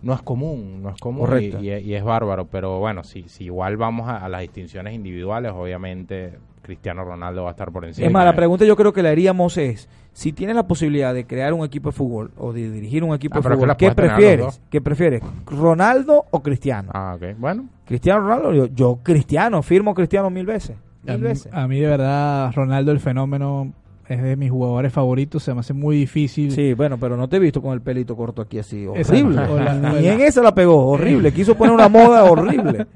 no 0.02 0.14
es 0.14 0.22
común, 0.22 0.82
no 0.82 0.88
es 0.88 0.96
común 0.98 1.28
y, 1.60 1.66
y- 1.68 1.74
y 1.90 1.94
es 1.94 2.02
bárbaro. 2.02 2.46
Pero 2.46 2.78
bueno, 2.78 3.04
si, 3.04 3.28
si 3.28 3.44
igual 3.44 3.76
vamos 3.76 4.08
a, 4.08 4.24
a 4.24 4.28
las 4.30 4.40
distinciones 4.40 4.94
individuales, 4.94 5.52
obviamente 5.54 6.38
Cristiano 6.70 7.04
Ronaldo 7.04 7.42
va 7.42 7.48
a 7.48 7.50
estar 7.50 7.72
por 7.72 7.84
encima. 7.84 8.06
Es 8.06 8.12
más, 8.12 8.24
la 8.24 8.36
pregunta 8.36 8.64
yo 8.64 8.76
creo 8.76 8.92
que 8.92 9.02
le 9.02 9.08
haríamos 9.08 9.56
es, 9.56 9.88
si 10.12 10.32
tienes 10.32 10.54
la 10.54 10.68
posibilidad 10.68 11.12
de 11.12 11.26
crear 11.26 11.52
un 11.52 11.64
equipo 11.64 11.88
de 11.88 11.96
fútbol 11.96 12.30
o 12.38 12.52
de 12.52 12.70
dirigir 12.70 13.02
un 13.02 13.12
equipo 13.12 13.38
Ah, 13.38 13.42
de 13.42 13.54
fútbol, 13.56 13.76
¿qué 13.76 13.88
a 13.88 13.94
prefieres? 13.94 14.60
¿Qué 14.70 14.80
prefieres? 14.80 15.20
¿Ronaldo 15.46 16.26
o 16.30 16.40
Cristiano? 16.42 16.90
Ah, 16.94 17.16
ok. 17.16 17.36
Bueno, 17.38 17.64
Cristiano 17.86 18.20
Ronaldo, 18.20 18.52
yo, 18.54 18.66
yo 18.66 19.00
Cristiano, 19.02 19.62
firmo 19.62 19.94
Cristiano 19.94 20.30
mil 20.30 20.46
veces. 20.46 20.76
A 21.08 21.12
Mil 21.12 21.18
mí, 21.22 21.28
veces. 21.28 21.52
a 21.52 21.66
mí 21.66 21.80
de 21.80 21.86
verdad 21.88 22.52
Ronaldo 22.54 22.92
el 22.92 23.00
fenómeno 23.00 23.72
es 24.14 24.22
de 24.22 24.36
mis 24.36 24.50
jugadores 24.50 24.92
favoritos, 24.92 25.42
se 25.42 25.54
me 25.54 25.60
hace 25.60 25.72
muy 25.72 25.96
difícil. 25.96 26.50
Sí, 26.50 26.74
bueno, 26.74 26.98
pero 26.98 27.16
no 27.16 27.28
te 27.28 27.36
he 27.36 27.38
visto 27.38 27.62
con 27.62 27.72
el 27.74 27.80
pelito 27.80 28.16
corto 28.16 28.42
aquí 28.42 28.58
así. 28.58 28.86
Horrible. 28.86 29.42
Ni 30.00 30.08
en 30.08 30.20
esa 30.20 30.42
la 30.42 30.54
pegó. 30.54 30.86
Horrible. 30.88 31.32
Quiso 31.32 31.54
poner 31.56 31.74
una 31.74 31.88
moda 31.88 32.24
horrible. 32.30 32.86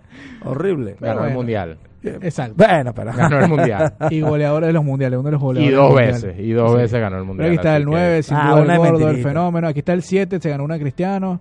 Horrible. 0.44 0.96
ganó 1.00 1.12
el 1.12 1.18
bueno. 1.20 1.34
mundial. 1.36 1.78
Exacto. 2.02 2.54
Bueno, 2.58 2.92
pero. 2.94 3.12
Ganó 3.14 3.38
el 3.40 3.48
mundial. 3.48 3.94
Y 4.10 4.20
goleadores 4.20 4.66
de 4.66 4.72
los 4.74 4.84
mundiales, 4.84 5.18
uno 5.18 5.28
de 5.28 5.32
los 5.32 5.40
y 5.40 5.44
goleadores. 5.44 5.74
dos 5.76 5.82
los 5.84 5.90
mundiales. 5.94 6.22
veces. 6.24 6.44
Y 6.44 6.52
dos 6.52 6.70
Sí. 6.72 6.76
veces 6.76 7.00
ganó 7.00 7.16
el 7.18 7.24
mundial. 7.24 7.36
Pero 7.48 7.48
aquí 7.48 7.56
está 7.56 7.76
el 7.76 7.82
que- 7.84 7.90
9, 7.90 8.22
sin 8.22 8.36
Ah, 8.36 8.50
duda 8.60 8.72
el 8.74 8.78
gordo, 8.78 9.08
el 9.10 9.22
fenómeno. 9.22 9.68
Aquí 9.68 9.78
está 9.78 9.92
el 9.94 10.02
7, 10.02 10.38
se 10.40 10.50
ganó 10.50 10.64
una 10.64 10.78
Cristiano. 10.78 11.40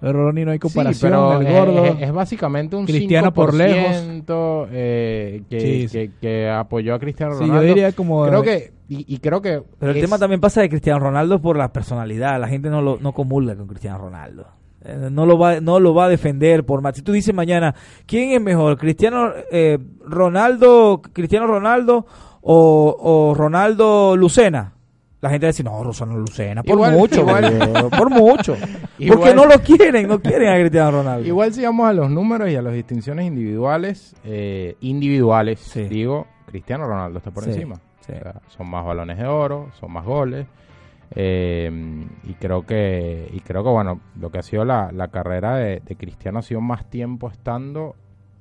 El 0.00 0.12
Ronnie 0.12 0.44
no 0.44 0.52
hay 0.52 0.58
Sí, 0.58 0.60
comparación. 0.60 1.10
pero 1.10 1.40
el 1.40 1.46
es- 1.46 1.52
gordo. 1.52 1.84
es, 1.86 2.02
es 2.02 2.12
básicamente 2.12 2.76
un 2.76 2.86
Cristiano 2.86 3.32
por 3.34 3.52
5% 3.52 4.68
eh, 4.70 5.42
que, 5.50 5.60
Sí, 5.60 5.88
sí. 5.88 5.98
que, 5.98 6.10
que 6.20 6.48
apoyó 6.50 6.94
a 6.94 6.98
Cristiano 7.00 7.32
sí, 7.34 7.40
yo 7.40 7.46
Ronaldo. 7.48 7.66
diría 7.66 7.92
como. 7.92 8.24
creo 8.26 8.42
que 8.42 8.72
y, 8.88 9.12
y 9.14 9.18
creo 9.18 9.42
que 9.42 9.60
Pero 9.78 9.90
el 9.92 9.98
es- 9.98 10.04
tema 10.04 10.18
también 10.18 10.40
pasa 10.40 10.60
de 10.60 10.68
Cristiano 10.68 11.00
Ronaldo 11.00 11.40
por 11.40 11.56
la 11.56 11.72
personalidad. 11.72 12.40
La 12.40 12.48
gente 12.48 12.70
no 12.70 12.80
lo 12.80 12.98
no 13.00 13.12
comulga 13.12 13.54
con 13.56 13.66
Cristiano 13.66 13.98
Ronaldo. 13.98 14.46
Eh, 14.84 15.08
no 15.10 15.26
lo 15.26 15.36
va 15.36 15.60
no 15.60 15.80
lo 15.80 15.92
va 15.92 16.04
a 16.04 16.08
defender 16.08 16.64
por 16.64 16.80
más. 16.80 16.94
Si 16.94 17.02
tú 17.02 17.10
dices 17.12 17.34
mañana, 17.34 17.74
¿quién 18.06 18.30
es 18.30 18.40
mejor? 18.40 18.78
¿Cristiano 18.78 19.32
eh, 19.50 19.78
Ronaldo, 20.06 21.02
Cristiano 21.12 21.46
Ronaldo 21.48 22.06
o, 22.40 22.96
o 23.00 23.34
Ronaldo 23.34 24.16
Lucena? 24.16 24.74
La 25.20 25.30
gente 25.30 25.46
va 25.46 25.48
a 25.48 25.52
decir, 25.52 25.64
no, 25.64 25.82
Rosano 25.82 26.16
Lucena, 26.16 26.62
por 26.62 26.74
Igual- 26.76 26.92
mucho, 26.92 27.20
igual- 27.22 27.88
por 27.90 28.08
mucho. 28.10 28.56
Igual- 28.98 29.18
Porque 29.18 29.34
no 29.34 29.46
lo 29.46 29.58
quieren, 29.60 30.06
no 30.06 30.20
quieren 30.20 30.48
a 30.48 30.54
Cristiano 30.58 30.90
Ronaldo. 30.92 31.26
igual 31.26 31.52
si 31.52 31.64
vamos 31.64 31.88
a 31.88 31.92
los 31.92 32.08
números 32.10 32.48
y 32.50 32.54
a 32.56 32.62
las 32.62 32.72
distinciones 32.72 33.26
individuales, 33.26 34.14
eh, 34.24 34.76
individuales, 34.80 35.58
Sí. 35.60 35.84
digo, 35.88 36.26
Cristiano 36.46 36.86
Ronaldo 36.86 37.18
está 37.18 37.30
por 37.32 37.42
Sí, 37.44 37.50
encima. 37.50 37.74
sí. 38.00 38.12
O 38.12 38.14
sea, 38.22 38.40
son 38.48 38.70
más 38.70 38.84
balones 38.84 39.18
de 39.18 39.26
oro, 39.26 39.70
son 39.80 39.92
más 39.92 40.04
goles. 40.04 40.46
eh, 41.14 41.70
y 42.24 42.34
creo 42.34 42.66
que 42.66 43.30
y 43.32 43.40
creo 43.40 43.64
que 43.64 43.70
bueno 43.70 43.98
lo 44.20 44.30
que 44.30 44.38
ha 44.38 44.42
sido 44.42 44.64
la, 44.66 44.92
la 44.92 45.08
carrera 45.08 45.56
de, 45.56 45.80
de 45.80 45.96
Cristiano 45.96 46.38
ha 46.40 46.42
sido 46.42 46.60
más 46.60 46.88
tiempo 46.90 47.28
estando 47.30 47.96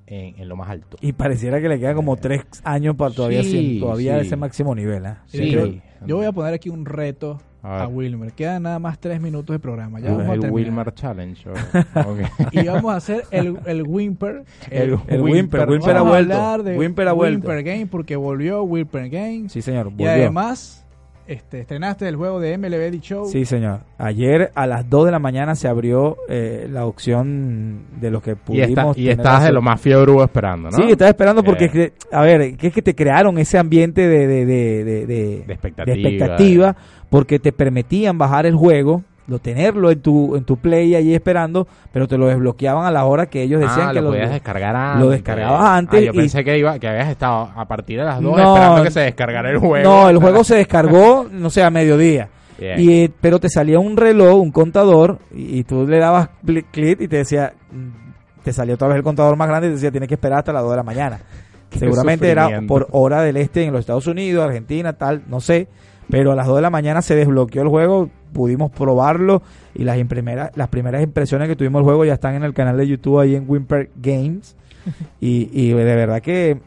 en, 0.08 0.40
en 0.42 0.48
lo 0.50 0.56
más 0.56 0.70
alto 0.70 0.98
Y 1.02 1.12
pareciera 1.14 1.60
que 1.62 1.68
le 1.70 1.80
queda 1.80 1.94
como 1.94 2.16
tres 2.18 2.44
años 2.64 2.96
para 2.96 3.14
todavía, 3.14 3.44
Sí, 3.44 3.74
ser- 3.74 3.80
todavía 3.82 4.20
sí. 4.22 4.28
ese 4.28 4.36
máximo 4.38 4.74
nivel. 4.74 5.06
¿eh? 5.06 5.14
Sí. 5.28 5.50
yo, 5.52 5.68
yo 6.06 6.16
voy 6.18 6.26
a 6.26 6.32
poner 6.32 6.54
aquí 6.54 6.70
un 6.70 6.86
reto 6.86 7.40
A. 7.64 7.88
Wilmer. 7.88 8.32
Quedan 8.32 8.64
nada 8.64 8.80
más 8.80 8.98
3 9.00 9.20
minutos 9.20 9.54
de 9.54 9.60
programa. 9.60 10.00
Ya 10.00 10.12
el, 10.12 10.18
vamos 10.18 10.44
el. 10.46 10.52
Wilmer 10.52 10.94
Challenge. 10.94 11.44
Y 12.52 12.66
vamos 12.66 12.94
a 12.94 12.96
hacer 12.98 13.24
el, 13.32 13.58
el 13.66 13.84
Whimper. 13.84 14.46
El 14.72 14.92
El 15.08 15.22
Wimper, 15.22 15.22
Wimper, 15.22 15.70
Wimper 15.70 15.90
ha 15.98 16.02
Vamos 16.02 16.08
a 16.14 16.16
vuelto. 16.18 16.34
hablar 16.36 16.64
de 16.64 16.78
Wimper 16.78 17.08
ha 17.08 17.12
vuelto. 17.14 17.48
Wimper 17.50 17.64
Game 17.64 17.88
porque 17.88 18.16
volvió 18.16 18.64
Wimper 18.64 19.10
Game. 19.10 19.50
Sí, 19.50 19.62
señor. 19.62 19.88
y 19.88 19.90
volvió. 19.90 20.10
además, 20.10 20.86
este, 21.28 21.60
estrenaste 21.62 22.08
el 22.08 22.16
juego 22.16 22.40
de 22.40 22.58
MLB 22.58 22.92
The 22.92 23.00
Show. 23.00 23.26
Sí, 23.28 23.46
señor. 23.46 23.82
Ayer 23.98 24.52
a 24.56 24.66
las 24.66 24.90
2 24.90 25.06
de 25.06 25.12
la 25.12 25.20
mañana 25.20 25.56
se 25.56 25.68
abrió 25.68 26.18
eh, 26.30 26.68
la 26.72 26.86
opción 26.86 27.82
de 28.00 28.12
los 28.12 28.24
que 28.24 28.32
y, 28.32 28.36
pudimos. 28.36 28.70
está, 28.70 28.90
y 28.92 28.94
tener 28.96 29.10
estabas 29.20 29.44
de 29.44 29.52
lo 29.52 29.62
más 29.62 29.82
fiebre 29.82 30.14
esperando 30.24 30.70
¿no? 30.70 30.78
Sí, 30.78 30.84
estaba 30.92 31.10
esperando 31.10 31.44
porque, 31.44 31.66
Eh. 31.74 31.94
a 32.12 32.22
ver, 32.22 32.56
que 32.58 32.68
es 32.68 32.74
que 32.74 32.82
te 32.82 32.96
crearon 32.96 33.38
ese 33.38 33.58
ambiente 33.58 34.08
de, 34.08 34.28
de, 34.28 34.46
de, 34.46 34.84
de, 34.84 35.06
de- 35.06 35.44
De 35.46 35.54
expectativa. 35.54 35.96
de 35.96 36.02
expectativa, 36.02 36.76
porque 37.10 37.40
te 37.40 37.52
permitían 37.52 38.18
bajar 38.18 38.46
el 38.46 38.56
juego, 38.56 39.04
lo 39.28 39.40
tenerlo 39.40 39.92
en 39.92 40.02
tu, 40.02 40.36
en 40.38 40.44
tu 40.46 40.58
play 40.58 40.96
allí 40.96 41.14
esperando, 41.14 41.68
pero 41.92 42.08
te 42.08 42.18
lo 42.18 42.28
desbloqueaban 42.28 42.86
a 42.86 42.92
la 42.92 43.04
hora 43.06 43.26
que 43.26 43.44
ellos 43.44 43.60
decían 43.60 43.90
ah, 43.90 43.92
que 43.92 44.00
lo 44.00 44.04
lo, 44.06 44.10
podías 44.12 44.32
descargar 44.32 44.76
antes. 44.76 45.04
lo 45.04 45.10
descargabas 45.12 45.70
antes 45.70 46.00
Ah, 46.00 46.04
yo 46.06 46.12
y- 46.14 46.18
pensé 46.18 46.44
que, 46.44 46.58
iba, 46.58 46.80
que 46.80 46.88
habías 46.88 47.10
estado 47.10 47.50
a 47.56 47.66
partir 47.68 48.00
de 48.00 48.06
las 48.06 48.22
2 48.22 48.24
No, 48.24 48.38
esperando 48.40 48.84
que 48.84 48.92
se 48.92 49.00
descargara 49.02 49.50
el 49.52 49.58
juego. 49.58 49.90
No, 49.90 50.10
el 50.10 50.18
juego 50.18 50.44
se 50.46 50.56
descargó, 50.56 51.28
no 51.30 51.50
sé, 51.50 51.62
a 51.64 51.70
mediodía. 51.70 52.30
Y, 52.60 53.04
eh, 53.04 53.12
pero 53.22 53.38
te 53.40 53.50
salía 53.50 53.78
un 53.80 53.98
reloj, 53.98 54.42
un 54.42 54.52
contador, 54.52 55.20
y, 55.36 55.60
y 55.60 55.64
tú 55.64 55.86
le 55.86 56.00
dabas 56.00 56.30
clic 56.72 57.02
y 57.02 57.08
te 57.08 57.18
decía, 57.18 57.54
mm, 57.72 58.44
te 58.44 58.52
salió 58.54 58.76
otra 58.76 58.88
vez 58.88 58.98
el 58.98 59.04
contador 59.04 59.36
más 59.36 59.48
grande 59.48 59.68
y 59.68 59.72
te 59.72 59.76
decía, 59.76 59.92
tienes 59.92 60.08
que 60.08 60.16
esperar 60.16 60.40
hasta 60.40 60.54
las 60.54 60.64
2 60.64 60.72
de 60.72 60.78
la 60.78 60.84
mañana. 60.84 61.20
Qué 61.70 61.80
Seguramente 61.80 62.30
era 62.32 62.62
por 62.66 62.88
hora 62.92 63.22
del 63.22 63.36
este 63.36 63.64
en 63.66 63.74
los 63.74 63.82
Estados 63.82 64.08
Unidos, 64.08 64.46
Argentina, 64.46 64.94
tal, 64.94 65.24
no 65.28 65.42
sé. 65.42 65.68
Pero 66.10 66.32
a 66.32 66.36
las 66.36 66.48
2 66.48 66.56
de 66.56 66.62
la 66.62 66.70
mañana 66.70 67.02
se 67.02 67.14
desbloqueó 67.14 67.62
el 67.64 67.68
juego, 67.68 68.10
pudimos 68.34 68.72
probarlo 68.72 69.42
y 69.76 69.84
las, 69.84 69.98
primeras 70.06 70.52
las 70.56 70.68
primeras 70.70 71.02
impresiones 71.04 71.48
que 71.48 71.56
tuvimos 71.56 71.80
del 71.80 71.86
juego 71.86 72.06
ya 72.06 72.14
están 72.14 72.36
en 72.36 72.44
el 72.44 72.54
canal 72.54 72.78
de 72.78 72.88
YouTube 72.88 73.20
ahí 73.20 73.36
en 73.36 73.46
Wimper 73.48 73.90
Games. 73.96 74.56
y, 75.22 75.50
y 75.52 75.70
de 75.70 75.96
verdad 75.96 76.22
que 76.22 76.58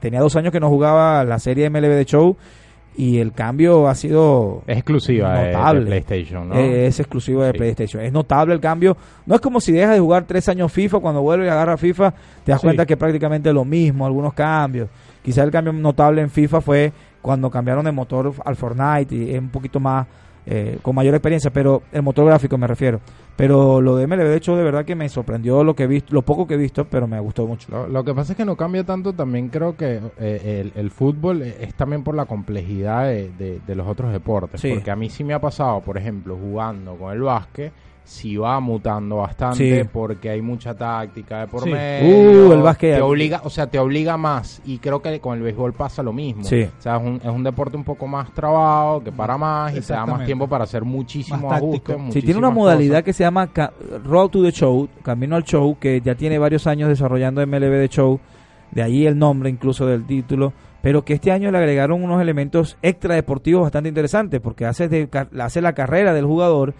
tenía 0.00 0.20
dos 0.20 0.36
años 0.36 0.52
que 0.52 0.60
no 0.60 0.68
jugaba 0.68 1.24
la 1.24 1.38
serie 1.38 1.68
MLB 1.70 1.88
de 1.88 2.04
Show 2.04 2.36
y 2.96 3.18
el 3.18 3.32
cambio 3.32 3.88
ha 3.88 3.94
sido 3.96 4.62
Es 4.68 4.76
exclusiva 4.76 5.36
de, 5.40 5.52
Notable. 5.52 5.86
PlayStation, 5.86 6.48
¿no? 6.48 6.54
eh, 6.54 6.86
es 6.86 7.00
exclusivo 7.00 7.42
de 7.42 7.50
Sí. 7.50 7.58
PlayStation. 7.58 8.04
Es 8.04 8.12
notable 8.12 8.54
el 8.54 8.60
cambio. 8.60 8.96
No 9.26 9.34
es 9.34 9.40
como 9.40 9.58
si 9.60 9.72
dejas 9.72 9.94
de 9.94 10.00
jugar 10.00 10.24
tres 10.28 10.48
años 10.48 10.70
FIFA, 10.72 11.00
cuando 11.00 11.20
vuelves 11.20 11.48
y 11.48 11.50
agarras 11.50 11.80
FIFA, 11.80 12.12
te 12.44 12.52
das 12.52 12.60
Sí. 12.60 12.68
cuenta 12.68 12.86
que 12.86 12.96
prácticamente 12.96 13.52
lo 13.52 13.64
mismo, 13.64 14.06
algunos 14.06 14.32
cambios. 14.32 14.88
Quizá 15.24 15.42
el 15.42 15.50
cambio 15.50 15.72
notable 15.72 16.20
en 16.22 16.30
FIFA 16.30 16.60
fue 16.60 16.92
cuando 17.20 17.50
cambiaron 17.50 17.84
de 17.84 17.90
motor 17.90 18.32
al 18.44 18.54
Fortnite 18.54 19.12
y 19.12 19.30
es 19.34 19.40
un 19.40 19.48
poquito 19.48 19.80
más, 19.80 20.06
eh, 20.46 20.78
con 20.82 20.94
mayor 20.94 21.14
experiencia, 21.14 21.50
pero 21.52 21.82
el 21.92 22.02
motor 22.02 22.26
gráfico 22.26 22.56
me 22.58 22.66
refiero. 22.66 23.00
Pero 23.36 23.80
lo 23.80 23.96
de 23.96 24.06
MLB, 24.06 24.18
de 24.28 24.36
hecho, 24.36 24.54
de 24.56 24.62
verdad 24.62 24.84
que 24.84 24.94
me 24.94 25.08
sorprendió 25.08 25.64
lo 25.64 25.74
que 25.74 25.84
he 25.84 25.86
visto, 25.88 26.14
lo 26.14 26.22
poco 26.22 26.46
que 26.46 26.54
he 26.54 26.56
visto, 26.56 26.84
pero 26.84 27.08
me 27.08 27.18
gustó 27.18 27.46
mucho. 27.46 27.66
Lo, 27.72 27.88
lo 27.88 28.04
que 28.04 28.14
pasa 28.14 28.32
es 28.32 28.36
que 28.36 28.44
no 28.44 28.56
cambia 28.56 28.84
tanto, 28.84 29.12
también 29.12 29.48
creo 29.48 29.76
que 29.76 30.00
eh, 30.20 30.60
el, 30.74 30.80
el 30.80 30.90
fútbol 30.92 31.42
es 31.42 31.74
también 31.74 32.04
por 32.04 32.14
la 32.14 32.26
complejidad 32.26 33.06
de, 33.06 33.30
de- 33.36 33.60
de 33.66 33.74
los 33.74 33.88
otros 33.88 34.12
deportes. 34.12 34.60
Sí. 34.60 34.70
Porque 34.72 34.90
a 34.90 34.96
mí 34.96 35.10
sí 35.10 35.24
me 35.24 35.34
ha 35.34 35.40
pasado, 35.40 35.80
por 35.80 35.98
ejemplo, 35.98 36.36
jugando 36.36 36.94
con 36.94 37.12
el 37.12 37.22
básquet, 37.22 37.72
sí 38.04 38.36
va 38.36 38.60
mutando 38.60 39.16
bastante 39.16 39.82
Sí. 39.82 39.88
porque 39.90 40.28
hay 40.28 40.42
mucha 40.42 40.74
táctica 40.74 41.40
de 41.40 41.46
por 41.46 41.62
Sí. 41.64 41.70
medio. 41.70 42.48
Uh, 42.48 42.52
el 42.52 42.60
básquet. 42.62 42.96
Te 42.96 43.00
obliga, 43.02 43.40
o 43.44 43.50
sea, 43.50 43.66
te 43.66 43.78
obliga 43.78 44.16
más. 44.18 44.60
Y 44.66 44.78
creo 44.78 45.00
que 45.00 45.18
con 45.20 45.36
el 45.38 45.42
béisbol 45.42 45.72
pasa 45.72 46.02
lo 46.02 46.12
mismo. 46.12 46.44
Sí. 46.44 46.62
O 46.64 46.82
sea, 46.82 46.96
es 46.96 47.02
un, 47.02 47.16
es 47.16 47.30
un 47.30 47.42
deporte 47.42 47.76
un 47.78 47.84
poco 47.84 48.06
más 48.06 48.30
trabado, 48.34 49.02
que 49.02 49.10
para 49.10 49.38
más 49.38 49.74
y 49.74 49.80
te 49.80 49.92
da 49.94 50.04
más 50.04 50.26
tiempo 50.26 50.46
para 50.46 50.64
hacer 50.64 50.84
muchísimos 50.84 51.50
ajustes. 51.52 51.96
Sí, 52.10 52.20
tiene 52.20 52.38
una 52.38 52.50
modalidad 52.50 52.96
cosas. 52.96 53.04
que 53.04 53.12
se 53.14 53.24
llama 53.24 53.48
Road 54.04 54.28
to 54.28 54.42
the 54.42 54.52
Show, 54.52 54.88
Camino 55.02 55.36
al 55.36 55.44
Show, 55.44 55.78
que 55.80 56.00
ya 56.02 56.14
tiene 56.14 56.38
varios 56.38 56.66
años 56.66 56.90
desarrollando 56.90 57.40
MLB 57.46 57.78
de 57.78 57.88
Show, 57.88 58.20
de 58.70 58.82
ahí 58.82 59.06
el 59.06 59.18
nombre 59.18 59.48
incluso 59.48 59.86
del 59.86 60.04
título, 60.06 60.52
pero 60.82 61.02
que 61.06 61.14
este 61.14 61.32
año 61.32 61.50
le 61.50 61.56
agregaron 61.56 62.02
unos 62.02 62.20
elementos 62.20 62.76
extra 62.82 63.14
deportivos 63.14 63.62
bastante 63.62 63.88
interesantes, 63.88 64.40
porque 64.42 64.66
hace, 64.66 64.88
de, 64.88 65.08
hace 65.40 65.62
la 65.62 65.72
carrera 65.72 66.12
del 66.12 66.26
jugador 66.26 66.74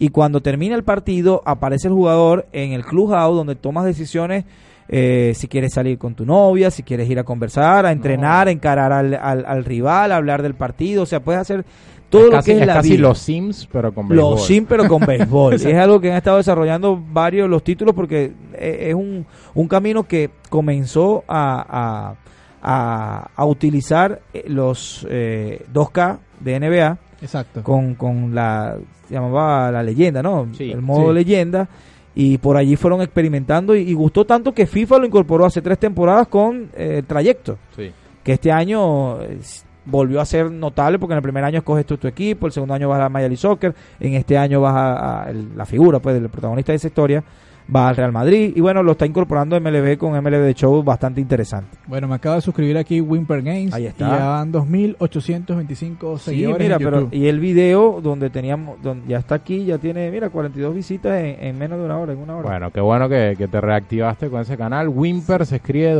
y 0.00 0.08
cuando 0.08 0.40
termina 0.40 0.74
el 0.74 0.82
partido 0.82 1.42
aparece 1.44 1.86
el 1.86 1.94
jugador 1.94 2.46
en 2.52 2.72
el 2.72 2.84
clubhouse 2.84 3.36
donde 3.36 3.54
tomas 3.54 3.84
decisiones. 3.84 4.44
eh, 4.92 5.34
si 5.36 5.46
quieres 5.46 5.72
salir 5.74 5.98
con 5.98 6.16
tu 6.16 6.26
novia, 6.26 6.68
si 6.72 6.82
quieres 6.82 7.08
ir 7.08 7.20
a 7.20 7.22
conversar, 7.22 7.86
a 7.86 7.92
entrenar, 7.92 8.48
a 8.48 8.50
encarar 8.50 8.92
al, 8.92 9.14
al- 9.14 9.44
al 9.46 9.64
rival, 9.64 10.10
a 10.10 10.16
hablar 10.16 10.42
del 10.42 10.54
partido, 10.54 11.04
o 11.04 11.06
sea, 11.06 11.20
puedes 11.20 11.40
hacer 11.40 11.64
todo 12.08 12.22
es 12.22 12.26
lo 12.26 12.32
casi, 12.32 12.50
que 12.50 12.56
es, 12.56 12.60
es 12.62 12.66
la 12.66 12.74
casi 12.74 12.90
vida. 12.96 13.02
los 13.02 13.18
Sims, 13.20 13.68
pero 13.70 13.94
con 13.94 14.08
béisbol. 14.08 14.30
Los 14.32 14.46
sim, 14.46 14.66
pero 14.68 14.88
con 14.88 15.06
béisbol. 15.06 15.54
es 15.54 15.64
algo 15.76 16.00
que 16.00 16.10
han 16.10 16.16
estado 16.16 16.38
desarrollando 16.38 17.00
varios 17.12 17.48
los 17.48 17.62
títulos 17.62 17.94
porque 17.94 18.32
eh, 18.54 18.86
es 18.88 18.94
un, 18.96 19.24
un 19.54 19.68
camino 19.68 20.02
que 20.02 20.30
comenzó 20.48 21.22
a, 21.28 21.64
a, 21.70 22.14
a- 22.62 23.30
a 23.36 23.44
utilizar 23.46 24.22
eh, 24.34 24.44
los 24.48 25.06
eh, 25.08 25.64
2K 25.72 26.18
de 26.40 26.58
NBA 26.58 26.98
Exacto. 27.22 27.62
con, 27.62 27.94
con 27.94 28.34
la, 28.34 28.76
se 29.08 29.14
llamaba 29.14 29.70
la 29.70 29.82
leyenda, 29.82 30.22
¿no? 30.22 30.48
Sí, 30.52 30.70
El 30.70 30.82
modo 30.82 31.08
sí. 31.08 31.14
leyenda. 31.14 31.68
Y 32.14 32.38
por 32.38 32.56
allí 32.56 32.74
fueron 32.76 33.02
experimentando 33.02 33.74
y, 33.76 33.82
y 33.82 33.92
gustó 33.94 34.24
tanto 34.24 34.52
que 34.52 34.66
FIFA 34.66 34.98
lo 34.98 35.06
incorporó 35.06 35.46
hace 35.46 35.62
tres 35.62 35.78
temporadas 35.78 36.26
con 36.28 36.68
eh, 36.76 36.96
el 36.98 37.04
trayecto 37.04 37.56
Sí. 37.76 37.92
que 38.24 38.32
este 38.32 38.50
año 38.50 39.22
eh, 39.22 39.38
volvió 39.84 40.20
a 40.20 40.24
ser 40.24 40.50
notable 40.50 40.98
porque 40.98 41.12
en 41.14 41.18
el 41.18 41.22
primer 41.22 41.44
año 41.44 41.58
escoges 41.58 41.86
tú 41.86 41.96
tu 41.98 42.08
equipo, 42.08 42.46
el 42.46 42.52
segundo 42.52 42.74
año 42.74 42.88
vas 42.88 42.98
a 42.98 43.02
la 43.04 43.08
Major 43.08 43.36
Soccer, 43.36 43.74
en 44.00 44.14
este 44.14 44.36
año 44.36 44.60
vas 44.60 44.74
a, 44.74 45.22
a 45.24 45.30
el- 45.30 45.56
la 45.56 45.64
figura 45.64 46.00
pues 46.00 46.20
del 46.20 46.28
protagonista 46.28 46.72
de 46.72 46.76
esa 46.76 46.88
historia 46.88 47.22
va 47.74 47.88
al 47.88 47.96
Real 47.96 48.12
Madrid 48.12 48.52
y 48.54 48.60
bueno, 48.60 48.82
lo 48.82 48.92
está 48.92 49.06
incorporando 49.06 49.58
MLB 49.60 49.96
con 49.98 50.12
MLB 50.12 50.40
de 50.42 50.54
Show 50.54 50.82
bastante 50.82 51.20
interesante. 51.20 51.76
Bueno, 51.86 52.08
me 52.08 52.14
acaba 52.16 52.36
de 52.36 52.40
suscribir 52.40 52.76
aquí 52.78 53.00
Wimper 53.00 53.42
Games. 53.42 53.72
Ahí 53.72 53.86
está. 53.86 54.06
Y 54.08 54.10
ya 54.10 54.26
van 54.26 54.52
2.825 54.52 56.18
Sí, 56.18 56.24
seguidores 56.24 56.58
mira, 56.62 56.76
en 56.76 56.82
pero 56.84 57.00
YouTube. 57.00 57.14
y 57.14 57.26
el 57.28 57.40
video 57.40 58.00
donde 58.02 58.30
teníamos, 58.30 58.82
donde 58.82 59.06
ya 59.08 59.18
está 59.18 59.36
aquí, 59.36 59.64
ya 59.64 59.78
tiene, 59.78 60.10
mira, 60.10 60.30
42 60.30 60.74
visitas 60.74 61.12
en, 61.20 61.36
en 61.44 61.58
menos 61.58 61.78
de 61.78 61.84
una 61.84 61.98
hora, 61.98 62.12
en 62.12 62.18
una 62.18 62.36
hora. 62.36 62.48
Bueno, 62.50 62.70
qué 62.70 62.80
bueno 62.80 63.08
que, 63.08 63.34
que 63.38 63.48
te 63.48 63.60
reactivaste 63.60 64.28
con 64.30 64.40
ese 64.40 64.56
canal. 64.56 64.88
Wimper 64.88 65.46
se 65.46 65.56
escribe 65.56 65.94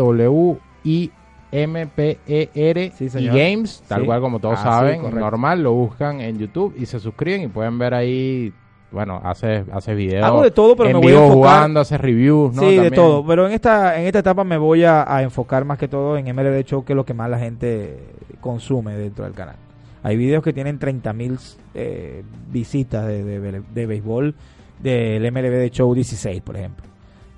W-I-M-P-E-R 1.80 2.92
Sí, 2.96 3.08
y. 3.18 3.26
Games, 3.26 3.82
tal 3.88 4.00
Sí. 4.00 4.06
cual 4.06 4.20
como 4.20 4.38
todos 4.38 4.54
Ah, 4.58 4.62
sí, 4.62 4.68
saben. 4.68 5.14
normal, 5.18 5.62
lo 5.62 5.72
buscan 5.72 6.20
en 6.20 6.38
YouTube 6.38 6.74
y 6.78 6.86
se 6.86 6.98
suscriben 7.00 7.42
y 7.42 7.48
pueden 7.48 7.78
ver 7.78 7.94
ahí. 7.94 8.52
Bueno, 8.93 9.20
hace, 9.22 9.64
hace 9.72 9.95
videos. 9.95 10.24
Hago 10.24 10.43
de 10.43 10.51
todo, 10.51 10.74
pero 10.76 10.91
en 10.91 10.97
me 10.97 11.03
voy 11.03 11.12
a 11.12 11.24
enfocar 11.24 11.34
jugando, 11.34 11.80
hace 11.80 11.97
reviews, 11.97 12.55
¿no? 12.55 12.62
Sí, 12.62 12.76
de 12.76 12.91
todo. 12.91 13.24
Pero 13.24 13.47
en 13.47 13.53
esta, 13.53 14.01
en 14.01 14.07
esta 14.07 14.18
etapa 14.18 14.43
me 14.43 14.59
voy 14.59 14.84
a, 14.84 15.05
a 15.12 15.22
enfocar 15.22 15.64
más 15.64 15.78
que 15.78 15.88
todo 15.88 16.16
en 16.16 16.24
MLB 16.34 16.64
Show, 16.64 16.84
que 16.84 16.93
es 16.93 16.97
lo 16.97 17.05
que 17.05 17.14
más 17.14 17.30
la 17.30 17.38
gente 17.38 17.99
consume 18.41 18.97
dentro 18.97 19.24
del 19.24 19.34
canal. 19.34 19.57
Hay 20.03 20.16
videos 20.16 20.43
que 20.43 20.53
tienen 20.53 20.78
30 20.78 21.12
mil 21.12 21.38
eh, 21.74 22.22
visitas 22.51 23.07
de, 23.07 23.22
de, 23.22 23.62
de 23.72 23.86
béisbol 23.86 24.34
del 24.82 25.30
MLB 25.30 25.51
de 25.51 25.70
Show 25.70 25.95
16, 25.95 26.41
por 26.43 26.57
ejemplo. 26.57 26.86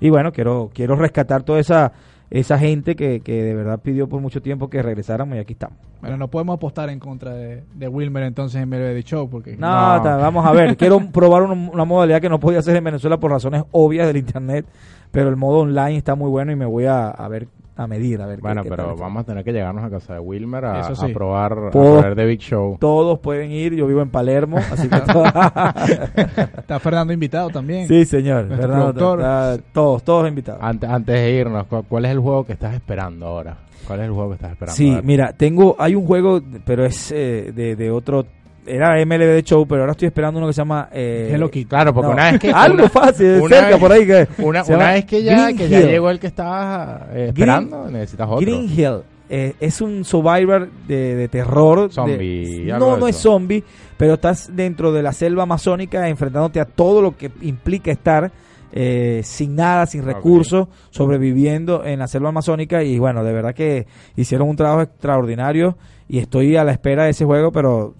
Y 0.01 0.11
bueno, 0.11 0.33
quiero, 0.33 0.71
quiero 0.73 0.97
rescatar 0.97 1.43
toda 1.43 1.61
esa, 1.61 1.93
esa 2.31 2.59
gente 2.59 2.97
que, 2.97 3.21
que 3.21 3.43
de 3.43 3.55
verdad 3.55 3.81
pidió 3.81 4.09
por 4.09 4.21
mucho 4.21 4.43
tiempo 4.43 4.71
que 4.71 4.83
regresáramos 4.83 5.37
y 5.37 5.41
aquí 5.41 5.53
estamos. 5.53 5.79
Bueno, 6.03 6.17
no 6.19 6.29
podemos 6.29 6.57
apostar 6.57 6.91
en 6.91 6.99
contra 6.99 7.33
de, 7.33 7.63
de 7.75 7.89
Wilmer 7.89 8.25
entonces 8.25 8.61
en 8.61 8.69
The 8.71 9.03
Show 9.03 9.31
porque 9.31 9.57
No, 9.57 9.97
No. 9.97 10.03
ta- 10.03 10.17
vamos 10.17 10.45
a 10.45 10.53
ver. 10.53 10.77
Quiero 10.77 10.99
probar 11.11 11.43
una, 11.45 11.55
una 11.71 11.85
modalidad 11.85 12.21
que 12.21 12.29
no 12.29 12.39
podía 12.41 12.59
hacer 12.59 12.77
en 12.77 12.83
Venezuela 12.85 13.19
por 13.19 13.31
razones 13.31 13.63
obvias 13.71 14.09
del 14.09 14.17
internet, 14.19 14.67
pero 15.13 15.29
el 15.31 15.37
modo 15.37 15.61
online 15.61 15.97
está 15.97 16.15
muy 16.17 16.29
bueno 16.29 16.51
y 16.53 16.57
me 16.57 16.67
voy 16.67 16.87
a, 16.87 17.09
a 17.09 17.29
ver, 17.29 17.47
a 17.77 17.87
medir, 17.87 18.21
a 18.21 18.27
ver. 18.27 18.37
qué- 18.37 18.43
Bueno, 18.43 18.63
qué 18.65 18.69
pero 18.69 18.83
tal 18.83 18.93
está. 18.95 19.03
vamos 19.05 19.21
a 19.23 19.25
tener 19.27 19.45
que 19.45 19.53
llegarnos 19.53 19.85
a 19.85 19.91
casa 19.91 20.15
de 20.15 20.19
Wilmer 20.19 20.65
a, 20.65 20.81
Eso 20.81 20.97
sí. 20.97 21.09
a 21.09 21.15
probar 21.15 21.53
a 21.53 21.71
Puedo- 21.71 22.01
probar 22.01 22.17
The 22.17 22.25
Big 22.27 22.41
Show. 22.41 22.77
Todos 22.81 23.21
pueden 23.21 23.53
ir. 23.53 23.75
Yo 23.75 23.87
vivo 23.87 24.03
en 24.03 24.11
Palermo, 24.11 24.57
así 24.73 24.89
que 24.89 25.01
todo- 25.03 25.25
está 25.25 26.81
Fernando 26.81 27.13
invitado 27.13 27.49
también. 27.51 27.87
sí, 27.87 28.05
señor. 28.05 28.49
Fernando, 28.49 28.93
ta- 29.19 29.57
todos, 29.73 30.03
todos 30.03 30.29
invitados. 30.29 30.61
Antes, 30.65 30.91
antes 30.91 31.15
de 31.15 31.31
irnos, 31.33 31.67
¿cu- 31.67 31.85
¿cuál 31.89 32.05
es 32.07 32.11
el 32.11 32.19
juego 32.19 32.45
que 32.45 32.53
estás 32.55 32.75
esperando 32.75 33.27
ahora? 33.27 33.57
¿Cuál 33.87 34.01
es 34.01 34.07
el 34.07 34.13
juego 34.13 34.29
que 34.31 34.35
estás 34.37 34.53
esperando? 34.53 34.77
Sí, 34.77 34.97
mira, 35.03 35.33
tengo, 35.33 35.77
hay 35.79 35.95
un 35.95 36.07
juego, 36.07 36.41
pero 36.65 36.85
es 36.85 37.13
eh, 37.13 37.53
de, 37.55 37.77
de 37.77 37.91
otro, 37.91 38.27
era 38.67 38.95
MLB 39.05 39.19
de 39.19 39.43
show, 39.43 39.67
pero 39.67 39.83
ahora 39.83 39.93
estoy 39.93 40.07
esperando 40.07 40.39
uno 40.39 40.47
que 40.47 40.53
se 40.53 40.59
llama 40.61 40.89
eh, 40.93 41.31
Hello 41.33 41.51
Kitty. 41.51 41.67
Claro, 41.67 41.93
porque 41.93 42.07
no, 42.09 42.13
una 42.15 42.31
vez 42.33 42.41
que... 42.41 42.51
algo 42.55 42.75
una- 42.79 42.89
fácil, 42.89 43.27
una 43.41 43.49
cerca 43.57 43.69
vez- 43.71 43.79
por 43.81 43.93
ahí 43.93 44.07
que 44.07 44.29
Una, 44.39 44.63
una 44.65 44.93
vez 44.93 45.05
que 45.05 45.23
ya, 45.23 45.43
Green 45.45 45.57
que 45.59 45.69
ya 45.69 45.81
llegó 45.81 46.11
el 46.11 46.21
que 46.21 46.27
estabas 46.29 47.03
eh, 47.13 47.27
esperando, 47.29 47.91
necesitas 47.91 48.29
otro. 48.29 48.41
Green 48.41 48.65
Hill 48.71 49.03
eh, 49.35 49.55
es 49.61 49.81
un 49.81 50.05
survivor 50.05 50.69
de, 50.87 51.15
de 51.17 51.29
terror. 51.29 51.91
Zombie, 51.91 52.65
no, 52.79 52.97
no 52.99 53.09
es 53.09 53.17
zombie, 53.17 53.65
pero 53.97 54.15
estás 54.15 54.51
dentro 54.55 54.93
de 54.93 55.03
la 55.03 55.13
selva 55.13 55.45
amazónica 55.45 56.07
enfrentándote 56.07 56.61
a 56.61 56.67
todo 56.67 57.01
lo 57.01 57.17
que 57.17 57.31
implica 57.41 57.91
estar 57.91 58.31
eh, 58.73 59.21
sin 59.25 59.55
nada, 59.55 59.87
sin 59.87 60.05
recursos, 60.05 60.69
sobreviviendo 60.91 61.85
en 61.85 61.99
la 61.99 62.09
selva 62.09 62.31
amazónica. 62.31 62.83
Y 62.83 62.99
bueno, 62.99 63.23
de 63.25 63.33
verdad 63.33 63.55
que 63.55 63.87
hicieron 64.17 64.49
un 64.49 64.57
trabajo 64.57 64.83
extraordinario 64.83 65.77
y 66.09 66.19
estoy 66.19 66.57
a 66.57 66.65
la 66.65 66.73
espera 66.73 67.05
de 67.05 67.11
ese 67.11 67.25
juego, 67.25 67.53
pero 67.53 67.95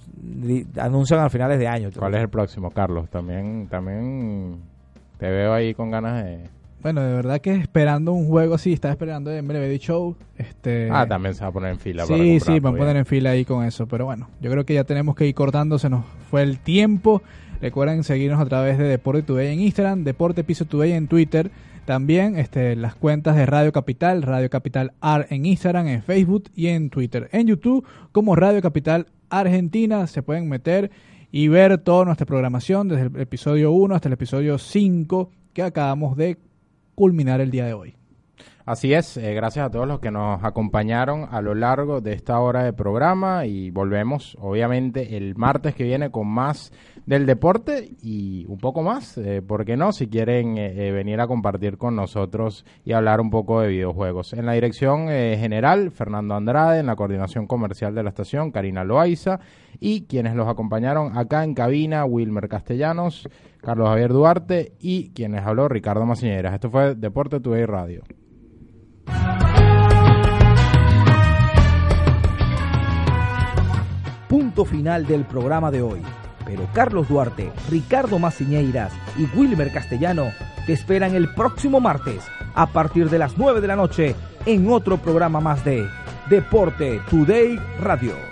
anuncian 0.79 1.21
a 1.21 1.31
finales 1.31 1.59
de 1.59 1.69
año. 1.69 1.91
¿Cuál 1.97 2.15
es 2.15 2.23
el 2.23 2.29
próximo, 2.29 2.71
Carlos? 2.71 3.09
También, 3.11 3.69
también 3.71 4.57
te 5.19 5.31
veo 5.31 5.53
ahí 5.53 5.75
con 5.75 5.91
ganas 5.91 6.25
de... 6.25 6.39
Bueno, 6.83 7.01
de 7.01 7.15
verdad 7.15 7.41
que 7.41 7.55
esperando 7.55 8.13
un 8.13 8.27
juego 8.27 8.57
así, 8.57 8.73
estaba 8.73 8.91
esperando 8.91 9.31
de 9.31 9.41
MLB 9.41 9.79
Show. 9.79 10.17
Este, 10.37 10.89
Ah, 10.91 11.07
también 11.07 11.33
se 11.33 11.43
va 11.43 11.49
a 11.49 11.53
poner 11.53 11.71
en 11.71 11.79
fila 11.79 12.05
para 12.05 12.19
Sí, 12.19 12.41
sí, 12.41 12.59
van 12.59 12.75
a 12.75 12.79
poner 12.79 12.97
en 12.97 13.07
fila 13.07 13.31
ahí 13.31 13.45
con 13.45 13.65
eso. 13.65 13.87
Pero 13.87 14.05
bueno, 14.07 14.29
yo 14.41 14.51
creo 14.51 14.65
que 14.67 14.75
ya 14.75 14.83
tenemos 14.83 15.15
que 15.15 15.27
ir 15.29 15.35
cortando. 15.35 15.79
Se 15.79 15.89
nos 15.89 16.05
fue 16.29 16.43
el 16.43 16.59
tiempo. 16.59 17.23
Recuerden 17.63 18.03
seguirnos 18.03 18.41
a 18.41 18.47
través 18.47 18.77
de 18.77 18.85
Deporte 18.89 19.23
Today 19.23 19.55
en 19.55 19.61
Instagram, 19.61 20.03
Deporte 20.03 20.43
Piso 20.43 20.65
Today 20.65 20.93
en 20.95 21.07
Twitter. 21.07 21.53
También 21.85 22.37
este, 22.37 22.75
las 22.75 22.97
cuentas 22.97 23.37
de 23.37 23.47
Radio 23.47 23.71
Capital, 23.71 24.23
Radio 24.23 24.51
Capital 24.51 24.95
AR 25.01 25.29
en 25.31 25.47
Instagram, 25.47 25.87
en 25.87 26.03
Facebook 26.03 26.51
y 26.57 26.67
en 26.67 26.91
Twitter. 26.91 27.29
En 27.31 27.47
YouTube, 27.47 27.87
como 28.11 28.35
Radio 28.35 28.61
Capital 28.61 29.07
Argentina, 29.31 30.09
se 30.09 30.25
pueden 30.25 30.49
meter 30.49 30.91
y 31.31 31.47
ver 31.47 31.79
toda 31.79 32.05
nuestra 32.05 32.27
programación 32.27 32.89
desde 32.89 33.07
el 33.07 33.21
episodio 33.21 33.71
1 33.71 33.95
hasta 33.95 34.09
el 34.09 34.15
episodio 34.15 34.59
5 34.59 35.31
que 35.53 35.63
acabamos 35.63 36.17
de 36.17 36.39
culminar 36.97 37.41
el 37.41 37.53
día 37.53 37.65
de 37.65 37.75
hoy. 37.75 37.95
Así 38.65 38.95
es, 38.95 39.17
eh, 39.17 39.35
gracias 39.35 39.67
a 39.67 39.71
todos 39.71 39.89
los 39.89 39.99
que 39.99 40.11
nos 40.13 40.43
acompañaron 40.45 41.27
a 41.31 41.41
lo 41.41 41.55
largo 41.55 42.01
de 42.01 42.13
esta 42.13 42.39
hora 42.39 42.63
de 42.63 42.73
programa 42.73 43.45
y 43.45 43.71
volvemos 43.71 44.37
obviamente 44.41 45.17
el 45.17 45.35
martes 45.35 45.75
que 45.75 45.83
viene 45.83 46.11
con 46.11 46.29
más 46.29 46.73
del 47.07 47.27
deporte 47.27 47.91
y 48.03 48.47
un 48.47 48.59
poco 48.59 48.83
más, 48.83 49.19
eh, 49.19 49.43
¿por 49.43 49.65
qué 49.65 49.77
no? 49.77 49.93
Si 49.93 50.09
quieren 50.09 50.57
eh, 50.59 50.89
eh, 50.89 50.93
venir 50.93 51.21
a 51.21 51.27
compartir 51.27 51.77
con 51.77 51.97
nosotros 51.97 52.65
y 52.85 52.93
hablar 52.93 53.21
un 53.21 53.31
poco 53.31 53.61
de 53.61 53.69
videojuegos. 53.69 54.33
En 54.33 54.47
la 54.47 54.53
dirección 54.53 55.09
eh, 55.09 55.37
general, 55.39 55.91
Fernando 55.91 56.35
Andrade, 56.35 56.81
en 56.81 56.87
la 56.87 56.97
coordinación 56.97 57.47
comercial 57.47 57.95
de 57.95 58.03
la 58.03 58.11
estación, 58.11 58.53
Karina 58.53 58.85
Loaiza 58.85 59.41
y 59.81 60.03
quienes 60.03 60.35
los 60.35 60.49
acompañaron 60.49 61.19
acá 61.19 61.45
en 61.45 61.55
cabina, 61.55 62.05
Wilmer 62.05 62.49
Castellanos, 62.49 63.29
Carlos 63.61 63.89
Javier 63.89 64.13
Duarte 64.13 64.73
y 64.79 65.11
quienes 65.11 65.45
habló 65.45 65.69
Ricardo 65.69 66.07
Maciñeras. 66.07 66.55
Esto 66.55 66.71
fue 66.71 66.95
Deporte 66.95 67.41
Today 67.41 67.67
Radio. 67.67 68.03
Final 74.65 75.07
del 75.07 75.25
programa 75.25 75.71
de 75.71 75.83
hoy. 75.83 76.03
Pero 76.45 76.69
Carlos 76.73 77.09
Duarte, 77.09 77.53
Ricardo 77.71 78.19
Maciñeiras 78.19 78.93
y 79.17 79.25
Wilmer 79.37 79.73
Castellano 79.73 80.33
te 80.67 80.73
esperan 80.73 81.15
el 81.15 81.33
próximo 81.35 81.81
martes 81.81 82.25
a 82.55 82.67
partir 82.67 83.11
de 83.11 83.19
las 83.19 83.37
9 83.39 83.61
de 83.61 83.69
la 83.69 83.77
noche 83.77 84.15
en 84.47 84.71
otro 84.71 84.99
programa 84.99 85.41
más 85.41 85.65
de 85.65 85.87
Deporte 86.29 87.01
Today 87.11 87.59
Radio. 87.81 88.32